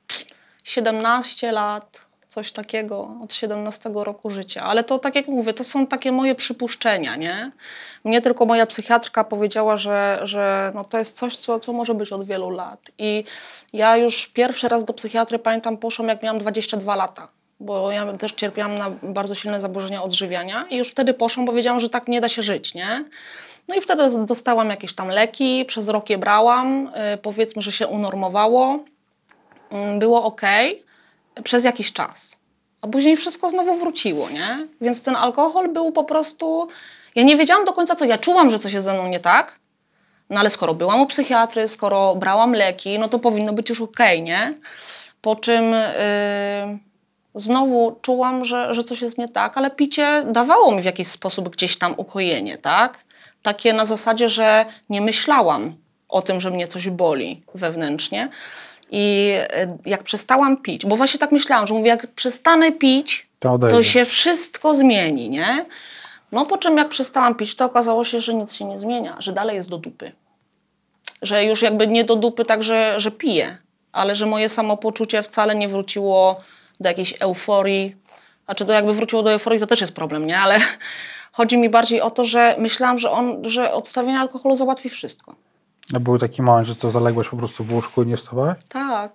17 0.64 1.52
lat, 1.52 2.06
coś 2.34 2.52
takiego, 2.52 3.10
od 3.24 3.34
17 3.34 3.90
roku 3.94 4.30
życia. 4.30 4.64
Ale 4.64 4.84
to, 4.84 5.00
tak 5.00 5.16
jak 5.16 5.28
mówię, 5.28 5.54
to 5.54 5.64
są 5.64 5.88
takie 5.88 6.12
moje 6.12 6.36
przypuszczenia, 6.36 7.16
nie? 7.16 7.52
Mnie 8.04 8.22
tylko 8.22 8.46
moja 8.46 8.66
psychiatrka 8.66 9.24
powiedziała, 9.24 9.78
że, 9.78 10.20
że 10.24 10.72
no 10.76 10.84
to 10.84 10.98
jest 10.98 11.18
coś, 11.18 11.36
co, 11.38 11.60
co 11.60 11.74
może 11.74 11.96
być 11.96 12.12
od 12.12 12.26
wielu 12.26 12.50
lat. 12.50 12.80
I 12.98 13.24
ja 13.74 13.98
już 13.98 14.28
pierwszy 14.28 14.68
raz 14.68 14.86
do 14.86 14.94
psychiatry, 14.94 15.40
pamiętam, 15.40 15.78
poszłam 15.78 16.08
jak 16.08 16.24
miałam 16.24 16.40
22 16.40 16.96
lata. 16.96 17.28
Bo 17.64 17.92
ja 17.92 18.14
też 18.14 18.32
cierpiałam 18.32 18.76
na 18.76 18.90
bardzo 18.90 19.36
silne 19.36 19.62
zaburzenia 19.62 20.04
odżywiania 20.04 20.66
i 20.70 20.78
już 20.78 20.90
wtedy 20.90 21.14
poszłam, 21.14 21.46
bo 21.46 21.54
wiedziałam, 21.54 21.80
że 21.80 21.90
tak 21.90 22.08
nie 22.08 22.22
da 22.22 22.30
się 22.30 22.42
żyć, 22.42 22.74
nie? 22.74 23.06
No 23.68 23.76
i 23.76 23.82
wtedy 23.82 24.26
dostałam 24.26 24.70
jakieś 24.70 24.96
tam 24.96 25.08
leki, 25.08 25.66
przez 25.66 25.90
rok 25.90 26.10
je 26.10 26.18
brałam, 26.18 26.88
y, 27.14 27.18
powiedzmy, 27.18 27.62
że 27.62 27.72
się 27.72 27.88
unormowało, 27.88 28.80
Mm, 29.74 30.00
było 30.00 30.24
ok 30.24 30.42
przez 31.44 31.64
jakiś 31.64 31.94
czas. 31.94 32.38
A 32.82 32.88
później 32.88 33.16
wszystko 33.18 33.50
znowu 33.50 33.76
wróciło, 33.76 34.30
nie? 34.30 34.68
Więc 34.82 35.04
ten 35.04 35.16
alkohol 35.16 35.70
był 35.70 35.92
po 35.92 36.04
prostu. 36.04 36.68
Ja 37.16 37.24
nie 37.24 37.38
wiedziałam 37.38 37.66
do 37.66 37.74
końca, 37.74 37.96
co 37.96 38.06
ja 38.06 38.18
czułam, 38.18 38.50
że 38.50 38.60
coś 38.60 38.74
jest 38.74 38.86
ze 38.86 38.94
mną 38.94 39.08
nie 39.08 39.20
tak. 39.20 39.60
No 40.30 40.40
ale 40.40 40.50
skoro 40.50 40.74
byłam 40.74 41.02
u 41.02 41.06
psychiatry, 41.06 41.68
skoro 41.68 42.16
brałam 42.16 42.54
leki, 42.54 43.00
no 43.00 43.08
to 43.08 43.20
powinno 43.20 43.54
być 43.54 43.70
już 43.70 43.82
okej, 43.82 44.22
nie? 44.22 44.54
Po 45.22 45.36
czym 45.36 45.72
yy, 45.72 46.80
znowu 47.36 48.00
czułam, 48.02 48.46
że, 48.46 48.74
że 48.74 48.84
coś 48.84 49.02
jest 49.02 49.18
nie 49.18 49.30
tak, 49.30 49.58
ale 49.58 49.72
picie 49.72 50.24
dawało 50.32 50.72
mi 50.72 50.82
w 50.82 50.86
jakiś 50.86 51.08
sposób 51.08 51.50
gdzieś 51.50 51.78
tam 51.78 51.94
ukojenie, 51.98 52.58
tak? 52.58 53.04
Takie 53.42 53.74
na 53.74 53.86
zasadzie, 53.86 54.30
że 54.30 54.66
nie 54.90 55.02
myślałam 55.02 55.76
o 56.10 56.22
tym, 56.22 56.42
że 56.42 56.52
mnie 56.52 56.68
coś 56.68 56.90
boli 56.90 57.44
wewnętrznie. 57.56 58.30
I 58.92 59.34
y, 59.86 59.90
jak 59.90 60.04
przestałam 60.04 60.58
pić, 60.58 60.86
bo 60.86 60.96
właśnie 60.96 61.20
tak 61.20 61.32
myślałam, 61.32 61.68
że 61.68 61.74
mówię, 61.74 61.90
jak 61.90 62.08
przestanę 62.08 62.72
pić, 62.72 63.28
To 63.40 63.58
to 63.58 63.84
się 63.84 64.06
wszystko 64.06 64.76
zmieni, 64.76 65.30
nie? 65.30 65.66
No 66.32 66.46
po 66.46 66.58
czym 66.58 66.78
jak 66.78 66.90
przestałam 66.90 67.36
pić, 67.36 67.56
to 67.56 67.66
okazało 67.66 68.04
się, 68.04 68.22
że 68.22 68.34
nic 68.34 68.54
się 68.54 68.66
nie 68.66 68.78
zmienia, 68.78 69.16
że 69.20 69.34
dalej 69.34 69.56
jest 69.56 69.70
do 69.70 69.78
dupy. 69.78 70.12
Że 71.22 71.46
już 71.46 71.62
jakby 71.62 71.88
nie 71.88 72.04
do 72.04 72.16
dupy 72.16 72.46
tak, 72.46 72.64
że, 72.64 73.00
że 73.00 73.12
piję, 73.12 73.58
ale 73.92 74.16
że 74.16 74.26
moje 74.26 74.50
samopoczucie 74.50 75.24
wcale 75.24 75.56
nie 75.56 75.68
wróciło 75.68 76.36
do 76.84 76.90
jakiejś 76.90 77.14
euforii. 77.20 77.96
Znaczy 78.46 78.66
to 78.66 78.74
jakby 78.74 78.94
wróciło 78.94 79.24
do 79.24 79.32
euforii, 79.32 79.60
to 79.60 79.68
też 79.68 79.82
jest 79.82 79.96
problem, 79.96 80.28
nie? 80.28 80.40
Ale 80.40 80.58
chodzi 81.38 81.58
mi 81.58 81.70
bardziej 81.70 82.02
o 82.02 82.12
to, 82.12 82.26
że 82.26 82.56
myślałam, 82.60 83.00
że, 83.00 83.12
on, 83.12 83.50
że 83.50 83.74
odstawienie 83.74 84.20
alkoholu 84.20 84.56
załatwi 84.56 84.90
wszystko. 84.90 85.36
A 85.96 86.00
był 86.00 86.18
taki 86.18 86.42
moment, 86.42 86.68
że 86.68 86.76
co, 86.76 86.92
zaległeś 86.92 87.30
po 87.30 87.38
prostu 87.38 87.64
w 87.64 87.74
łóżku 87.74 88.04
i 88.04 88.08
nie 88.08 88.18
wstawałeś? 88.18 88.58
Tak. 88.70 89.12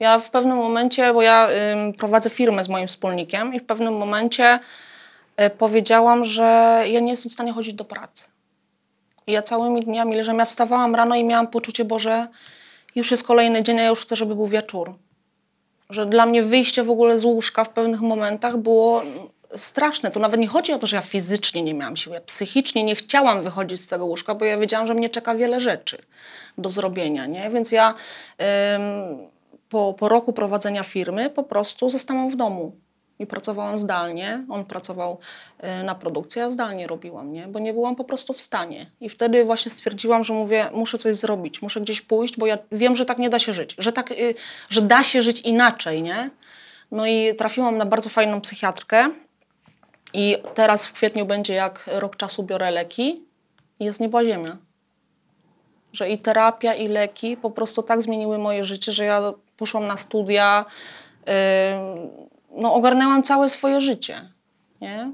Ja 0.00 0.18
w 0.18 0.30
pewnym 0.30 0.56
momencie, 0.56 1.14
bo 1.14 1.22
ja 1.22 1.48
ym, 1.48 1.92
prowadzę 1.92 2.30
firmę 2.30 2.64
z 2.64 2.68
moim 2.68 2.86
wspólnikiem 2.86 3.54
i 3.54 3.60
w 3.60 3.64
pewnym 3.64 3.96
momencie 3.96 4.58
y, 5.40 5.50
powiedziałam, 5.50 6.24
że 6.24 6.44
ja 6.86 7.00
nie 7.00 7.10
jestem 7.10 7.30
w 7.30 7.34
stanie 7.34 7.52
chodzić 7.52 7.74
do 7.74 7.84
pracy. 7.84 8.28
I 9.26 9.32
ja 9.32 9.42
całymi 9.42 9.82
dniami 9.82 10.16
leżałam, 10.16 10.38
ja 10.38 10.44
wstawałam 10.44 10.94
rano 10.94 11.14
i 11.14 11.24
miałam 11.24 11.46
poczucie, 11.46 11.84
Boże, 11.84 12.28
już 12.96 13.10
jest 13.10 13.26
kolejny 13.26 13.62
dzień, 13.62 13.78
a 13.78 13.82
ja 13.82 13.88
już 13.88 14.00
chcę, 14.00 14.16
żeby 14.16 14.34
był 14.34 14.46
wieczór. 14.46 14.94
Że 15.90 16.06
dla 16.06 16.26
mnie 16.26 16.42
wyjście 16.42 16.84
w 16.84 16.90
ogóle 16.90 17.18
z 17.18 17.24
łóżka 17.24 17.64
w 17.64 17.70
pewnych 17.70 18.00
momentach 18.00 18.56
było 18.56 19.02
straszne. 19.54 20.10
To 20.10 20.20
nawet 20.20 20.40
nie 20.40 20.46
chodzi 20.46 20.72
o 20.72 20.78
to, 20.78 20.86
że 20.86 20.96
ja 20.96 21.02
fizycznie 21.02 21.62
nie 21.62 21.74
miałam 21.74 21.96
siły, 21.96 22.14
ja 22.14 22.20
psychicznie 22.20 22.84
nie 22.84 22.94
chciałam 22.94 23.42
wychodzić 23.42 23.80
z 23.80 23.86
tego 23.86 24.06
łóżka, 24.06 24.34
bo 24.34 24.44
ja 24.44 24.58
wiedziałam, 24.58 24.86
że 24.86 24.94
mnie 24.94 25.08
czeka 25.08 25.34
wiele 25.34 25.60
rzeczy 25.60 25.98
do 26.58 26.70
zrobienia, 26.70 27.26
nie? 27.26 27.50
Więc 27.50 27.72
ja 27.72 27.94
ym, 28.74 29.28
po, 29.68 29.94
po 29.98 30.08
roku 30.08 30.32
prowadzenia 30.32 30.82
firmy 30.82 31.30
po 31.30 31.42
prostu 31.42 31.88
zostałam 31.88 32.30
w 32.30 32.36
domu 32.36 32.72
i 33.20 33.26
pracowałam 33.26 33.78
zdalnie. 33.78 34.44
On 34.48 34.64
pracował 34.64 35.18
y, 35.80 35.84
na 35.84 35.94
produkcji, 35.94 36.42
a 36.42 36.48
zdalnie 36.48 36.86
robiłam, 36.86 37.32
nie? 37.32 37.48
Bo 37.48 37.58
nie 37.58 37.72
byłam 37.72 37.96
po 37.96 38.04
prostu 38.04 38.32
w 38.32 38.40
stanie. 38.40 38.86
I 39.00 39.08
wtedy 39.08 39.44
właśnie 39.44 39.70
stwierdziłam, 39.70 40.24
że 40.24 40.34
mówię, 40.34 40.70
muszę 40.72 40.98
coś 40.98 41.16
zrobić, 41.16 41.62
muszę 41.62 41.80
gdzieś 41.80 42.00
pójść, 42.00 42.36
bo 42.36 42.46
ja 42.46 42.58
wiem, 42.72 42.96
że 42.96 43.04
tak 43.04 43.18
nie 43.18 43.30
da 43.30 43.38
się 43.38 43.52
żyć, 43.52 43.74
że, 43.78 43.92
tak, 43.92 44.10
y, 44.10 44.34
że 44.68 44.82
da 44.82 45.02
się 45.02 45.22
żyć 45.22 45.40
inaczej, 45.40 46.02
nie? 46.02 46.30
No 46.90 47.06
i 47.06 47.34
trafiłam 47.34 47.78
na 47.78 47.86
bardzo 47.86 48.10
fajną 48.10 48.40
psychiatrkę 48.40 49.10
i 50.14 50.36
teraz 50.54 50.86
w 50.86 50.92
kwietniu 50.92 51.26
będzie 51.26 51.54
jak 51.54 51.90
rok 51.92 52.16
czasu 52.16 52.42
biorę 52.42 52.70
leki 52.70 53.22
i 53.80 53.84
jest 53.84 54.00
nieba 54.00 54.24
ziemia 54.24 54.56
że 55.92 56.10
i 56.10 56.18
terapia, 56.18 56.74
i 56.74 56.88
leki 56.88 57.36
po 57.36 57.50
prostu 57.50 57.82
tak 57.82 58.02
zmieniły 58.02 58.38
moje 58.38 58.64
życie, 58.64 58.92
że 58.92 59.04
ja 59.04 59.32
poszłam 59.56 59.86
na 59.86 59.96
studia, 59.96 60.64
yy, 61.26 61.32
no 62.50 62.74
ogarnęłam 62.74 63.22
całe 63.22 63.48
swoje 63.48 63.80
życie, 63.80 64.20
nie? 64.80 65.10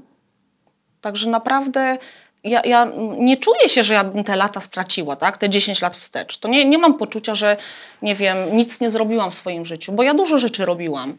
Także 1.01 1.29
naprawdę 1.29 1.97
ja, 2.43 2.61
ja 2.65 2.87
nie 3.17 3.37
czuję 3.37 3.69
się, 3.69 3.83
że 3.83 3.93
ja 3.93 4.03
bym 4.03 4.23
te 4.23 4.35
lata 4.35 4.61
straciła, 4.61 5.15
tak? 5.15 5.37
te 5.37 5.49
10 5.49 5.81
lat 5.81 5.95
wstecz. 5.95 6.37
To 6.37 6.47
nie, 6.47 6.65
nie 6.65 6.77
mam 6.77 6.93
poczucia, 6.93 7.35
że 7.35 7.57
nie 8.01 8.15
wiem, 8.15 8.37
nic 8.57 8.81
nie 8.81 8.89
zrobiłam 8.89 9.31
w 9.31 9.35
swoim 9.35 9.65
życiu, 9.65 9.91
bo 9.91 10.03
ja 10.03 10.13
dużo 10.13 10.37
rzeczy 10.37 10.65
robiłam. 10.65 11.17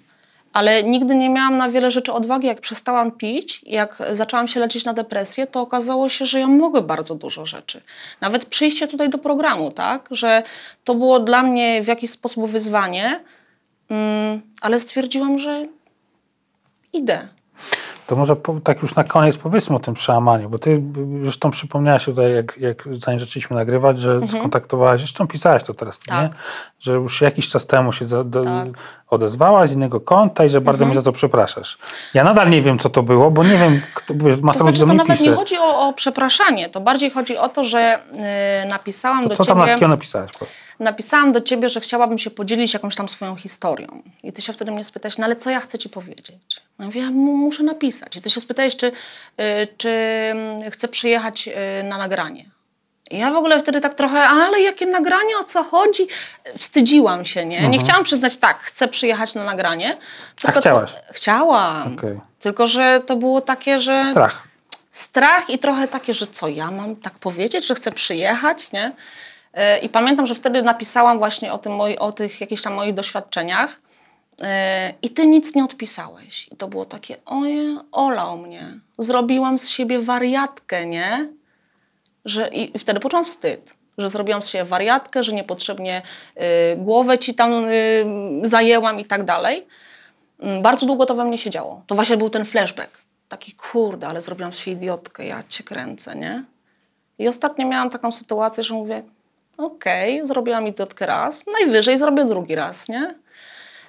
Ale 0.52 0.82
nigdy 0.82 1.14
nie 1.14 1.30
miałam 1.30 1.58
na 1.58 1.68
wiele 1.68 1.90
rzeczy 1.90 2.12
odwagi. 2.12 2.46
Jak 2.46 2.60
przestałam 2.60 3.10
pić, 3.10 3.60
jak 3.66 4.02
zaczęłam 4.10 4.48
się 4.48 4.60
leczyć 4.60 4.84
na 4.84 4.92
depresję, 4.92 5.46
to 5.46 5.60
okazało 5.60 6.08
się, 6.08 6.26
że 6.26 6.40
ja 6.40 6.46
mogę 6.46 6.82
bardzo 6.82 7.14
dużo 7.14 7.46
rzeczy. 7.46 7.82
Nawet 8.20 8.44
przyjście 8.44 8.88
tutaj 8.88 9.08
do 9.08 9.18
programu, 9.18 9.70
tak? 9.70 10.08
Że 10.10 10.42
to 10.84 10.94
było 10.94 11.20
dla 11.20 11.42
mnie 11.42 11.82
w 11.82 11.86
jakiś 11.86 12.10
sposób 12.10 12.50
wyzwanie, 12.50 13.20
mm, 13.90 14.42
ale 14.60 14.80
stwierdziłam, 14.80 15.38
że 15.38 15.66
To 18.06 18.16
może 18.16 18.36
po, 18.36 18.60
tak 18.64 18.82
już 18.82 18.94
na 18.94 19.04
koniec 19.04 19.36
powiedzmy 19.36 19.76
o 19.76 19.78
tym 19.78 19.94
przełamaniu, 19.94 20.48
bo 20.50 20.58
ty 20.58 20.82
zresztą 21.22 21.50
przypomniałaś 21.50 22.04
tutaj, 22.04 22.32
jak, 22.34 22.56
jak 22.58 22.88
zanim 22.92 23.20
zaczęliśmy 23.20 23.56
nagrywać, 23.56 23.98
że 23.98 24.20
skontaktowałaś, 24.28 25.00
zresztą 25.00 25.26
pisałaś 25.26 25.64
to 25.64 25.74
teraz, 25.74 26.00
Mhm. 26.08 26.28
Tak. 26.28 26.38
nie? 26.38 26.42
że 26.80 26.92
już 26.92 27.20
jakiś 27.20 27.48
czas 27.48 27.66
temu 27.66 27.92
się 27.92 28.06
za, 28.06 28.24
do, 28.24 28.44
Tak. 28.44 28.68
odezwałaś 29.08 29.70
z 29.70 29.74
innego 29.74 30.00
konta 30.00 30.44
i 30.44 30.48
że 30.48 30.60
bardzo 30.60 30.84
Mhm. 30.84 30.90
mi 30.90 30.94
za 30.94 31.02
to 31.02 31.12
przepraszasz. 31.12 31.78
Ja 32.14 32.24
nadal 32.24 32.50
nie 32.50 32.62
wiem, 32.62 32.78
co 32.78 32.88
to 32.90 33.02
było, 33.02 33.30
bo 33.30 33.44
nie 33.44 33.56
wiem, 33.56 33.80
kto, 33.94 34.14
wiesz, 34.16 34.40
masa 34.40 34.58
To 34.58 34.64
ludzi 34.66 34.76
znaczy, 34.76 34.80
do 34.80 34.86
to 34.86 34.94
mnie 34.94 34.96
nawet 34.98 35.18
pisze. 35.18 35.30
nie 35.30 35.36
chodzi 35.36 35.58
o, 35.58 35.88
o 35.88 35.92
przepraszanie, 35.92 36.68
to 36.68 36.80
bardziej 36.80 37.10
chodzi 37.10 37.36
o 37.36 37.48
to, 37.48 37.64
że 37.64 37.98
y, 38.64 38.68
napisałam 38.68 39.22
To 39.22 39.28
do 39.28 39.36
co 39.36 39.44
tam 39.44 39.58
ciebie. 39.58 39.72
takiego 39.72 39.88
napisałeś? 39.88 40.30
Powiedz. 40.38 40.54
Napisałam 40.80 41.32
do 41.32 41.40
ciebie, 41.40 41.68
że 41.68 41.80
chciałabym 41.80 42.18
się 42.18 42.30
podzielić 42.30 42.74
jakąś 42.74 42.96
tam 42.96 43.08
swoją 43.08 43.36
historią. 43.36 44.02
I 44.22 44.32
ty 44.32 44.42
się 44.42 44.52
wtedy 44.52 44.70
mnie 44.70 44.84
spytałeś, 44.84 45.18
no 45.18 45.24
ale 45.24 45.36
co 45.36 45.50
ja 45.50 45.60
chcę 45.60 45.78
ci 45.78 45.88
powiedzieć? 45.88 46.36
Ja 46.78 46.84
mówię, 46.84 47.00
ja 47.00 47.10
mu- 47.10 47.36
muszę 47.36 47.62
napisać. 47.62 48.16
I 48.16 48.22
ty 48.22 48.30
się 48.30 48.40
spytałeś, 48.40 48.76
czy, 48.76 48.86
y, 48.86 48.92
czy 49.76 49.88
mm, 50.30 50.70
chcę 50.70 50.88
przyjechać 50.88 51.48
y, 51.48 51.82
na 51.84 51.98
nagranie. 51.98 52.44
I 53.10 53.18
ja 53.18 53.30
w 53.32 53.36
ogóle 53.36 53.58
wtedy 53.60 53.80
tak 53.80 53.94
trochę, 53.94 54.20
ale 54.22 54.60
jakie 54.60 54.86
nagranie, 54.86 55.38
o 55.40 55.44
co 55.44 55.62
chodzi? 55.64 56.06
Wstydziłam 56.58 57.24
się, 57.24 57.44
nie? 57.46 57.68
Nie 57.68 57.78
chciałam 57.78 58.04
przyznać, 58.04 58.36
tak, 58.36 58.58
chcę 58.60 58.88
przyjechać 58.88 59.34
na 59.34 59.44
nagranie. 59.44 59.96
tylko 60.36 60.52
to- 60.52 60.60
chciałaś? 60.60 60.90
Chciałam. 61.12 61.94
Okej. 61.98 62.20
Tylko, 62.40 62.66
że 62.66 63.00
to 63.06 63.16
było 63.16 63.40
takie, 63.40 63.78
że 63.78 64.04
Strach. 64.10 64.42
strach 64.90 65.50
i 65.50 65.58
trochę 65.58 65.88
takie, 65.88 66.14
że 66.14 66.26
co 66.26 66.48
ja 66.48 66.70
mam 66.70 66.96
tak 66.96 67.14
powiedzieć, 67.14 67.66
że 67.66 67.74
chcę 67.74 67.92
przyjechać, 67.92 68.72
nie? 68.72 68.92
E, 69.54 69.78
I 69.78 69.88
pamiętam, 69.88 70.26
że 70.26 70.34
wtedy 70.34 70.62
napisałam 70.62 71.18
właśnie 71.18 71.52
o, 71.52 71.58
tym 71.58 71.72
o 71.98 72.12
tych 72.12 72.40
jakichś 72.40 72.62
tam 72.62 72.74
moich 72.74 72.94
doświadczeniach 72.94 73.80
e, 74.42 74.94
i 75.02 75.10
ty 75.10 75.26
nic 75.26 75.54
nie 75.54 75.64
odpisałeś. 75.64 76.48
I 76.52 76.56
to 76.56 76.68
było 76.68 76.84
takie, 76.84 77.16
oje, 77.24 77.76
olał 77.92 78.38
mnie. 78.38 78.62
Zrobiłam 78.98 79.58
z 79.58 79.68
siebie 79.68 79.98
wariatkę, 79.98 80.86
nie? 80.86 81.28
Że, 82.24 82.48
I 82.48 82.78
wtedy 82.78 83.00
poczułam 83.00 83.24
wstyd, 83.24 83.74
że 83.98 84.10
zrobiłam 84.10 84.42
z 84.42 84.48
siebie 84.48 84.64
wariatkę, 84.64 85.22
że 85.22 85.32
niepotrzebnie 85.32 86.02
y, 86.36 86.76
głowę 86.76 87.18
ci 87.18 87.34
tam 87.34 87.64
y, 87.64 88.04
zajęłam 88.44 89.00
i 89.00 89.04
tak 89.04 89.24
dalej. 89.24 89.66
Mm, 90.40 90.62
Bardzo 90.62 90.86
długo 90.86 91.06
to 91.06 91.14
we 91.14 91.24
mnie 91.24 91.38
siedziało. 91.38 91.82
To 91.86 91.94
właśnie 91.94 92.16
był 92.16 92.30
ten 92.30 92.44
flashback. 92.44 92.90
Taki 93.28 93.52
kurde, 93.52 94.08
ale 94.08 94.20
zrobiłam 94.20 94.52
się 94.52 94.70
idiotkę, 94.70 95.26
ja 95.26 95.42
cię 95.48 95.64
kręcę, 95.64 96.16
nie? 96.16 96.44
I 97.18 97.28
ostatnio 97.28 97.68
miałam 97.68 97.90
taką 97.90 98.12
sytuację, 98.12 98.64
że 98.64 98.74
mówię, 98.74 99.02
okej, 99.58 100.26
zrobiłam 100.26 100.66
idiotkę 100.66 101.06
raz, 101.06 101.44
najwyżej 101.46 101.98
zrobię 101.98 102.24
drugi 102.24 102.54
raz, 102.54 102.88
nie? 102.88 103.14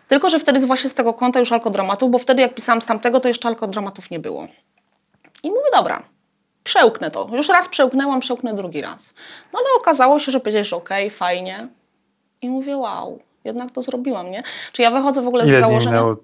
Tylko, 0.08 0.30
że 0.30 0.40
wtedy 0.40 0.68
właśnie 0.68 0.90
z 0.90 0.94
tego 0.94 1.14
konta 1.14 1.40
już 1.40 1.52
alkodramatu, 1.52 2.10
bo 2.10 2.18
wtedy 2.18 2.42
jak 2.42 2.56
pisałam 2.56 2.82
z 2.82 2.86
tamtego, 2.86 3.20
to 3.20 3.28
jeszcze 3.28 3.48
alkodramatów 3.48 4.12
nie 4.12 4.20
było. 4.20 4.48
I 5.44 5.50
mówię, 5.50 5.70
dobra, 5.74 6.04
przełknę 6.64 7.12
to. 7.12 7.30
Już 7.34 7.50
raz 7.50 7.70
przełknęłam, 7.70 8.20
przełknę 8.20 8.54
drugi 8.54 8.82
raz. 8.82 9.14
No 9.54 9.60
ale 9.60 9.68
okazało 9.78 10.20
się, 10.20 10.32
że 10.32 10.40
powiedziałeś, 10.40 10.74
okej, 10.74 11.10
fajnie. 11.10 11.68
I 12.42 12.50
mówię, 12.50 12.78
wow, 12.78 13.20
jednak 13.44 13.72
to 13.72 13.82
zrobiłam, 13.82 14.32
nie? 14.32 14.44
Czy 14.72 14.82
ja 14.82 14.92
wychodzę 14.92 15.22
w 15.22 15.28
ogóle 15.28 15.46
z 15.46 15.50
Ile 15.50 15.58
dni 15.58 15.68
założenia... 15.68 15.98
minęło? 15.98 16.16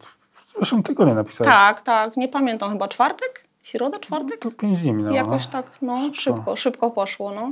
W 0.46 0.60
zeszłym 0.60 0.84
tygodniu 0.84 1.14
napisałeś. 1.14 1.54
Tak, 1.54 1.82
tak, 1.82 2.18
nie 2.18 2.28
pamiętam, 2.28 2.72
chyba 2.72 2.88
czwartek? 2.88 3.45
Środa, 3.66 4.00
czwartek? 4.00 4.40
To 4.40 4.52
pięć 4.52 4.82
dni 4.82 4.94
minęło. 4.94 5.16
Jakoś 5.16 5.46
no. 5.46 5.52
tak, 5.52 5.66
no, 5.82 6.14
szybko, 6.14 6.56
szybko 6.56 6.92
poszło, 6.92 7.32
no. 7.32 7.52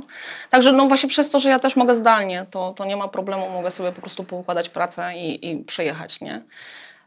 Także 0.50 0.72
no 0.72 0.86
właśnie 0.86 1.08
przez 1.08 1.30
to, 1.30 1.38
że 1.40 1.50
ja 1.50 1.58
też 1.58 1.76
mogę 1.76 1.94
zdalnie, 1.94 2.46
to, 2.50 2.72
to 2.72 2.84
nie 2.84 2.96
ma 2.96 3.08
problemu, 3.08 3.50
mogę 3.50 3.70
sobie 3.70 3.92
po 3.92 4.00
prostu 4.00 4.24
poukładać 4.24 4.68
pracę 4.68 5.12
i, 5.16 5.50
i 5.50 5.64
przejechać, 5.64 6.20
nie? 6.20 6.42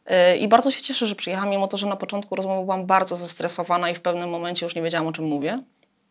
Yy, 0.10 0.38
I 0.38 0.48
bardzo 0.48 0.72
się 0.72 0.82
cieszę, 0.82 1.06
że 1.06 1.16
przyjechałam, 1.16 1.50
mimo 1.50 1.68
to, 1.68 1.78
że 1.78 1.88
na 1.88 1.96
początku 1.96 2.36
rozmowy 2.36 2.64
byłam 2.64 2.86
bardzo 2.86 3.16
zestresowana 3.16 3.90
i 3.90 3.96
w 3.96 4.02
pewnym 4.02 4.30
momencie 4.30 4.66
już 4.66 4.76
nie 4.76 4.82
wiedziałam, 4.82 5.08
o 5.08 5.12
czym 5.12 5.26
mówię. 5.26 5.60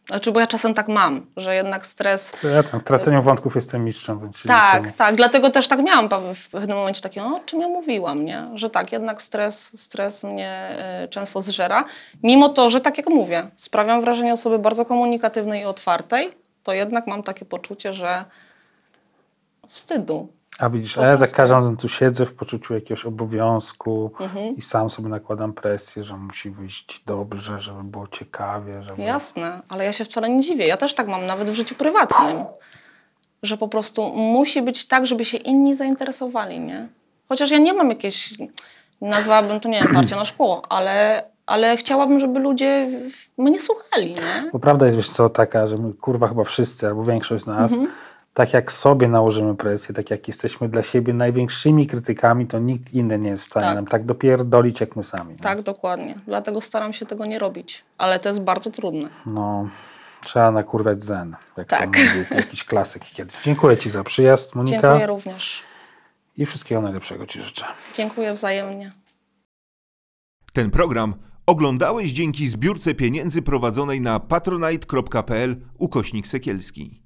Znaczy, 0.06 0.32
bo 0.32 0.40
ja 0.40 0.46
czasem 0.46 0.74
tak 0.74 0.88
mam, 0.88 1.26
że 1.36 1.54
jednak 1.54 1.86
stres... 1.86 2.32
Ja 2.54 2.62
tam 2.62 2.80
traceniu 2.80 3.22
wątków 3.22 3.54
jestem 3.54 3.84
mistrzem, 3.84 4.20
więc 4.20 4.42
Tak, 4.46 4.92
tak, 4.92 5.14
dlatego 5.14 5.50
też 5.50 5.68
tak 5.68 5.82
miałam 5.82 6.08
w 6.34 6.50
pewnym 6.50 6.76
momencie 6.76 7.02
takie, 7.02 7.24
o 7.24 7.40
czym 7.46 7.60
ja 7.60 7.68
mówiłam, 7.68 8.24
nie? 8.24 8.48
Że 8.54 8.70
tak, 8.70 8.92
jednak 8.92 9.22
stres, 9.22 9.80
stres 9.80 10.24
mnie 10.24 10.76
y, 11.04 11.08
często 11.08 11.42
zżera. 11.42 11.84
Mimo 12.22 12.48
to, 12.48 12.70
że 12.70 12.80
tak 12.80 12.98
jak 12.98 13.08
mówię, 13.08 13.46
sprawiam 13.56 14.00
wrażenie 14.00 14.32
osoby 14.32 14.58
bardzo 14.58 14.84
komunikatywnej 14.84 15.62
i 15.62 15.64
otwartej, 15.64 16.30
to 16.62 16.72
jednak 16.72 17.06
mam 17.06 17.22
takie 17.22 17.44
poczucie, 17.44 17.94
że 17.94 18.24
wstydu. 19.68 20.35
A 20.58 20.70
widzisz, 20.70 20.98
a 20.98 21.06
ja 21.06 21.16
za 21.16 21.26
każdym 21.26 21.56
razem 21.58 21.76
tu 21.76 21.88
siedzę 21.88 22.26
w 22.26 22.34
poczuciu 22.34 22.74
jakiegoś 22.74 23.04
obowiązku 23.06 24.10
Mhm. 24.20 24.56
i 24.56 24.62
sam 24.62 24.90
sobie 24.90 25.08
nakładam 25.08 25.52
presję, 25.52 26.04
że 26.04 26.16
musi 26.16 26.50
wyjść 26.50 27.02
dobrze, 27.06 27.60
żeby 27.60 27.82
było 27.82 28.08
ciekawie, 28.08 28.82
żeby... 28.82 29.02
Jasne, 29.02 29.62
ale 29.68 29.84
ja 29.84 29.92
się 29.92 30.04
wcale 30.04 30.28
nie 30.28 30.40
dziwię. 30.40 30.66
Ja 30.66 30.76
też 30.76 30.94
tak 30.94 31.08
mam, 31.08 31.26
nawet 31.26 31.50
w 31.50 31.54
życiu 31.54 31.74
prywatnym. 31.74 32.36
Że 33.42 33.56
po 33.56 33.68
prostu 33.68 34.08
musi 34.12 34.62
być 34.62 34.86
tak, 34.86 35.06
żeby 35.06 35.24
się 35.24 35.38
inni 35.38 35.74
zainteresowali, 35.76 36.60
nie? 36.60 36.88
Chociaż 37.28 37.50
ja 37.50 37.58
nie 37.58 37.72
mam 37.72 37.88
jakiejś, 37.88 38.34
nazwałabym 39.00 39.60
to, 39.60 39.68
nie 39.68 39.80
wiem, 39.82 39.94
parcia 39.94 40.16
na 40.16 40.24
szkło, 40.24 40.62
ale, 40.68 41.24
ale 41.46 41.76
chciałabym, 41.76 42.20
żeby 42.20 42.38
ludzie 42.40 42.88
mnie 43.38 43.60
słuchali, 43.60 44.12
nie? 44.12 44.50
Bo 44.52 44.58
prawda 44.58 44.86
jest, 44.86 44.96
wiesz 44.96 45.10
co, 45.10 45.28
taka, 45.30 45.66
że 45.66 45.78
my 45.78 45.92
kurwa 45.92 46.28
chyba 46.28 46.44
wszyscy, 46.44 46.86
albo 46.86 47.04
większość 47.04 47.44
z 47.44 47.46
nas, 47.46 47.72
Mhm. 47.72 47.90
Tak 48.36 48.52
jak 48.52 48.72
sobie 48.72 49.08
nałożymy 49.08 49.54
presję, 49.54 49.94
tak 49.94 50.10
jak 50.10 50.28
jesteśmy 50.28 50.68
dla 50.68 50.82
siebie 50.82 51.12
największymi 51.14 51.86
krytykami, 51.86 52.46
to 52.46 52.58
nikt 52.58 52.94
inny 52.94 53.18
nie 53.18 53.30
jest 53.30 53.42
w 53.42 53.46
stanie 53.46 53.66
Tak. 53.66 53.74
nam 53.74 53.86
tak 53.86 54.04
dopierdolić 54.04 54.80
jak 54.80 54.96
my 54.96 55.04
sami. 55.04 55.32
nie? 55.32 55.38
Tak, 55.38 55.62
dokładnie. 55.62 56.14
Dlatego 56.26 56.60
staram 56.60 56.92
się 56.92 57.06
tego 57.06 57.26
nie 57.26 57.38
robić. 57.38 57.84
Ale 57.98 58.18
to 58.18 58.28
jest 58.28 58.44
bardzo 58.44 58.70
trudne. 58.70 59.08
No, 59.26 59.68
trzeba 60.24 60.50
nakurwać 60.50 61.04
zen, 61.04 61.36
jak 61.56 61.68
Tak. 61.68 61.80
to 61.80 61.86
mówił 61.86 62.24
jakiś 62.40 62.64
klasyk 62.64 63.04
kiedyś. 63.04 63.42
Dziękuję 63.44 63.76
Ci 63.76 63.90
za 63.90 64.04
przyjazd, 64.04 64.54
Monika. 64.54 64.80
Dziękuję 64.82 65.06
również. 65.06 65.62
I 66.36 66.46
wszystkiego 66.46 66.80
najlepszego 66.80 67.26
Ci 67.26 67.42
życzę. 67.42 67.64
Dziękuję 67.94 68.32
wzajemnie. 68.34 68.92
Ten 70.52 70.70
program 70.70 71.14
oglądałeś 71.46 72.12
dzięki 72.12 72.48
zbiórce 72.48 72.94
pieniędzy 72.94 73.42
prowadzonej 73.42 74.00
na 74.00 74.20
patronite.pl 74.20 75.56
ukośnik 75.78 76.26
sekielski. 76.26 77.05